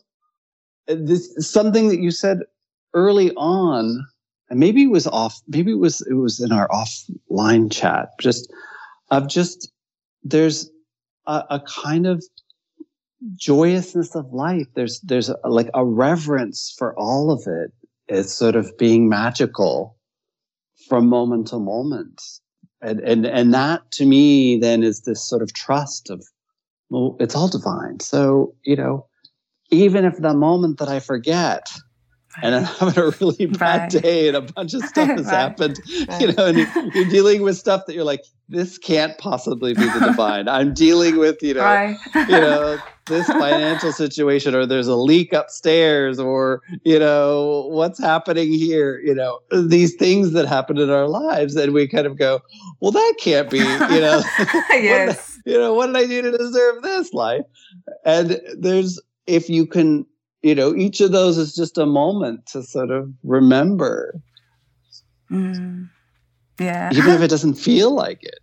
uh, 0.88 0.96
this 0.98 1.34
something 1.38 1.88
that 1.88 1.98
you 1.98 2.10
said 2.10 2.40
early 2.94 3.32
on 3.32 4.06
and 4.50 4.60
maybe 4.60 4.84
it 4.84 4.90
was 4.90 5.06
off 5.08 5.40
maybe 5.48 5.72
it 5.72 5.78
was 5.78 6.00
it 6.02 6.14
was 6.14 6.40
in 6.40 6.52
our 6.52 6.68
offline 6.68 7.72
chat 7.72 8.10
just 8.20 8.52
of 9.10 9.28
just 9.28 9.72
there's 10.22 10.70
a, 11.26 11.42
a 11.50 11.60
kind 11.66 12.06
of 12.06 12.24
joyousness 13.36 14.14
of 14.14 14.32
life. 14.32 14.66
There's 14.74 15.00
there's 15.00 15.28
a, 15.28 15.36
like 15.44 15.70
a 15.74 15.84
reverence 15.84 16.74
for 16.76 16.98
all 16.98 17.30
of 17.30 17.42
it. 17.46 17.72
It's 18.08 18.32
sort 18.32 18.56
of 18.56 18.76
being 18.76 19.08
magical 19.08 19.96
from 20.88 21.08
moment 21.08 21.48
to 21.48 21.58
moment. 21.58 22.22
And 22.82 23.00
and 23.00 23.26
and 23.26 23.54
that 23.54 23.90
to 23.92 24.06
me 24.06 24.58
then 24.58 24.82
is 24.82 25.02
this 25.02 25.26
sort 25.26 25.42
of 25.42 25.52
trust 25.54 26.10
of 26.10 26.24
well 26.90 27.16
it's 27.20 27.34
all 27.34 27.48
divine. 27.48 28.00
So 28.00 28.54
you 28.64 28.76
know 28.76 29.06
even 29.70 30.04
if 30.04 30.16
the 30.18 30.34
moment 30.34 30.78
that 30.78 30.88
i 30.88 31.00
forget 31.00 31.72
and 32.42 32.54
I'm 32.54 32.64
having 32.64 32.98
a 32.98 33.10
really 33.20 33.46
bad 33.46 33.94
right. 33.94 34.02
day 34.02 34.28
and 34.28 34.36
a 34.36 34.42
bunch 34.42 34.74
of 34.74 34.82
stuff 34.82 35.08
has 35.08 35.26
right. 35.26 35.34
happened, 35.34 35.80
right. 36.08 36.20
you 36.20 36.32
know, 36.32 36.46
and 36.46 36.94
you're 36.94 37.08
dealing 37.08 37.42
with 37.42 37.56
stuff 37.56 37.86
that 37.86 37.94
you're 37.94 38.04
like, 38.04 38.24
this 38.48 38.76
can't 38.76 39.16
possibly 39.18 39.74
be 39.74 39.84
the 39.84 40.00
divine. 40.00 40.48
I'm 40.48 40.74
dealing 40.74 41.16
with, 41.16 41.42
you 41.42 41.54
know, 41.54 41.96
you 42.14 42.26
know, 42.28 42.78
this 43.06 43.26
financial 43.26 43.92
situation 43.92 44.54
or 44.54 44.66
there's 44.66 44.88
a 44.88 44.96
leak 44.96 45.32
upstairs 45.32 46.18
or, 46.18 46.60
you 46.84 46.98
know, 46.98 47.68
what's 47.70 47.98
happening 47.98 48.52
here, 48.52 49.00
you 49.00 49.14
know, 49.14 49.40
these 49.50 49.94
things 49.94 50.32
that 50.32 50.46
happen 50.46 50.78
in 50.78 50.90
our 50.90 51.08
lives. 51.08 51.56
And 51.56 51.72
we 51.72 51.88
kind 51.88 52.06
of 52.06 52.18
go, 52.18 52.40
well, 52.80 52.92
that 52.92 53.14
can't 53.18 53.48
be, 53.48 53.58
you 53.58 53.64
know, 53.64 54.22
yes. 54.70 55.38
you 55.46 55.58
know, 55.58 55.74
what 55.74 55.86
did 55.86 55.96
I 55.96 56.06
do 56.06 56.22
to 56.22 56.36
deserve 56.36 56.82
this 56.82 57.12
life? 57.12 57.44
And 58.04 58.40
there's, 58.58 59.00
if 59.26 59.48
you 59.48 59.66
can 59.66 60.06
you 60.44 60.54
know, 60.54 60.74
each 60.76 61.00
of 61.00 61.10
those 61.10 61.38
is 61.38 61.54
just 61.54 61.78
a 61.78 61.86
moment 61.86 62.46
to 62.48 62.62
sort 62.62 62.90
of 62.90 63.10
remember. 63.22 64.20
Mm. 65.30 65.88
Yeah. 66.60 66.90
Even 66.92 67.12
if 67.12 67.22
it 67.22 67.28
doesn't 67.28 67.54
feel 67.54 67.92
like 67.92 68.22
it. 68.22 68.38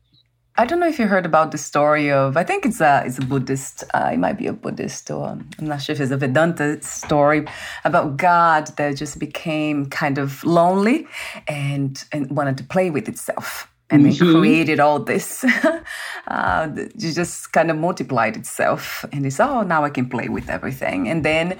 I 0.57 0.65
don't 0.65 0.79
know 0.79 0.87
if 0.87 0.99
you 0.99 1.07
heard 1.07 1.25
about 1.25 1.51
the 1.51 1.57
story 1.59 2.11
of. 2.11 2.35
I 2.35 2.43
think 2.43 2.65
it's 2.65 2.81
a 2.81 3.03
it's 3.05 3.19
a 3.19 3.21
Buddhist. 3.21 3.83
Uh, 3.93 4.09
it 4.13 4.17
might 4.17 4.37
be 4.37 4.47
a 4.47 4.53
Buddhist 4.53 5.09
or 5.09 5.27
I'm 5.27 5.47
not 5.59 5.81
sure 5.81 5.93
if 5.93 6.01
it's 6.01 6.11
a 6.11 6.17
Vedanta 6.17 6.81
story 6.81 7.45
about 7.85 8.17
God 8.17 8.67
that 8.77 8.97
just 8.97 9.19
became 9.19 9.85
kind 9.85 10.17
of 10.17 10.43
lonely 10.43 11.07
and 11.47 12.03
and 12.11 12.29
wanted 12.31 12.57
to 12.57 12.63
play 12.63 12.89
with 12.89 13.07
itself 13.07 13.67
and 13.91 14.05
mm-hmm. 14.05 14.25
then 14.25 14.41
created 14.41 14.79
all 14.79 14.99
this. 14.99 15.43
uh, 16.27 16.69
it 16.75 16.97
just 16.97 17.53
kind 17.53 17.69
of 17.69 17.77
multiplied 17.77 18.35
itself, 18.35 19.05
and 19.13 19.25
it's 19.25 19.39
oh 19.39 19.61
now 19.61 19.83
I 19.85 19.89
can 19.89 20.09
play 20.09 20.29
with 20.29 20.49
everything, 20.49 21.07
and 21.07 21.23
then 21.23 21.59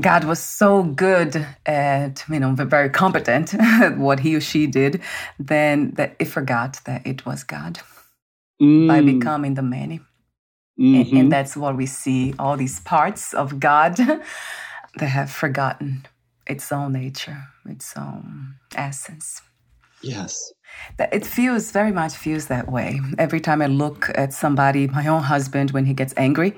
God 0.00 0.24
was 0.24 0.38
so 0.38 0.82
good 0.82 1.46
at, 1.66 2.24
you 2.28 2.40
know, 2.40 2.54
very 2.54 2.88
competent 2.90 3.54
at 3.54 3.98
what 3.98 4.20
he 4.20 4.34
or 4.34 4.40
she 4.40 4.66
did, 4.66 5.02
then 5.38 5.92
that 5.92 6.16
it 6.18 6.26
forgot 6.26 6.80
that 6.84 7.06
it 7.06 7.26
was 7.26 7.44
God 7.44 7.80
mm. 8.60 8.88
by 8.88 9.00
becoming 9.00 9.54
the 9.54 9.62
many. 9.62 10.00
Mm-hmm. 10.80 10.94
And, 10.94 11.18
and 11.18 11.32
that's 11.32 11.56
what 11.56 11.76
we 11.76 11.86
see 11.86 12.34
all 12.38 12.56
these 12.56 12.80
parts 12.80 13.34
of 13.34 13.60
God 13.60 13.96
that 14.96 15.06
have 15.06 15.30
forgotten 15.30 16.06
its 16.46 16.72
own 16.72 16.92
nature, 16.94 17.44
its 17.66 17.94
own 17.96 18.54
essence. 18.74 19.42
Yes. 20.02 20.52
It 20.98 21.24
feels 21.24 21.70
very 21.70 21.92
much 21.92 22.14
feels 22.14 22.46
that 22.46 22.70
way. 22.70 23.00
Every 23.18 23.40
time 23.40 23.62
I 23.62 23.66
look 23.66 24.10
at 24.14 24.32
somebody, 24.32 24.88
my 24.88 25.06
own 25.06 25.22
husband, 25.22 25.70
when 25.70 25.84
he 25.84 25.94
gets 25.94 26.14
angry, 26.16 26.54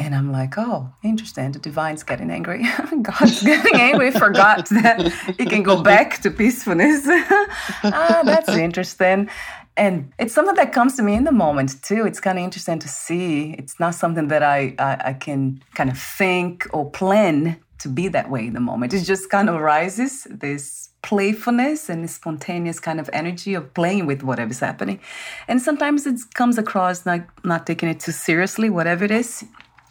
and 0.00 0.14
I'm 0.14 0.30
like, 0.30 0.56
oh, 0.56 0.92
interesting. 1.02 1.50
The 1.50 1.58
divine's 1.58 2.04
getting 2.04 2.30
angry. 2.30 2.64
God's 3.02 3.42
getting 3.42 3.74
angry, 3.74 4.12
forgot 4.12 4.68
that 4.68 5.12
it 5.38 5.50
can 5.50 5.64
go 5.64 5.82
back 5.82 6.22
to 6.22 6.30
peacefulness. 6.30 7.02
ah, 7.08 8.22
that's 8.24 8.48
interesting. 8.50 9.28
And 9.76 10.12
it's 10.18 10.34
something 10.34 10.54
that 10.54 10.72
comes 10.72 10.96
to 10.96 11.02
me 11.02 11.14
in 11.14 11.24
the 11.24 11.32
moment 11.32 11.82
too. 11.82 12.06
It's 12.06 12.20
kind 12.20 12.38
of 12.38 12.44
interesting 12.44 12.78
to 12.78 12.88
see. 12.88 13.54
It's 13.58 13.80
not 13.80 13.94
something 13.94 14.28
that 14.28 14.42
I, 14.42 14.74
I, 14.78 15.02
I 15.06 15.12
can 15.14 15.62
kind 15.74 15.90
of 15.90 15.98
think 15.98 16.66
or 16.72 16.90
plan 16.90 17.58
to 17.78 17.88
be 17.88 18.08
that 18.08 18.30
way 18.30 18.46
in 18.46 18.54
the 18.54 18.60
moment. 18.60 18.92
It 18.92 19.02
just 19.02 19.30
kind 19.30 19.48
of 19.48 19.56
arises 19.56 20.26
this 20.30 20.90
playfulness 21.02 21.88
and 21.88 22.08
spontaneous 22.10 22.80
kind 22.80 22.98
of 22.98 23.08
energy 23.12 23.54
of 23.54 23.72
playing 23.74 24.06
with 24.06 24.22
whatever's 24.22 24.58
happening. 24.58 25.00
And 25.46 25.62
sometimes 25.62 26.06
it 26.06 26.18
comes 26.34 26.58
across 26.58 27.06
like 27.06 27.28
not 27.44 27.66
taking 27.66 27.88
it 27.88 28.00
too 28.00 28.12
seriously, 28.12 28.68
whatever 28.68 29.04
it 29.04 29.12
is 29.12 29.44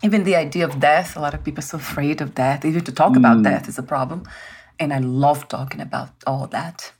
even 0.03 0.23
the 0.23 0.35
idea 0.35 0.65
of 0.65 0.79
death, 0.79 1.17
a 1.17 1.19
lot 1.19 1.33
of 1.33 1.43
people 1.43 1.59
are 1.59 1.67
so 1.67 1.77
afraid 1.77 2.21
of 2.21 2.35
death. 2.35 2.65
Even 2.65 2.83
to 2.83 2.91
talk 2.91 3.13
mm. 3.13 3.17
about 3.17 3.43
death 3.43 3.67
is 3.67 3.79
a 3.79 3.83
problem. 3.83 4.23
And 4.79 4.93
I 4.93 4.99
love 4.99 5.47
talking 5.47 5.81
about 5.81 6.09
all 6.25 6.47
that. 6.47 6.91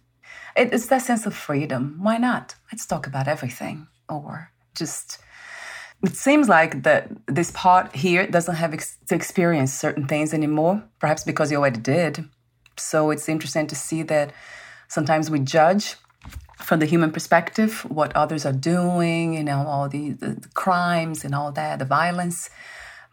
it's 0.55 0.87
that 0.87 1.03
sense 1.03 1.27
of 1.27 1.35
freedom. 1.35 1.97
Why 2.01 2.17
not? 2.17 2.55
Let's 2.71 2.85
talk 2.85 3.05
about 3.05 3.27
everything. 3.27 3.87
Or 4.09 4.51
just, 4.75 5.19
it 6.01 6.15
seems 6.15 6.49
like 6.49 6.83
that 6.83 7.11
this 7.27 7.51
part 7.51 7.95
here 7.95 8.25
doesn't 8.25 8.55
have 8.55 8.73
ex- 8.73 8.97
to 9.09 9.15
experience 9.15 9.73
certain 9.73 10.07
things 10.07 10.33
anymore, 10.33 10.83
perhaps 10.99 11.23
because 11.23 11.51
you 11.51 11.57
already 11.57 11.81
did. 11.81 12.25
So 12.77 13.11
it's 13.11 13.29
interesting 13.29 13.67
to 13.67 13.75
see 13.75 14.01
that 14.03 14.33
sometimes 14.87 15.29
we 15.29 15.39
judge 15.39 15.95
from 16.57 16.79
the 16.79 16.87
human 16.87 17.11
perspective 17.11 17.85
what 17.87 18.15
others 18.15 18.43
are 18.45 18.53
doing, 18.53 19.35
you 19.35 19.43
know, 19.43 19.67
all 19.67 19.87
the, 19.87 20.11
the, 20.11 20.29
the 20.29 20.49
crimes 20.55 21.23
and 21.23 21.35
all 21.35 21.51
that, 21.51 21.77
the 21.77 21.85
violence 21.85 22.49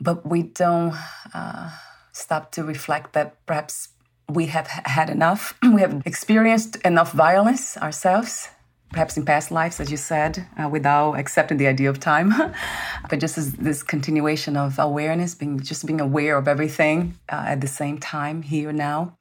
but 0.05 0.27
we 0.27 0.43
don't 0.43 0.95
uh, 1.33 1.71
stop 2.13 2.53
to 2.53 2.63
reflect 2.63 3.15
that 3.15 3.45
perhaps 3.47 3.89
we 4.29 4.47
have 4.47 4.67
had 4.67 5.09
enough. 5.11 5.59
we 5.63 5.81
have 5.81 6.03
experienced 6.05 6.77
enough 6.85 7.13
violence 7.13 7.77
ourselves, 7.79 8.49
perhaps 8.93 9.17
in 9.17 9.25
past 9.25 9.51
lives, 9.51 9.81
as 9.81 9.91
you 9.91 9.97
said, 9.97 10.47
uh, 10.63 10.69
without 10.69 11.15
accepting 11.15 11.57
the 11.57 11.67
idea 11.67 11.89
of 11.89 11.99
time. 11.99 12.33
but 13.11 13.19
just 13.19 13.39
as 13.39 13.55
this 13.55 13.83
continuation 13.83 14.57
of 14.57 14.79
awareness, 14.79 15.35
being 15.35 15.59
just 15.59 15.87
being 15.87 16.01
aware 16.01 16.37
of 16.37 16.47
everything 16.47 17.19
uh, 17.33 17.45
at 17.49 17.61
the 17.61 17.67
same 17.67 17.99
time, 17.99 18.43
here 18.43 18.73
now. 18.73 19.17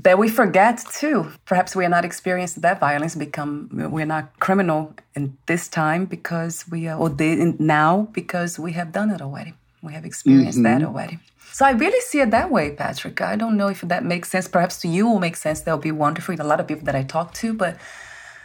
That 0.00 0.18
we 0.18 0.28
forget 0.28 0.82
too. 0.94 1.30
Perhaps 1.44 1.76
we 1.76 1.84
are 1.84 1.88
not 1.88 2.04
experiencing 2.04 2.62
that 2.62 2.80
violence. 2.80 3.14
Become 3.14 3.68
we're 3.92 4.06
not 4.06 4.40
criminal 4.40 4.94
in 5.14 5.36
this 5.46 5.68
time 5.68 6.06
because 6.06 6.64
we 6.68 6.88
are, 6.88 6.98
or 6.98 7.10
they, 7.10 7.36
now 7.58 8.08
because 8.12 8.58
we 8.58 8.72
have 8.72 8.90
done 8.90 9.10
it 9.10 9.20
already. 9.20 9.52
We 9.82 9.92
have 9.92 10.04
experienced 10.04 10.58
mm-hmm. 10.58 10.80
that 10.80 10.86
already. 10.86 11.18
So 11.52 11.66
I 11.66 11.72
really 11.72 12.00
see 12.00 12.20
it 12.20 12.30
that 12.30 12.50
way, 12.50 12.70
Patrick. 12.70 13.20
I 13.20 13.36
don't 13.36 13.56
know 13.56 13.68
if 13.68 13.82
that 13.82 14.04
makes 14.04 14.30
sense. 14.30 14.48
Perhaps 14.48 14.80
to 14.82 14.88
you 14.88 15.06
will 15.06 15.18
make 15.18 15.36
sense. 15.36 15.60
That'll 15.60 15.78
be 15.78 15.92
wonderful. 15.92 16.34
A 16.40 16.42
lot 16.42 16.60
of 16.60 16.66
people 16.66 16.84
that 16.86 16.94
I 16.94 17.02
talk 17.02 17.34
to, 17.34 17.52
but 17.52 17.76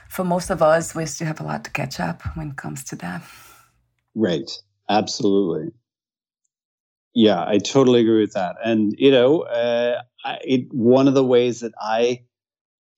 for 0.10 0.26
most 0.26 0.50
of 0.50 0.62
us, 0.62 0.94
we 0.96 1.06
still 1.06 1.28
have 1.28 1.40
a 1.40 1.44
lot 1.44 1.64
to 1.66 1.72
catch 1.72 2.00
up 2.00 2.22
when 2.36 2.50
it 2.50 2.58
comes 2.58 2.84
to 2.86 2.96
that. 2.98 3.22
Right. 4.16 4.50
Absolutely. 4.90 5.72
Yeah, 7.14 7.44
I 7.46 7.58
totally 7.58 8.02
agree 8.02 8.22
with 8.22 8.34
that. 8.34 8.58
And 8.64 8.94
you 8.98 9.12
know, 9.12 9.42
uh, 9.42 10.02
I, 10.24 10.40
it, 10.44 10.74
one 10.74 11.08
of 11.08 11.14
the 11.14 11.24
ways 11.24 11.62
that 11.62 11.74
I 11.80 12.24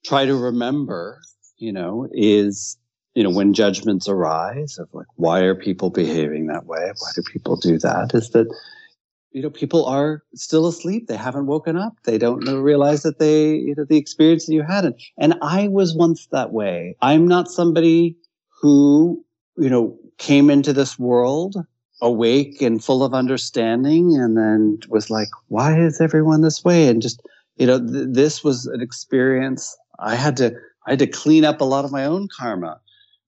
try 0.05 0.25
to 0.25 0.35
remember, 0.35 1.21
you 1.57 1.71
know, 1.71 2.07
is 2.11 2.77
you 3.15 3.23
know 3.23 3.29
when 3.29 3.53
judgments 3.53 4.07
arise 4.07 4.77
of 4.77 4.87
like 4.93 5.07
why 5.15 5.41
are 5.41 5.55
people 5.55 5.89
behaving 5.89 6.47
that 6.47 6.65
way? 6.65 6.91
Why 6.97 7.09
do 7.15 7.21
people 7.23 7.55
do 7.55 7.77
that? 7.79 8.11
Is 8.13 8.29
that 8.31 8.47
you 9.31 9.41
know 9.41 9.49
people 9.49 9.85
are 9.85 10.23
still 10.35 10.67
asleep. 10.67 11.07
They 11.07 11.15
haven't 11.15 11.47
woken 11.47 11.75
up. 11.75 11.93
They 12.03 12.17
don't 12.17 12.45
realize 12.45 13.03
that 13.03 13.19
they 13.19 13.55
you 13.55 13.75
know 13.75 13.85
the 13.85 13.97
experience 13.97 14.45
that 14.45 14.53
you 14.53 14.63
had. 14.63 14.85
And, 14.85 14.95
and 15.17 15.35
i 15.41 15.67
was 15.67 15.95
once 15.95 16.27
that 16.31 16.51
way. 16.51 16.95
I'm 17.01 17.27
not 17.27 17.49
somebody 17.49 18.15
who 18.61 19.23
you 19.57 19.69
know 19.69 19.97
came 20.17 20.49
into 20.49 20.73
this 20.73 20.99
world 20.99 21.55
awake 22.01 22.61
and 22.61 22.83
full 22.83 23.03
of 23.03 23.13
understanding 23.13 24.15
and 24.15 24.37
then 24.37 24.79
was 24.87 25.09
like 25.09 25.27
why 25.47 25.79
is 25.79 25.99
everyone 25.99 26.41
this 26.41 26.63
way? 26.63 26.87
And 26.87 27.01
just 27.01 27.21
you 27.57 27.65
know 27.65 27.79
th- 27.79 28.07
this 28.11 28.43
was 28.43 28.67
an 28.67 28.81
experience. 28.81 29.75
I 29.97 30.15
had 30.15 30.37
to 30.37 30.53
i 30.85 30.91
had 30.91 30.99
to 30.99 31.07
clean 31.07 31.43
up 31.43 31.59
a 31.59 31.65
lot 31.65 31.85
of 31.85 31.91
my 31.91 32.05
own 32.05 32.27
karma 32.37 32.79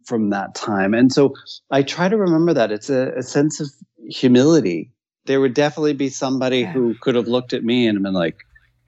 from 0.05 0.29
that 0.29 0.55
time. 0.55 0.93
And 0.93 1.11
so 1.11 1.33
i 1.69 1.81
try 1.83 2.09
to 2.09 2.17
remember 2.17 2.53
that. 2.53 2.71
It's 2.71 2.89
a, 2.89 3.11
a 3.17 3.23
sense 3.23 3.59
of 3.59 3.69
humility. 4.09 4.91
There 5.25 5.39
would 5.39 5.53
definitely 5.53 5.93
be 5.93 6.09
somebody 6.09 6.59
yeah. 6.59 6.71
who 6.71 6.95
could 7.01 7.15
have 7.15 7.27
looked 7.27 7.53
at 7.53 7.63
me 7.63 7.87
and 7.87 8.01
been 8.01 8.13
like 8.13 8.37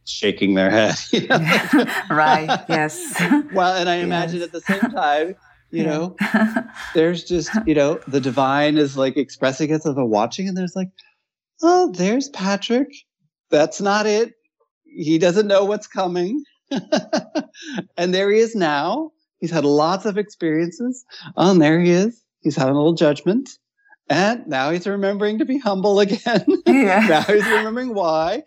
shaking 0.05 0.55
their 0.55 0.69
head 0.69 0.95
you 1.11 1.27
know? 1.27 1.37
right. 2.09 2.65
Yes. 2.67 3.21
Well 3.53 3.75
and 3.75 3.87
i 3.87 3.95
imagine 3.95 4.39
yes. 4.39 4.47
at 4.47 4.51
the 4.51 4.61
same 4.61 4.91
time 4.91 5.35
you 5.71 5.83
know 5.83 6.15
there's 6.93 7.23
just 7.23 7.51
you 7.65 7.73
know 7.73 7.99
the 8.07 8.19
divine 8.19 8.77
is 8.77 8.97
like 8.97 9.15
expressing 9.15 9.71
itself 9.71 9.97
and 9.97 10.09
watching 10.09 10.47
and 10.47 10.57
there's 10.57 10.75
like 10.75 10.89
oh 11.61 11.91
there's 11.93 12.29
patrick. 12.29 12.89
That's 13.49 13.79
not 13.79 14.05
it. 14.05 14.33
He 14.85 15.19
doesn't 15.19 15.47
know 15.47 15.65
what's 15.65 15.87
coming. 15.87 16.43
And 17.97 18.13
there 18.13 18.31
he 18.31 18.39
is 18.39 18.55
now 18.55 19.11
he's 19.43 19.51
had 19.51 19.65
lots 19.65 20.05
of 20.05 20.17
experiences. 20.17 21.03
Oh 21.35 21.51
and 21.51 21.61
there 21.61 21.81
he 21.81 21.91
is. 21.91 22.23
He's 22.41 22.55
having 22.55 22.75
a 22.75 22.77
little 22.77 22.93
judgment. 22.93 23.49
And 24.09 24.47
now 24.47 24.71
he's 24.71 24.87
remembering 24.87 25.39
to 25.39 25.45
be 25.45 25.57
humble 25.57 25.99
again. 25.99 26.45
Yeah. 26.65 27.05
now 27.07 27.21
he's 27.23 27.45
remembering 27.45 27.93
why. 27.93 28.43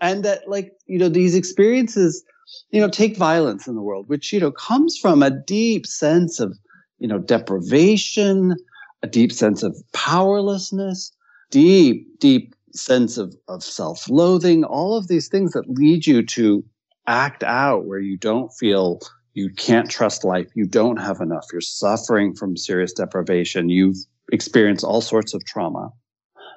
And 0.00 0.24
that 0.24 0.48
like 0.48 0.72
you 0.86 0.98
know 0.98 1.10
these 1.10 1.34
experiences 1.34 2.24
you 2.70 2.80
know, 2.80 2.88
take 2.88 3.16
violence 3.16 3.66
in 3.66 3.74
the 3.74 3.82
world, 3.82 4.08
which, 4.08 4.32
you 4.32 4.40
know, 4.40 4.50
comes 4.50 4.96
from 4.96 5.22
a 5.22 5.30
deep 5.30 5.86
sense 5.86 6.40
of, 6.40 6.58
you 6.98 7.08
know, 7.08 7.18
deprivation, 7.18 8.56
a 9.02 9.06
deep 9.06 9.32
sense 9.32 9.62
of 9.62 9.76
powerlessness, 9.92 11.12
deep, 11.50 12.18
deep 12.18 12.54
sense 12.72 13.18
of, 13.18 13.34
of 13.48 13.62
self 13.62 14.08
loathing, 14.08 14.64
all 14.64 14.96
of 14.96 15.08
these 15.08 15.28
things 15.28 15.52
that 15.52 15.68
lead 15.68 16.06
you 16.06 16.24
to 16.24 16.64
act 17.06 17.42
out 17.42 17.86
where 17.86 17.98
you 17.98 18.16
don't 18.16 18.52
feel 18.52 19.00
you 19.34 19.50
can't 19.50 19.90
trust 19.90 20.24
life, 20.24 20.48
you 20.54 20.66
don't 20.66 20.98
have 20.98 21.20
enough, 21.20 21.46
you're 21.52 21.60
suffering 21.60 22.34
from 22.34 22.56
serious 22.56 22.92
deprivation, 22.92 23.68
you've 23.68 23.96
experienced 24.32 24.84
all 24.84 25.00
sorts 25.00 25.34
of 25.34 25.44
trauma. 25.44 25.90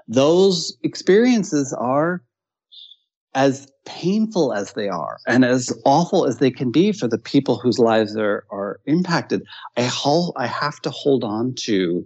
Those 0.08 0.78
experiences 0.84 1.74
are 1.74 2.24
as 3.36 3.68
painful 3.86 4.54
as 4.54 4.74
they 4.74 4.90
are 4.90 5.18
and 5.28 5.44
as 5.44 5.72
awful 5.86 6.26
as 6.26 6.38
they 6.38 6.52
can 6.52 6.72
be 6.72 6.92
for 6.92 7.08
the 7.08 7.18
people 7.18 7.58
whose 7.58 7.80
lives 7.80 8.16
are, 8.16 8.46
are 8.52 8.80
impacted, 8.86 9.44
I, 9.76 9.84
hol- 9.84 10.34
I 10.36 10.48
have 10.48 10.80
to 10.82 10.90
hold 10.90 11.24
on 11.24 11.56
to 11.62 12.06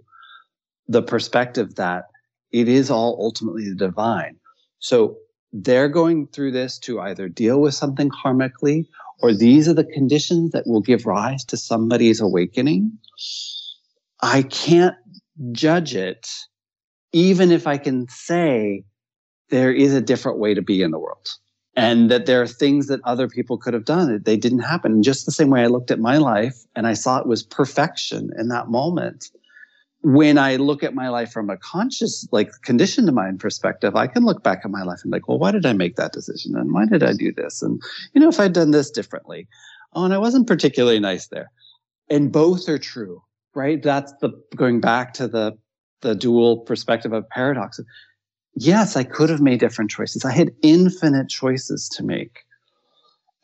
the 0.86 1.02
perspective 1.02 1.74
that 1.74 2.04
it 2.50 2.68
is 2.68 2.90
all 2.90 3.18
ultimately 3.20 3.68
the 3.68 3.74
divine. 3.74 4.36
So 4.78 5.18
they're 5.52 5.88
going 5.88 6.28
through 6.28 6.52
this 6.52 6.78
to 6.80 7.00
either 7.00 7.28
deal 7.28 7.60
with 7.60 7.74
something 7.74 8.10
karmically 8.10 8.86
or 9.20 9.34
these 9.34 9.68
are 9.68 9.74
the 9.74 9.84
conditions 9.84 10.52
that 10.52 10.66
will 10.66 10.80
give 10.80 11.06
rise 11.06 11.44
to 11.46 11.56
somebody's 11.56 12.20
awakening. 12.20 12.98
I 14.22 14.42
can't 14.42 14.96
judge 15.52 15.94
it, 15.94 16.28
even 17.12 17.50
if 17.50 17.66
I 17.66 17.78
can 17.78 18.06
say 18.08 18.84
there 19.50 19.72
is 19.72 19.94
a 19.94 20.00
different 20.00 20.38
way 20.38 20.54
to 20.54 20.62
be 20.62 20.82
in 20.82 20.90
the 20.90 20.98
world 20.98 21.28
and 21.78 22.10
that 22.10 22.26
there 22.26 22.42
are 22.42 22.46
things 22.46 22.88
that 22.88 23.00
other 23.04 23.28
people 23.28 23.56
could 23.56 23.72
have 23.72 23.84
done 23.84 24.12
that 24.12 24.24
they 24.24 24.36
didn't 24.36 24.60
happen 24.60 25.02
just 25.02 25.24
the 25.24 25.32
same 25.32 25.48
way 25.48 25.62
i 25.62 25.66
looked 25.66 25.90
at 25.90 25.98
my 25.98 26.18
life 26.18 26.56
and 26.74 26.86
i 26.86 26.92
saw 26.92 27.18
it 27.18 27.26
was 27.26 27.42
perfection 27.42 28.30
in 28.36 28.48
that 28.48 28.68
moment 28.68 29.30
when 30.02 30.38
i 30.38 30.56
look 30.56 30.82
at 30.82 30.94
my 30.94 31.08
life 31.08 31.30
from 31.30 31.50
a 31.50 31.56
conscious 31.56 32.26
like 32.30 32.50
conditioned 32.62 33.12
mind 33.12 33.40
perspective 33.40 33.96
i 33.96 34.06
can 34.06 34.24
look 34.24 34.42
back 34.42 34.60
at 34.64 34.70
my 34.70 34.82
life 34.82 35.00
and 35.02 35.12
like 35.12 35.28
well 35.28 35.38
why 35.38 35.50
did 35.50 35.66
i 35.66 35.72
make 35.72 35.96
that 35.96 36.12
decision? 36.12 36.56
And 36.56 36.72
why 36.72 36.86
did 36.86 37.02
i 37.02 37.12
do 37.12 37.32
this? 37.32 37.62
And 37.62 37.82
you 38.14 38.20
know 38.20 38.28
if 38.28 38.38
i'd 38.40 38.52
done 38.52 38.70
this 38.70 38.90
differently. 38.90 39.48
Oh 39.94 40.04
and 40.04 40.14
i 40.14 40.18
wasn't 40.18 40.46
particularly 40.46 41.00
nice 41.00 41.26
there. 41.28 41.50
And 42.10 42.32
both 42.32 42.68
are 42.68 42.78
true 42.78 43.22
right? 43.58 43.82
That's 43.82 44.12
the 44.20 44.30
going 44.56 44.80
back 44.80 45.12
to 45.14 45.28
the 45.28 45.58
the 46.00 46.14
dual 46.14 46.58
perspective 46.58 47.12
of 47.12 47.28
paradox. 47.28 47.80
Yes, 48.54 48.96
I 48.96 49.02
could 49.02 49.30
have 49.30 49.40
made 49.40 49.58
different 49.58 49.90
choices. 49.90 50.24
I 50.24 50.32
had 50.32 50.52
infinite 50.62 51.28
choices 51.28 51.88
to 51.90 52.04
make. 52.04 52.44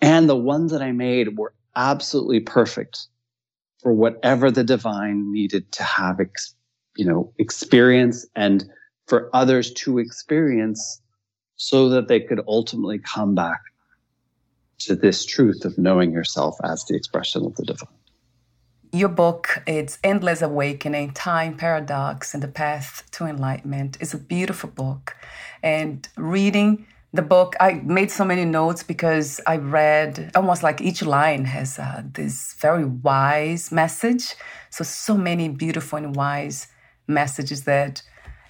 And 0.00 0.28
the 0.28 0.36
ones 0.36 0.70
that 0.70 0.82
I 0.82 0.92
made 0.92 1.36
were 1.36 1.52
absolutely 1.74 2.40
perfect 2.40 3.08
for 3.84 3.92
whatever 3.92 4.50
the 4.50 4.64
divine 4.64 5.30
needed 5.30 5.70
to 5.70 5.84
have, 5.84 6.18
ex- 6.18 6.56
you 6.96 7.04
know, 7.04 7.32
experience 7.38 8.26
and 8.34 8.64
for 9.06 9.28
others 9.34 9.72
to 9.74 9.98
experience 9.98 11.02
so 11.56 11.90
that 11.90 12.08
they 12.08 12.18
could 12.18 12.40
ultimately 12.48 12.98
come 12.98 13.34
back 13.34 13.60
to 14.78 14.96
this 14.96 15.24
truth 15.24 15.66
of 15.66 15.76
knowing 15.78 16.10
yourself 16.12 16.56
as 16.64 16.84
the 16.86 16.96
expression 16.96 17.44
of 17.44 17.54
the 17.56 17.64
divine 17.64 17.88
your 18.94 19.08
book, 19.08 19.60
it's 19.66 19.98
Endless 20.04 20.40
Awakening 20.40 21.14
Time, 21.14 21.56
Paradox, 21.56 22.32
and 22.32 22.40
the 22.40 22.48
Path 22.48 23.02
to 23.10 23.24
Enlightenment, 23.26 23.98
is 24.00 24.14
a 24.14 24.18
beautiful 24.18 24.70
book. 24.70 25.16
And 25.64 26.08
reading 26.16 26.86
the 27.14 27.22
book, 27.22 27.54
I 27.60 27.74
made 27.84 28.10
so 28.10 28.24
many 28.24 28.44
notes 28.44 28.82
because 28.82 29.40
I 29.46 29.56
read 29.56 30.32
almost 30.34 30.64
like 30.64 30.80
each 30.80 31.00
line 31.00 31.44
has 31.44 31.78
uh, 31.78 32.02
this 32.12 32.54
very 32.54 32.84
wise 32.84 33.70
message. 33.70 34.34
So, 34.70 34.82
so 34.82 35.16
many 35.16 35.48
beautiful 35.48 35.98
and 35.98 36.16
wise 36.16 36.66
messages 37.06 37.64
that 37.64 38.02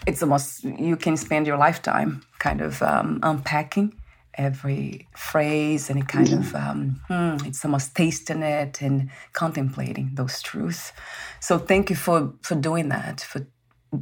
it's 0.07 0.23
almost 0.23 0.65
you 0.65 0.97
can 0.97 1.17
spend 1.17 1.47
your 1.47 1.59
lifetime 1.59 2.25
kind 2.39 2.61
of 2.63 2.83
um, 2.83 3.21
unpacking 3.23 3.95
every 4.37 5.07
phrase 5.17 5.91
and 5.91 6.09
kind 6.09 6.33
of 6.33 6.55
um, 6.55 7.01
hmm, 7.09 7.47
it's 7.47 7.65
almost 7.65 7.95
tasting 7.95 8.43
it 8.43 8.81
and 8.83 9.11
contemplating 9.33 10.11
those 10.15 10.43
truths 10.43 10.93
so 11.41 11.59
thank 11.59 11.89
you 11.89 11.97
for 11.97 12.33
for 12.43 12.55
doing 12.57 12.89
that 12.89 13.21
for 13.21 13.47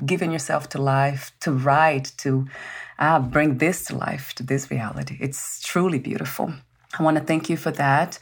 giving 0.07 0.33
yourself 0.33 0.69
to 0.71 0.81
life 0.81 1.33
to 1.41 1.53
write 1.53 2.13
to 2.17 2.47
uh, 3.03 3.19
bring 3.19 3.59
this 3.59 3.85
to 3.85 3.97
life 3.97 4.33
to 4.35 4.43
this 4.43 4.71
reality 4.71 5.17
it's 5.21 5.61
truly 5.61 5.99
beautiful 5.99 6.53
i 6.99 7.03
want 7.03 7.17
to 7.17 7.23
thank 7.23 7.51
you 7.51 7.57
for 7.57 7.73
that 7.73 8.19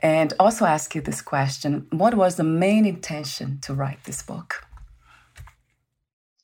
and 0.00 0.32
also 0.40 0.64
ask 0.64 0.94
you 0.94 1.00
this 1.00 1.22
question 1.22 1.86
what 1.90 2.14
was 2.14 2.36
the 2.36 2.44
main 2.44 2.84
intention 2.86 3.58
to 3.60 3.74
write 3.74 4.02
this 4.04 4.22
book 4.22 4.66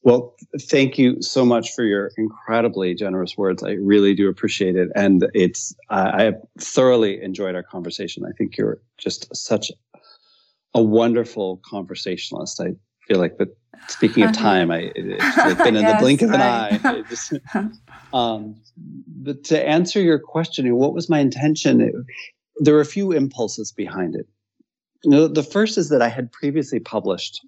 well, 0.09 0.37
thank 0.59 0.97
you 0.97 1.21
so 1.21 1.45
much 1.45 1.75
for 1.75 1.85
your 1.85 2.13
incredibly 2.17 2.95
generous 2.95 3.37
words. 3.37 3.63
I 3.63 3.73
really 3.73 4.15
do 4.15 4.29
appreciate 4.31 4.75
it, 4.75 4.89
and 4.95 5.29
it's 5.35 5.75
I 5.91 6.23
have 6.23 6.37
thoroughly 6.59 7.21
enjoyed 7.21 7.55
our 7.55 7.63
conversation. 7.63 8.25
I 8.25 8.33
think 8.39 8.57
you're 8.57 8.81
just 8.97 9.29
such 9.37 9.71
a 10.73 10.83
wonderful 10.83 11.61
conversationalist. 11.63 12.59
I 12.59 12.69
feel 13.07 13.19
like 13.19 13.37
that. 13.37 13.49
Speaking 13.89 14.25
of 14.25 14.33
time, 14.33 14.71
I 14.71 14.93
it's 14.95 15.37
like 15.37 15.59
been 15.59 15.77
in 15.77 15.83
yes, 15.83 15.99
the 15.99 16.03
blink 16.03 16.23
of 16.23 16.31
an 16.31 16.41
right. 16.41 16.85
eye. 16.85 17.03
Just, 17.09 17.35
um, 18.13 18.57
but 18.77 19.45
to 19.45 19.67
answer 19.67 20.01
your 20.01 20.19
question, 20.19 20.75
what 20.77 20.95
was 20.95 21.09
my 21.09 21.21
intention? 21.21 21.81
It, 21.81 21.95
there 22.61 22.75
were 22.75 22.81
a 22.81 22.87
few 22.87 23.13
impulses 23.13 23.73
behind 23.73 24.15
it. 24.15 24.27
You 25.05 25.11
know, 25.11 25.29
the 25.29 25.43
first 25.43 25.79
is 25.79 25.91
that 25.91 26.03
I 26.03 26.09
had 26.09 26.33
previously 26.33 26.81
published 26.81 27.41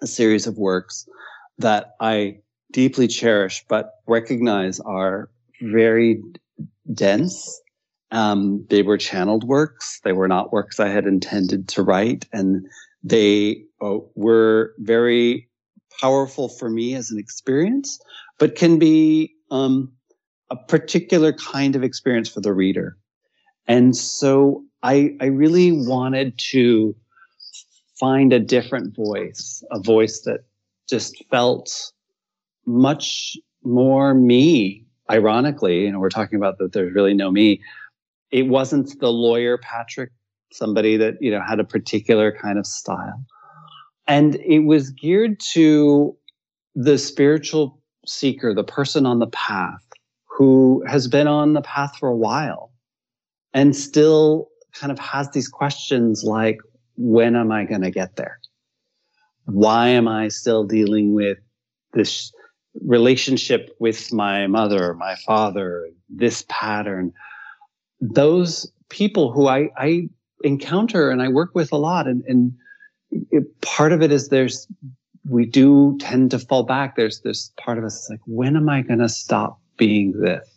a 0.00 0.06
series 0.06 0.46
of 0.46 0.56
works 0.56 1.08
that 1.58 1.94
I 2.00 2.38
deeply 2.72 3.08
cherish, 3.08 3.64
but 3.68 3.94
recognize 4.06 4.80
are 4.80 5.30
very 5.60 6.22
dense. 6.92 7.60
Um, 8.10 8.64
they 8.70 8.82
were 8.82 8.98
channeled 8.98 9.44
works. 9.44 10.00
They 10.04 10.12
were 10.12 10.28
not 10.28 10.52
works 10.52 10.78
I 10.78 10.88
had 10.88 11.06
intended 11.06 11.68
to 11.68 11.82
write. 11.82 12.26
And 12.32 12.66
they 13.02 13.64
uh, 13.84 13.98
were 14.14 14.74
very 14.78 15.48
powerful 16.00 16.48
for 16.48 16.70
me 16.70 16.94
as 16.94 17.10
an 17.10 17.18
experience, 17.18 18.00
but 18.38 18.56
can 18.56 18.78
be 18.78 19.34
um, 19.50 19.92
a 20.50 20.56
particular 20.56 21.32
kind 21.32 21.76
of 21.76 21.84
experience 21.84 22.28
for 22.28 22.40
the 22.40 22.52
reader. 22.52 22.96
And 23.66 23.96
so 23.96 24.64
I, 24.82 25.16
I 25.20 25.26
really 25.26 25.72
wanted 25.72 26.38
to 26.50 26.94
find 27.98 28.32
a 28.32 28.40
different 28.40 28.94
voice, 28.96 29.62
a 29.70 29.80
voice 29.80 30.22
that 30.22 30.40
just 30.88 31.24
felt 31.30 31.92
much 32.66 33.36
more 33.62 34.14
me. 34.14 34.84
Ironically, 35.10 35.82
you 35.82 35.92
know, 35.92 35.98
we're 35.98 36.08
talking 36.08 36.36
about 36.36 36.58
that 36.58 36.72
there's 36.72 36.94
really 36.94 37.14
no 37.14 37.30
me. 37.30 37.60
It 38.30 38.48
wasn't 38.48 38.98
the 39.00 39.12
lawyer 39.12 39.58
Patrick, 39.58 40.10
somebody 40.50 40.96
that, 40.96 41.14
you 41.20 41.30
know, 41.30 41.42
had 41.46 41.60
a 41.60 41.64
particular 41.64 42.32
kind 42.32 42.58
of 42.58 42.66
style. 42.66 43.24
And 44.06 44.36
it 44.36 44.60
was 44.60 44.90
geared 44.90 45.40
to 45.52 46.16
the 46.74 46.98
spiritual 46.98 47.80
seeker, 48.06 48.54
the 48.54 48.64
person 48.64 49.06
on 49.06 49.18
the 49.18 49.28
path 49.28 49.82
who 50.26 50.84
has 50.86 51.08
been 51.08 51.28
on 51.28 51.52
the 51.52 51.62
path 51.62 51.96
for 51.98 52.08
a 52.08 52.16
while 52.16 52.72
and 53.52 53.74
still 53.74 54.48
kind 54.74 54.90
of 54.90 54.98
has 54.98 55.30
these 55.30 55.48
questions 55.48 56.24
like, 56.24 56.58
when 56.96 57.36
am 57.36 57.52
I 57.52 57.64
going 57.64 57.82
to 57.82 57.90
get 57.90 58.16
there? 58.16 58.40
Why 59.46 59.88
am 59.88 60.08
I 60.08 60.28
still 60.28 60.64
dealing 60.64 61.14
with 61.14 61.38
this 61.92 62.32
relationship 62.84 63.74
with 63.78 64.12
my 64.12 64.46
mother, 64.46 64.94
my 64.94 65.14
father, 65.26 65.88
this 66.08 66.44
pattern? 66.48 67.12
Those 68.00 68.70
people 68.88 69.32
who 69.32 69.46
I, 69.46 69.70
I 69.76 70.08
encounter 70.42 71.10
and 71.10 71.22
I 71.22 71.28
work 71.28 71.54
with 71.54 71.72
a 71.72 71.76
lot, 71.76 72.06
and, 72.06 72.24
and 72.26 72.52
it, 73.30 73.60
part 73.60 73.92
of 73.92 74.02
it 74.02 74.12
is 74.12 74.28
there's 74.28 74.66
we 75.28 75.46
do 75.46 75.96
tend 76.00 76.30
to 76.32 76.38
fall 76.38 76.64
back. 76.64 76.96
There's 76.96 77.20
this 77.20 77.50
part 77.56 77.78
of 77.78 77.84
us 77.84 78.08
like, 78.10 78.20
when 78.26 78.56
am 78.56 78.68
I 78.68 78.82
going 78.82 78.98
to 78.98 79.08
stop 79.08 79.58
being 79.76 80.12
this? 80.12 80.48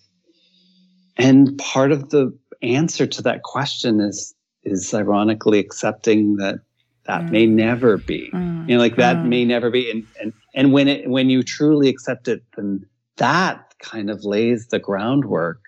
And 1.16 1.58
part 1.58 1.92
of 1.92 2.10
the 2.10 2.38
answer 2.62 3.08
to 3.08 3.22
that 3.24 3.44
question 3.44 4.00
is 4.00 4.34
is 4.64 4.94
ironically 4.94 5.60
accepting 5.60 6.36
that 6.38 6.60
that 7.06 7.22
mm. 7.22 7.32
may 7.32 7.46
never 7.46 7.98
be. 7.98 8.30
Mm. 8.34 8.70
You 8.70 8.76
know, 8.76 8.82
like 8.82 8.98
that 8.98 9.18
mm. 9.18 9.28
may 9.28 9.46
never 9.46 9.70
be. 9.70 9.90
And 9.90 10.06
and 10.20 10.34
and 10.54 10.74
when 10.74 10.88
it 10.88 11.10
when 11.10 11.30
you 11.30 11.44
truly 11.44 11.90
accept 11.90 12.28
it, 12.28 12.44
then 12.56 12.86
that 13.18 13.74
kind 13.80 14.10
of 14.10 14.24
lays 14.24 14.68
the 14.68 14.80
groundwork 14.80 15.62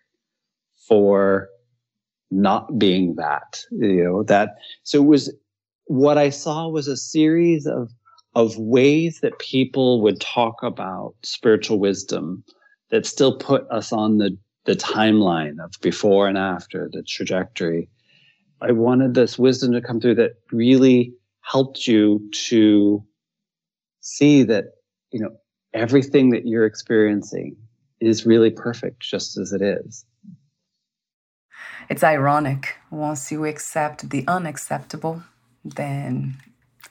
for 0.88 1.50
not 2.30 2.78
being 2.78 3.16
that. 3.16 3.64
You 3.72 4.04
know, 4.04 4.24
that 4.24 4.58
so 4.84 5.02
it 5.02 5.08
was 5.08 5.34
what 5.90 6.18
I 6.20 6.30
saw 6.30 6.68
was 6.68 6.88
a 6.88 6.96
series 6.96 7.66
of 7.66 7.92
of 8.36 8.56
ways 8.58 9.22
that 9.22 9.40
people 9.40 10.02
would 10.04 10.22
talk 10.22 10.62
about 10.62 11.16
spiritual 11.24 11.80
wisdom 11.80 12.44
that 12.92 13.08
still 13.08 13.36
put 13.36 13.70
us 13.72 13.92
on 13.92 14.18
the 14.18 14.38
the 14.66 14.76
timeline 14.76 15.64
of 15.64 15.74
before 15.82 16.28
and 16.28 16.38
after 16.38 16.90
the 16.94 17.02
trajectory 17.02 17.90
I 18.62 18.72
wanted 18.72 19.14
this 19.14 19.40
wisdom 19.40 19.72
to 19.74 19.82
come 19.82 20.00
through 20.00 20.16
that 20.16 20.34
really 20.52 21.14
helped 21.42 21.88
you 21.88 22.30
to 22.48 23.04
see 24.02 24.44
that, 24.44 24.66
you 25.12 25.22
know, 25.22 25.32
everything 25.74 26.32
that 26.32 26.46
you're 26.46 26.66
experiencing 26.66 27.56
is 28.02 28.26
really 28.26 28.52
perfect 28.52 29.02
just 29.02 29.38
as 29.38 29.54
it 29.54 29.62
is. 29.62 30.06
It's 31.90 32.04
ironic. 32.04 32.76
Once 32.92 33.32
you 33.32 33.46
accept 33.46 34.10
the 34.10 34.26
unacceptable, 34.28 35.24
then 35.64 36.36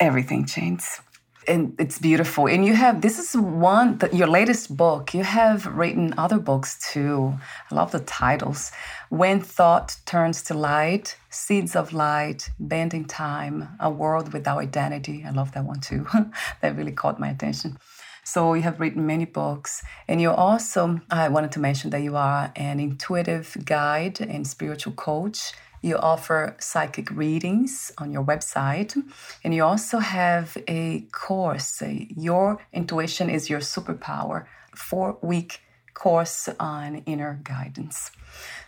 everything 0.01 0.47
changes 0.47 1.01
and 1.49 1.75
it's 1.79 1.99
beautiful. 1.99 2.47
And 2.47 2.65
you 2.65 2.75
have 2.75 3.01
this 3.01 3.19
is 3.19 3.35
one 3.35 3.99
your 4.13 4.29
latest 4.29 4.77
book. 4.77 5.15
You 5.15 5.25
have 5.25 5.67
written 5.67 6.15
other 6.19 6.39
books 6.39 6.79
too. 6.93 7.35
I 7.71 7.75
love 7.75 7.91
the 7.91 8.01
titles. 8.01 8.71
When 9.09 9.41
thought 9.41 9.97
turns 10.05 10.43
to 10.45 10.55
light, 10.55 11.17
seeds 11.31 11.75
of 11.75 11.93
light, 11.93 12.51
bending 12.61 13.07
time, 13.07 13.69
a 13.81 13.91
world 13.91 14.33
without 14.33 14.59
identity. 14.59 15.25
I 15.27 15.31
love 15.31 15.53
that 15.53 15.65
one 15.65 15.81
too. 15.81 16.07
that 16.61 16.77
really 16.77 16.93
caught 16.93 17.19
my 17.19 17.31
attention. 17.31 17.79
So 18.25 18.53
you 18.53 18.61
have 18.63 18.79
written 18.79 19.07
many 19.07 19.25
books, 19.25 19.83
and 20.07 20.21
you 20.21 20.31
also 20.31 21.01
I 21.11 21.29
wanted 21.29 21.53
to 21.53 21.61
mention 21.61 21.89
that 21.91 22.03
you 22.03 22.15
are 22.15 22.53
an 22.57 22.79
intuitive 22.79 23.57
guide 23.65 24.21
and 24.21 24.47
spiritual 24.47 24.93
coach 24.93 25.55
you 25.83 25.97
offer 25.97 26.57
psychic 26.59 27.11
readings 27.11 27.93
on 27.99 28.13
your 28.13 28.25
website, 28.25 28.97
and 29.45 29.55
you 29.55 29.65
also 29.65 29.99
have 29.99 30.57
a 30.67 31.01
course. 31.13 31.83
Your 32.17 32.61
intuition 32.73 33.31
is 33.31 33.49
your 33.51 33.61
superpower, 33.61 34.47
four 34.75 35.19
week 35.23 35.61
course 35.95 36.49
on 36.61 37.03
inner 37.07 37.41
guidance. 37.43 38.11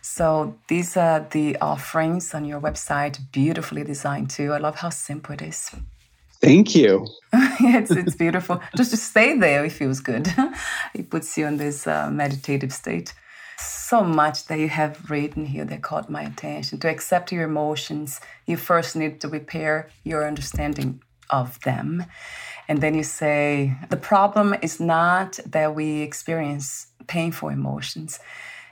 So 0.01 0.55
these 0.67 0.97
are 0.97 1.25
the 1.31 1.57
offerings 1.59 2.33
on 2.33 2.45
your 2.45 2.59
website, 2.59 3.19
beautifully 3.31 3.83
designed 3.83 4.29
too. 4.29 4.51
I 4.53 4.57
love 4.57 4.75
how 4.75 4.89
simple 4.89 5.33
it 5.35 5.41
is. 5.41 5.71
Thank 6.41 6.75
you. 6.75 7.07
it's, 7.33 7.91
it's 7.91 8.15
beautiful. 8.15 8.59
Just 8.75 8.91
to 8.91 8.97
stay 8.97 9.37
there, 9.37 9.63
it 9.63 9.71
feels 9.71 9.99
good. 9.99 10.27
it 10.93 11.09
puts 11.09 11.37
you 11.37 11.45
in 11.45 11.57
this 11.57 11.85
uh, 11.87 12.09
meditative 12.11 12.73
state 12.73 13.13
so 13.91 14.05
much 14.05 14.45
that 14.45 14.57
you 14.57 14.69
have 14.69 15.11
written 15.11 15.45
here 15.45 15.65
that 15.65 15.81
caught 15.81 16.09
my 16.09 16.21
attention. 16.21 16.79
To 16.79 16.89
accept 16.89 17.29
your 17.33 17.43
emotions, 17.43 18.21
you 18.45 18.55
first 18.55 18.95
need 18.95 19.19
to 19.19 19.27
repair 19.27 19.89
your 20.05 20.25
understanding 20.25 21.01
of 21.29 21.59
them. 21.67 22.05
And 22.69 22.79
then 22.81 22.93
you 22.95 23.03
say, 23.03 23.75
the 23.89 23.97
problem 23.97 24.55
is 24.61 24.79
not 24.79 25.39
that 25.45 25.75
we 25.75 25.87
experience 26.03 26.87
painful 27.07 27.49
emotions, 27.49 28.19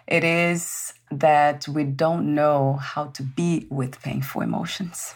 it 0.07 0.24
is 0.24 0.93
that 1.11 1.67
we 1.67 1.84
don't 1.84 2.34
know 2.34 2.80
how 2.91 3.05
to 3.17 3.22
be 3.22 3.67
with 3.70 4.01
painful 4.01 4.41
emotions. 4.41 5.15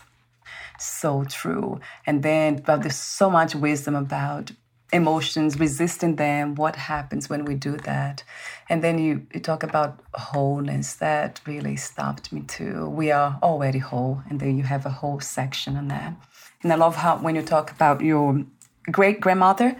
So 0.79 1.23
true. 1.23 1.79
And 2.05 2.23
then, 2.23 2.61
but 2.65 2.81
there's 2.81 3.03
so 3.21 3.29
much 3.29 3.55
wisdom 3.55 3.95
about 3.95 4.51
emotions, 4.93 5.59
resisting 5.59 6.15
them, 6.15 6.55
what 6.55 6.75
happens 6.75 7.29
when 7.29 7.43
we 7.45 7.55
do 7.55 7.75
that. 7.77 8.23
And 8.69 8.83
then 8.83 8.99
you, 8.99 9.25
you 9.33 9.39
talk 9.39 9.63
about 9.63 9.99
wholeness. 10.13 10.93
That 10.93 11.41
really 11.45 11.75
stopped 11.75 12.31
me 12.31 12.41
too. 12.41 12.87
We 12.89 13.11
are 13.11 13.39
already 13.41 13.79
whole, 13.79 14.21
and 14.29 14.39
then 14.39 14.57
you 14.57 14.63
have 14.63 14.85
a 14.85 14.89
whole 14.89 15.19
section 15.19 15.75
on 15.75 15.87
that. 15.89 16.13
And 16.61 16.71
I 16.71 16.75
love 16.75 16.95
how 16.97 17.17
when 17.17 17.35
you 17.35 17.41
talk 17.41 17.71
about 17.71 18.01
your 18.01 18.45
great 18.91 19.19
grandmother 19.19 19.75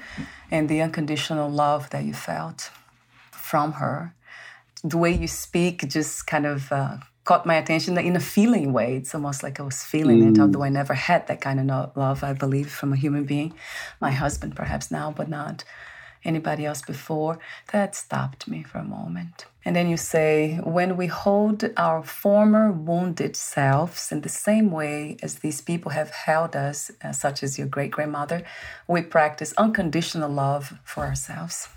and 0.52 0.68
the 0.68 0.82
unconditional 0.82 1.50
love 1.50 1.90
that 1.92 2.04
you 2.04 2.14
felt 2.14 2.72
from 3.32 3.74
her, 3.74 4.14
the 4.84 4.98
way 4.98 5.14
you 5.14 5.28
speak 5.28 5.88
just 5.88 6.28
kind 6.28 6.46
of 6.46 6.72
uh, 6.72 6.98
caught 7.24 7.46
my 7.46 7.56
attention 7.56 7.98
in 7.98 8.16
a 8.16 8.20
feeling 8.20 8.74
way. 8.74 8.98
It's 8.98 9.16
almost 9.16 9.44
like 9.44 9.60
I 9.60 9.64
was 9.64 9.84
feeling 9.84 10.22
mm. 10.22 10.32
it, 10.32 10.40
although 10.40 10.64
I 10.64 10.70
never 10.70 10.94
had 10.94 11.28
that 11.28 11.42
kind 11.42 11.60
of 11.60 11.96
love, 11.96 12.24
I 12.24 12.34
believe, 12.34 12.70
from 12.70 12.92
a 12.94 12.98
human 12.98 13.24
being. 13.24 13.54
My 14.02 14.12
husband, 14.12 14.56
perhaps 14.56 14.92
now, 14.92 15.12
but 15.16 15.30
not 15.30 15.64
anybody 16.26 16.66
else 16.66 16.82
before. 16.82 17.40
That 17.72 17.96
stopped 17.96 18.48
me 18.48 18.64
for 18.64 18.80
a 18.80 18.84
moment. 18.84 19.46
And 19.66 19.76
then 19.76 19.90
you 19.90 19.98
say, 19.98 20.60
when 20.64 20.98
we 20.98 21.08
hold 21.08 21.64
our 21.78 22.04
former 22.04 22.72
wounded 22.72 23.36
selves 23.36 24.12
in 24.12 24.22
the 24.22 24.30
same 24.30 24.72
way 24.72 25.18
as 25.24 25.36
these 25.36 25.62
people 25.62 25.92
have 25.92 26.12
held 26.12 26.56
us, 26.56 26.92
uh, 27.04 27.14
such 27.14 27.44
as 27.44 27.58
your 27.58 27.68
great 27.68 27.92
grandmother, 27.92 28.44
we 28.88 29.02
practice 29.02 29.54
unconditional 29.58 30.30
love 30.30 30.74
for 30.84 31.06
ourselves. 31.06 31.70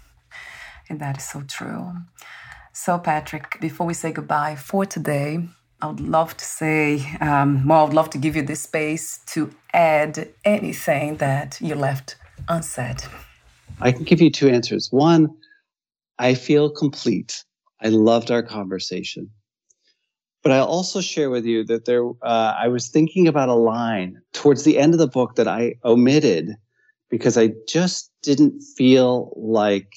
And 0.88 1.01
that 1.01 1.18
is 1.18 1.24
so 1.24 1.42
true. 1.42 1.92
So, 2.79 2.99
Patrick, 2.99 3.59
before 3.59 3.87
we 3.87 3.95
say 3.95 4.12
goodbye 4.12 4.55
for 4.55 4.85
today, 4.85 5.49
I 5.81 5.87
would 5.87 5.99
love 5.99 6.37
to 6.37 6.45
say, 6.45 7.16
um, 7.22 7.66
well, 7.66 7.81
I 7.81 7.85
would 7.85 7.95
love 7.95 8.11
to 8.11 8.18
give 8.18 8.37
you 8.37 8.43
this 8.43 8.61
space 8.61 9.20
to 9.29 9.51
add 9.72 10.29
anything 10.45 11.16
that 11.16 11.59
you 11.62 11.74
left 11.74 12.16
unsaid. 12.51 13.03
I 13.81 13.93
can 13.93 14.05
give 14.05 14.20
you 14.20 14.31
two 14.31 14.51
answers. 14.51 14.89
One, 14.93 15.35
I 16.18 16.35
feel 16.35 16.68
complete. 16.68 17.45
I 17.81 17.89
loved 17.89 18.31
our 18.31 18.43
conversation. 18.43 19.31
But 20.43 20.53
I 20.53 20.59
also 20.59 21.01
share 21.01 21.31
with 21.31 21.47
you 21.47 21.64
that 21.64 21.87
there, 21.87 22.07
uh, 22.22 22.55
I 22.61 22.68
was 22.68 22.89
thinking 22.89 23.27
about 23.27 23.49
a 23.49 23.55
line 23.55 24.20
towards 24.35 24.64
the 24.64 24.79
end 24.79 24.93
of 24.93 24.99
the 24.99 25.09
book 25.09 25.37
that 25.37 25.49
I 25.49 25.77
omitted 25.83 26.51
because 27.09 27.39
I 27.39 27.53
just 27.66 28.12
didn't 28.22 28.61
feel 28.77 29.33
like 29.35 29.95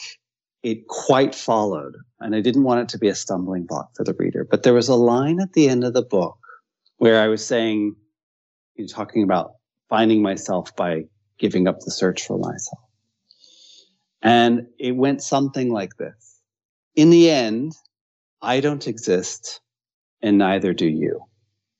it 0.63 0.87
quite 0.87 1.33
followed. 1.33 1.95
And 2.19 2.35
I 2.35 2.41
didn't 2.41 2.63
want 2.63 2.81
it 2.81 2.89
to 2.89 2.97
be 2.97 3.07
a 3.07 3.15
stumbling 3.15 3.65
block 3.65 3.91
for 3.95 4.03
the 4.03 4.13
reader. 4.13 4.45
But 4.49 4.63
there 4.63 4.73
was 4.73 4.89
a 4.89 4.95
line 4.95 5.39
at 5.39 5.53
the 5.53 5.69
end 5.69 5.83
of 5.83 5.93
the 5.93 6.01
book 6.01 6.37
where 6.97 7.21
I 7.21 7.27
was 7.27 7.45
saying, 7.45 7.95
you 8.75 8.83
know, 8.83 8.87
talking 8.87 9.23
about 9.23 9.53
finding 9.89 10.21
myself 10.21 10.75
by 10.75 11.05
giving 11.37 11.67
up 11.67 11.79
the 11.79 11.91
search 11.91 12.25
for 12.25 12.37
myself. 12.37 12.81
And 14.21 14.67
it 14.77 14.95
went 14.95 15.23
something 15.23 15.71
like 15.71 15.95
this. 15.95 16.41
In 16.95 17.09
the 17.09 17.29
end, 17.29 17.73
I 18.41 18.59
don't 18.59 18.85
exist 18.87 19.61
and 20.21 20.37
neither 20.37 20.73
do 20.73 20.87
you. 20.87 21.21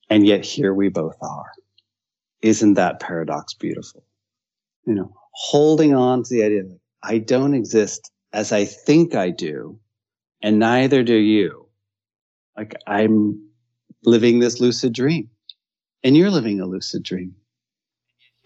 And 0.09 0.25
yet 0.25 0.45
here 0.45 0.73
we 0.73 0.89
both 0.89 1.17
are. 1.21 1.51
Isn't 2.41 2.75
that 2.75 3.01
paradox 3.01 3.53
beautiful? 3.53 4.05
You 4.85 4.95
know, 4.95 5.13
holding 5.33 5.93
on 5.93 6.23
to 6.23 6.29
the 6.29 6.43
idea 6.43 6.63
that 6.63 6.79
I 7.03 7.17
don't 7.17 7.53
exist 7.53 8.11
as 8.33 8.51
I 8.51 8.65
think 8.65 9.15
I 9.15 9.29
do, 9.29 9.79
and 10.41 10.59
neither 10.59 11.03
do 11.03 11.15
you. 11.15 11.67
Like 12.57 12.75
I'm 12.87 13.41
living 14.03 14.39
this 14.39 14.59
lucid 14.59 14.93
dream, 14.93 15.29
and 16.03 16.15
you're 16.15 16.31
living 16.31 16.59
a 16.59 16.65
lucid 16.65 17.03
dream. 17.03 17.35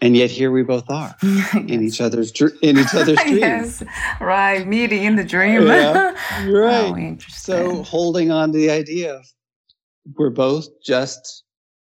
And 0.00 0.16
yet 0.16 0.30
here 0.30 0.50
we 0.50 0.62
both 0.62 0.90
are 0.90 1.14
yes. 1.22 1.54
in 1.54 1.82
each 1.82 2.00
other's 2.00 2.32
in 2.62 2.78
each 2.78 2.94
other's 2.94 3.18
dreams. 3.22 3.40
yes, 3.40 3.82
right. 4.20 4.66
Meeting 4.66 5.04
in 5.04 5.16
the 5.16 5.24
dream. 5.24 5.66
yeah, 5.66 6.14
right. 6.50 7.16
Oh. 7.18 7.24
So 7.28 7.82
holding 7.82 8.30
on 8.30 8.52
to 8.52 8.58
the 8.58 8.70
idea 8.70 9.14
of 9.16 9.26
we're 10.16 10.30
both 10.30 10.68
just 10.84 11.44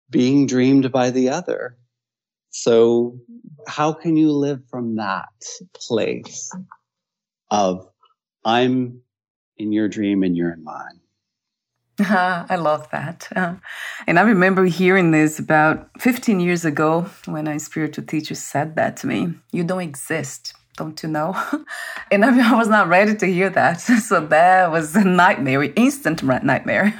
being 0.08 0.46
dreamed 0.46 0.90
by 0.92 1.10
the 1.10 1.28
other. 1.28 1.76
So 2.50 3.18
how 3.68 3.92
can 3.92 4.16
you 4.16 4.32
live 4.32 4.62
from 4.70 4.96
that 4.96 5.28
place 5.74 6.50
of 7.50 7.88
I'm 8.44 9.02
in 9.56 9.72
your 9.72 9.88
dream 9.88 10.22
and 10.22 10.36
you're 10.36 10.52
in 10.52 10.62
mine? 10.64 11.00
I 11.98 12.56
love 12.56 12.90
that. 12.90 13.28
Uh, 13.34 13.54
and 14.06 14.18
I 14.18 14.22
remember 14.22 14.64
hearing 14.66 15.12
this 15.12 15.38
about 15.38 15.88
15 15.98 16.40
years 16.40 16.64
ago 16.64 17.06
when 17.24 17.46
a 17.46 17.58
spiritual 17.58 18.04
teacher 18.04 18.34
said 18.34 18.76
that 18.76 18.98
to 18.98 19.06
me. 19.06 19.34
You 19.50 19.64
don't 19.64 19.80
exist, 19.80 20.52
don't 20.76 21.02
you 21.02 21.08
know? 21.08 21.34
and 22.10 22.22
I, 22.22 22.52
I 22.52 22.54
was 22.54 22.68
not 22.68 22.88
ready 22.88 23.14
to 23.16 23.26
hear 23.26 23.48
that. 23.50 23.80
So 24.06 24.20
that 24.26 24.70
was 24.70 24.94
a 24.94 25.04
nightmare, 25.04 25.62
instant 25.74 26.22
nightmare. 26.22 26.94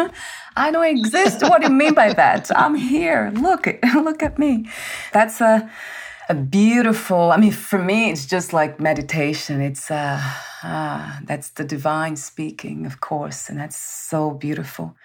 I 0.57 0.70
don't 0.70 0.86
exist. 0.86 1.42
What 1.42 1.61
do 1.61 1.68
you 1.68 1.74
mean 1.74 1.92
by 1.92 2.14
that? 2.14 2.51
I'm 2.57 2.74
here. 2.74 3.30
Look, 3.34 3.66
look 3.94 4.22
at 4.22 4.38
me. 4.38 4.66
That's 5.12 5.42
a 5.42 5.70
a 6.29 6.35
beautiful 6.35 7.31
i 7.31 7.37
mean 7.37 7.53
for 7.53 7.79
me 7.79 8.11
it's 8.11 8.27
just 8.27 8.53
like 8.53 8.81
meditation. 8.81 9.61
It's 9.61 9.91
uh, 9.91 10.20
uh, 10.62 11.20
that's 11.24 11.51
the 11.51 11.64
divine 11.64 12.16
speaking 12.16 12.87
of 12.87 13.01
course 13.01 13.49
and 13.49 13.59
that's 13.61 13.77
so 13.77 14.33
beautiful. 14.33 14.97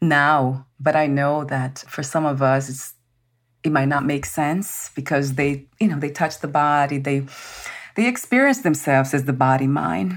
Now 0.00 0.66
but 0.80 0.96
i 0.96 1.06
know 1.06 1.44
that 1.44 1.84
for 1.88 2.02
some 2.02 2.26
of 2.26 2.42
us 2.42 2.68
it's 2.68 2.94
it 3.62 3.70
might 3.70 3.88
not 3.88 4.04
make 4.04 4.26
sense 4.26 4.90
because 4.96 5.34
they 5.34 5.66
you 5.80 5.88
know 5.88 5.98
they 5.98 6.10
touch 6.10 6.40
the 6.40 6.48
body 6.48 6.98
they 6.98 7.26
they 7.94 8.06
experience 8.08 8.62
themselves 8.62 9.12
as 9.14 9.24
the 9.24 9.32
body 9.32 9.66
mind. 9.66 10.14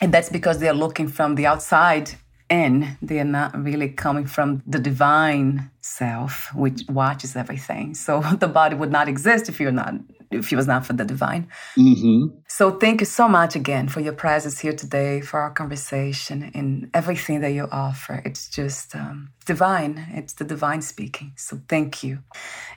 And 0.00 0.12
that's 0.12 0.28
because 0.28 0.58
they're 0.58 0.74
looking 0.74 1.08
from 1.08 1.36
the 1.36 1.46
outside 1.46 2.16
in 2.50 2.98
they're 3.00 3.24
not 3.24 3.56
really 3.56 3.88
coming 3.88 4.26
from 4.26 4.62
the 4.66 4.78
divine 4.78 5.70
self 5.80 6.54
which 6.54 6.82
watches 6.88 7.36
everything. 7.36 7.94
So 7.94 8.20
the 8.38 8.48
body 8.48 8.76
would 8.76 8.90
not 8.90 9.08
exist 9.08 9.48
if 9.48 9.60
you're 9.60 9.72
not 9.72 9.94
if 10.30 10.52
it 10.52 10.56
was 10.56 10.66
not 10.66 10.84
for 10.84 10.94
the 10.94 11.04
divine. 11.04 11.48
Mm-hmm. 11.76 12.38
so 12.48 12.72
thank 12.72 13.00
you 13.00 13.06
so 13.06 13.28
much 13.28 13.54
again 13.54 13.88
for 13.88 14.00
your 14.00 14.12
presence 14.12 14.58
here 14.58 14.72
today 14.72 15.20
for 15.20 15.38
our 15.40 15.50
conversation 15.50 16.50
and 16.54 16.90
everything 16.92 17.40
that 17.40 17.52
you 17.52 17.68
offer. 17.70 18.20
It's 18.24 18.48
just 18.48 18.96
um, 18.96 19.30
divine. 19.46 20.06
It's 20.12 20.32
the 20.32 20.44
divine 20.44 20.82
speaking. 20.82 21.32
So 21.36 21.60
thank 21.68 22.02
you. 22.02 22.18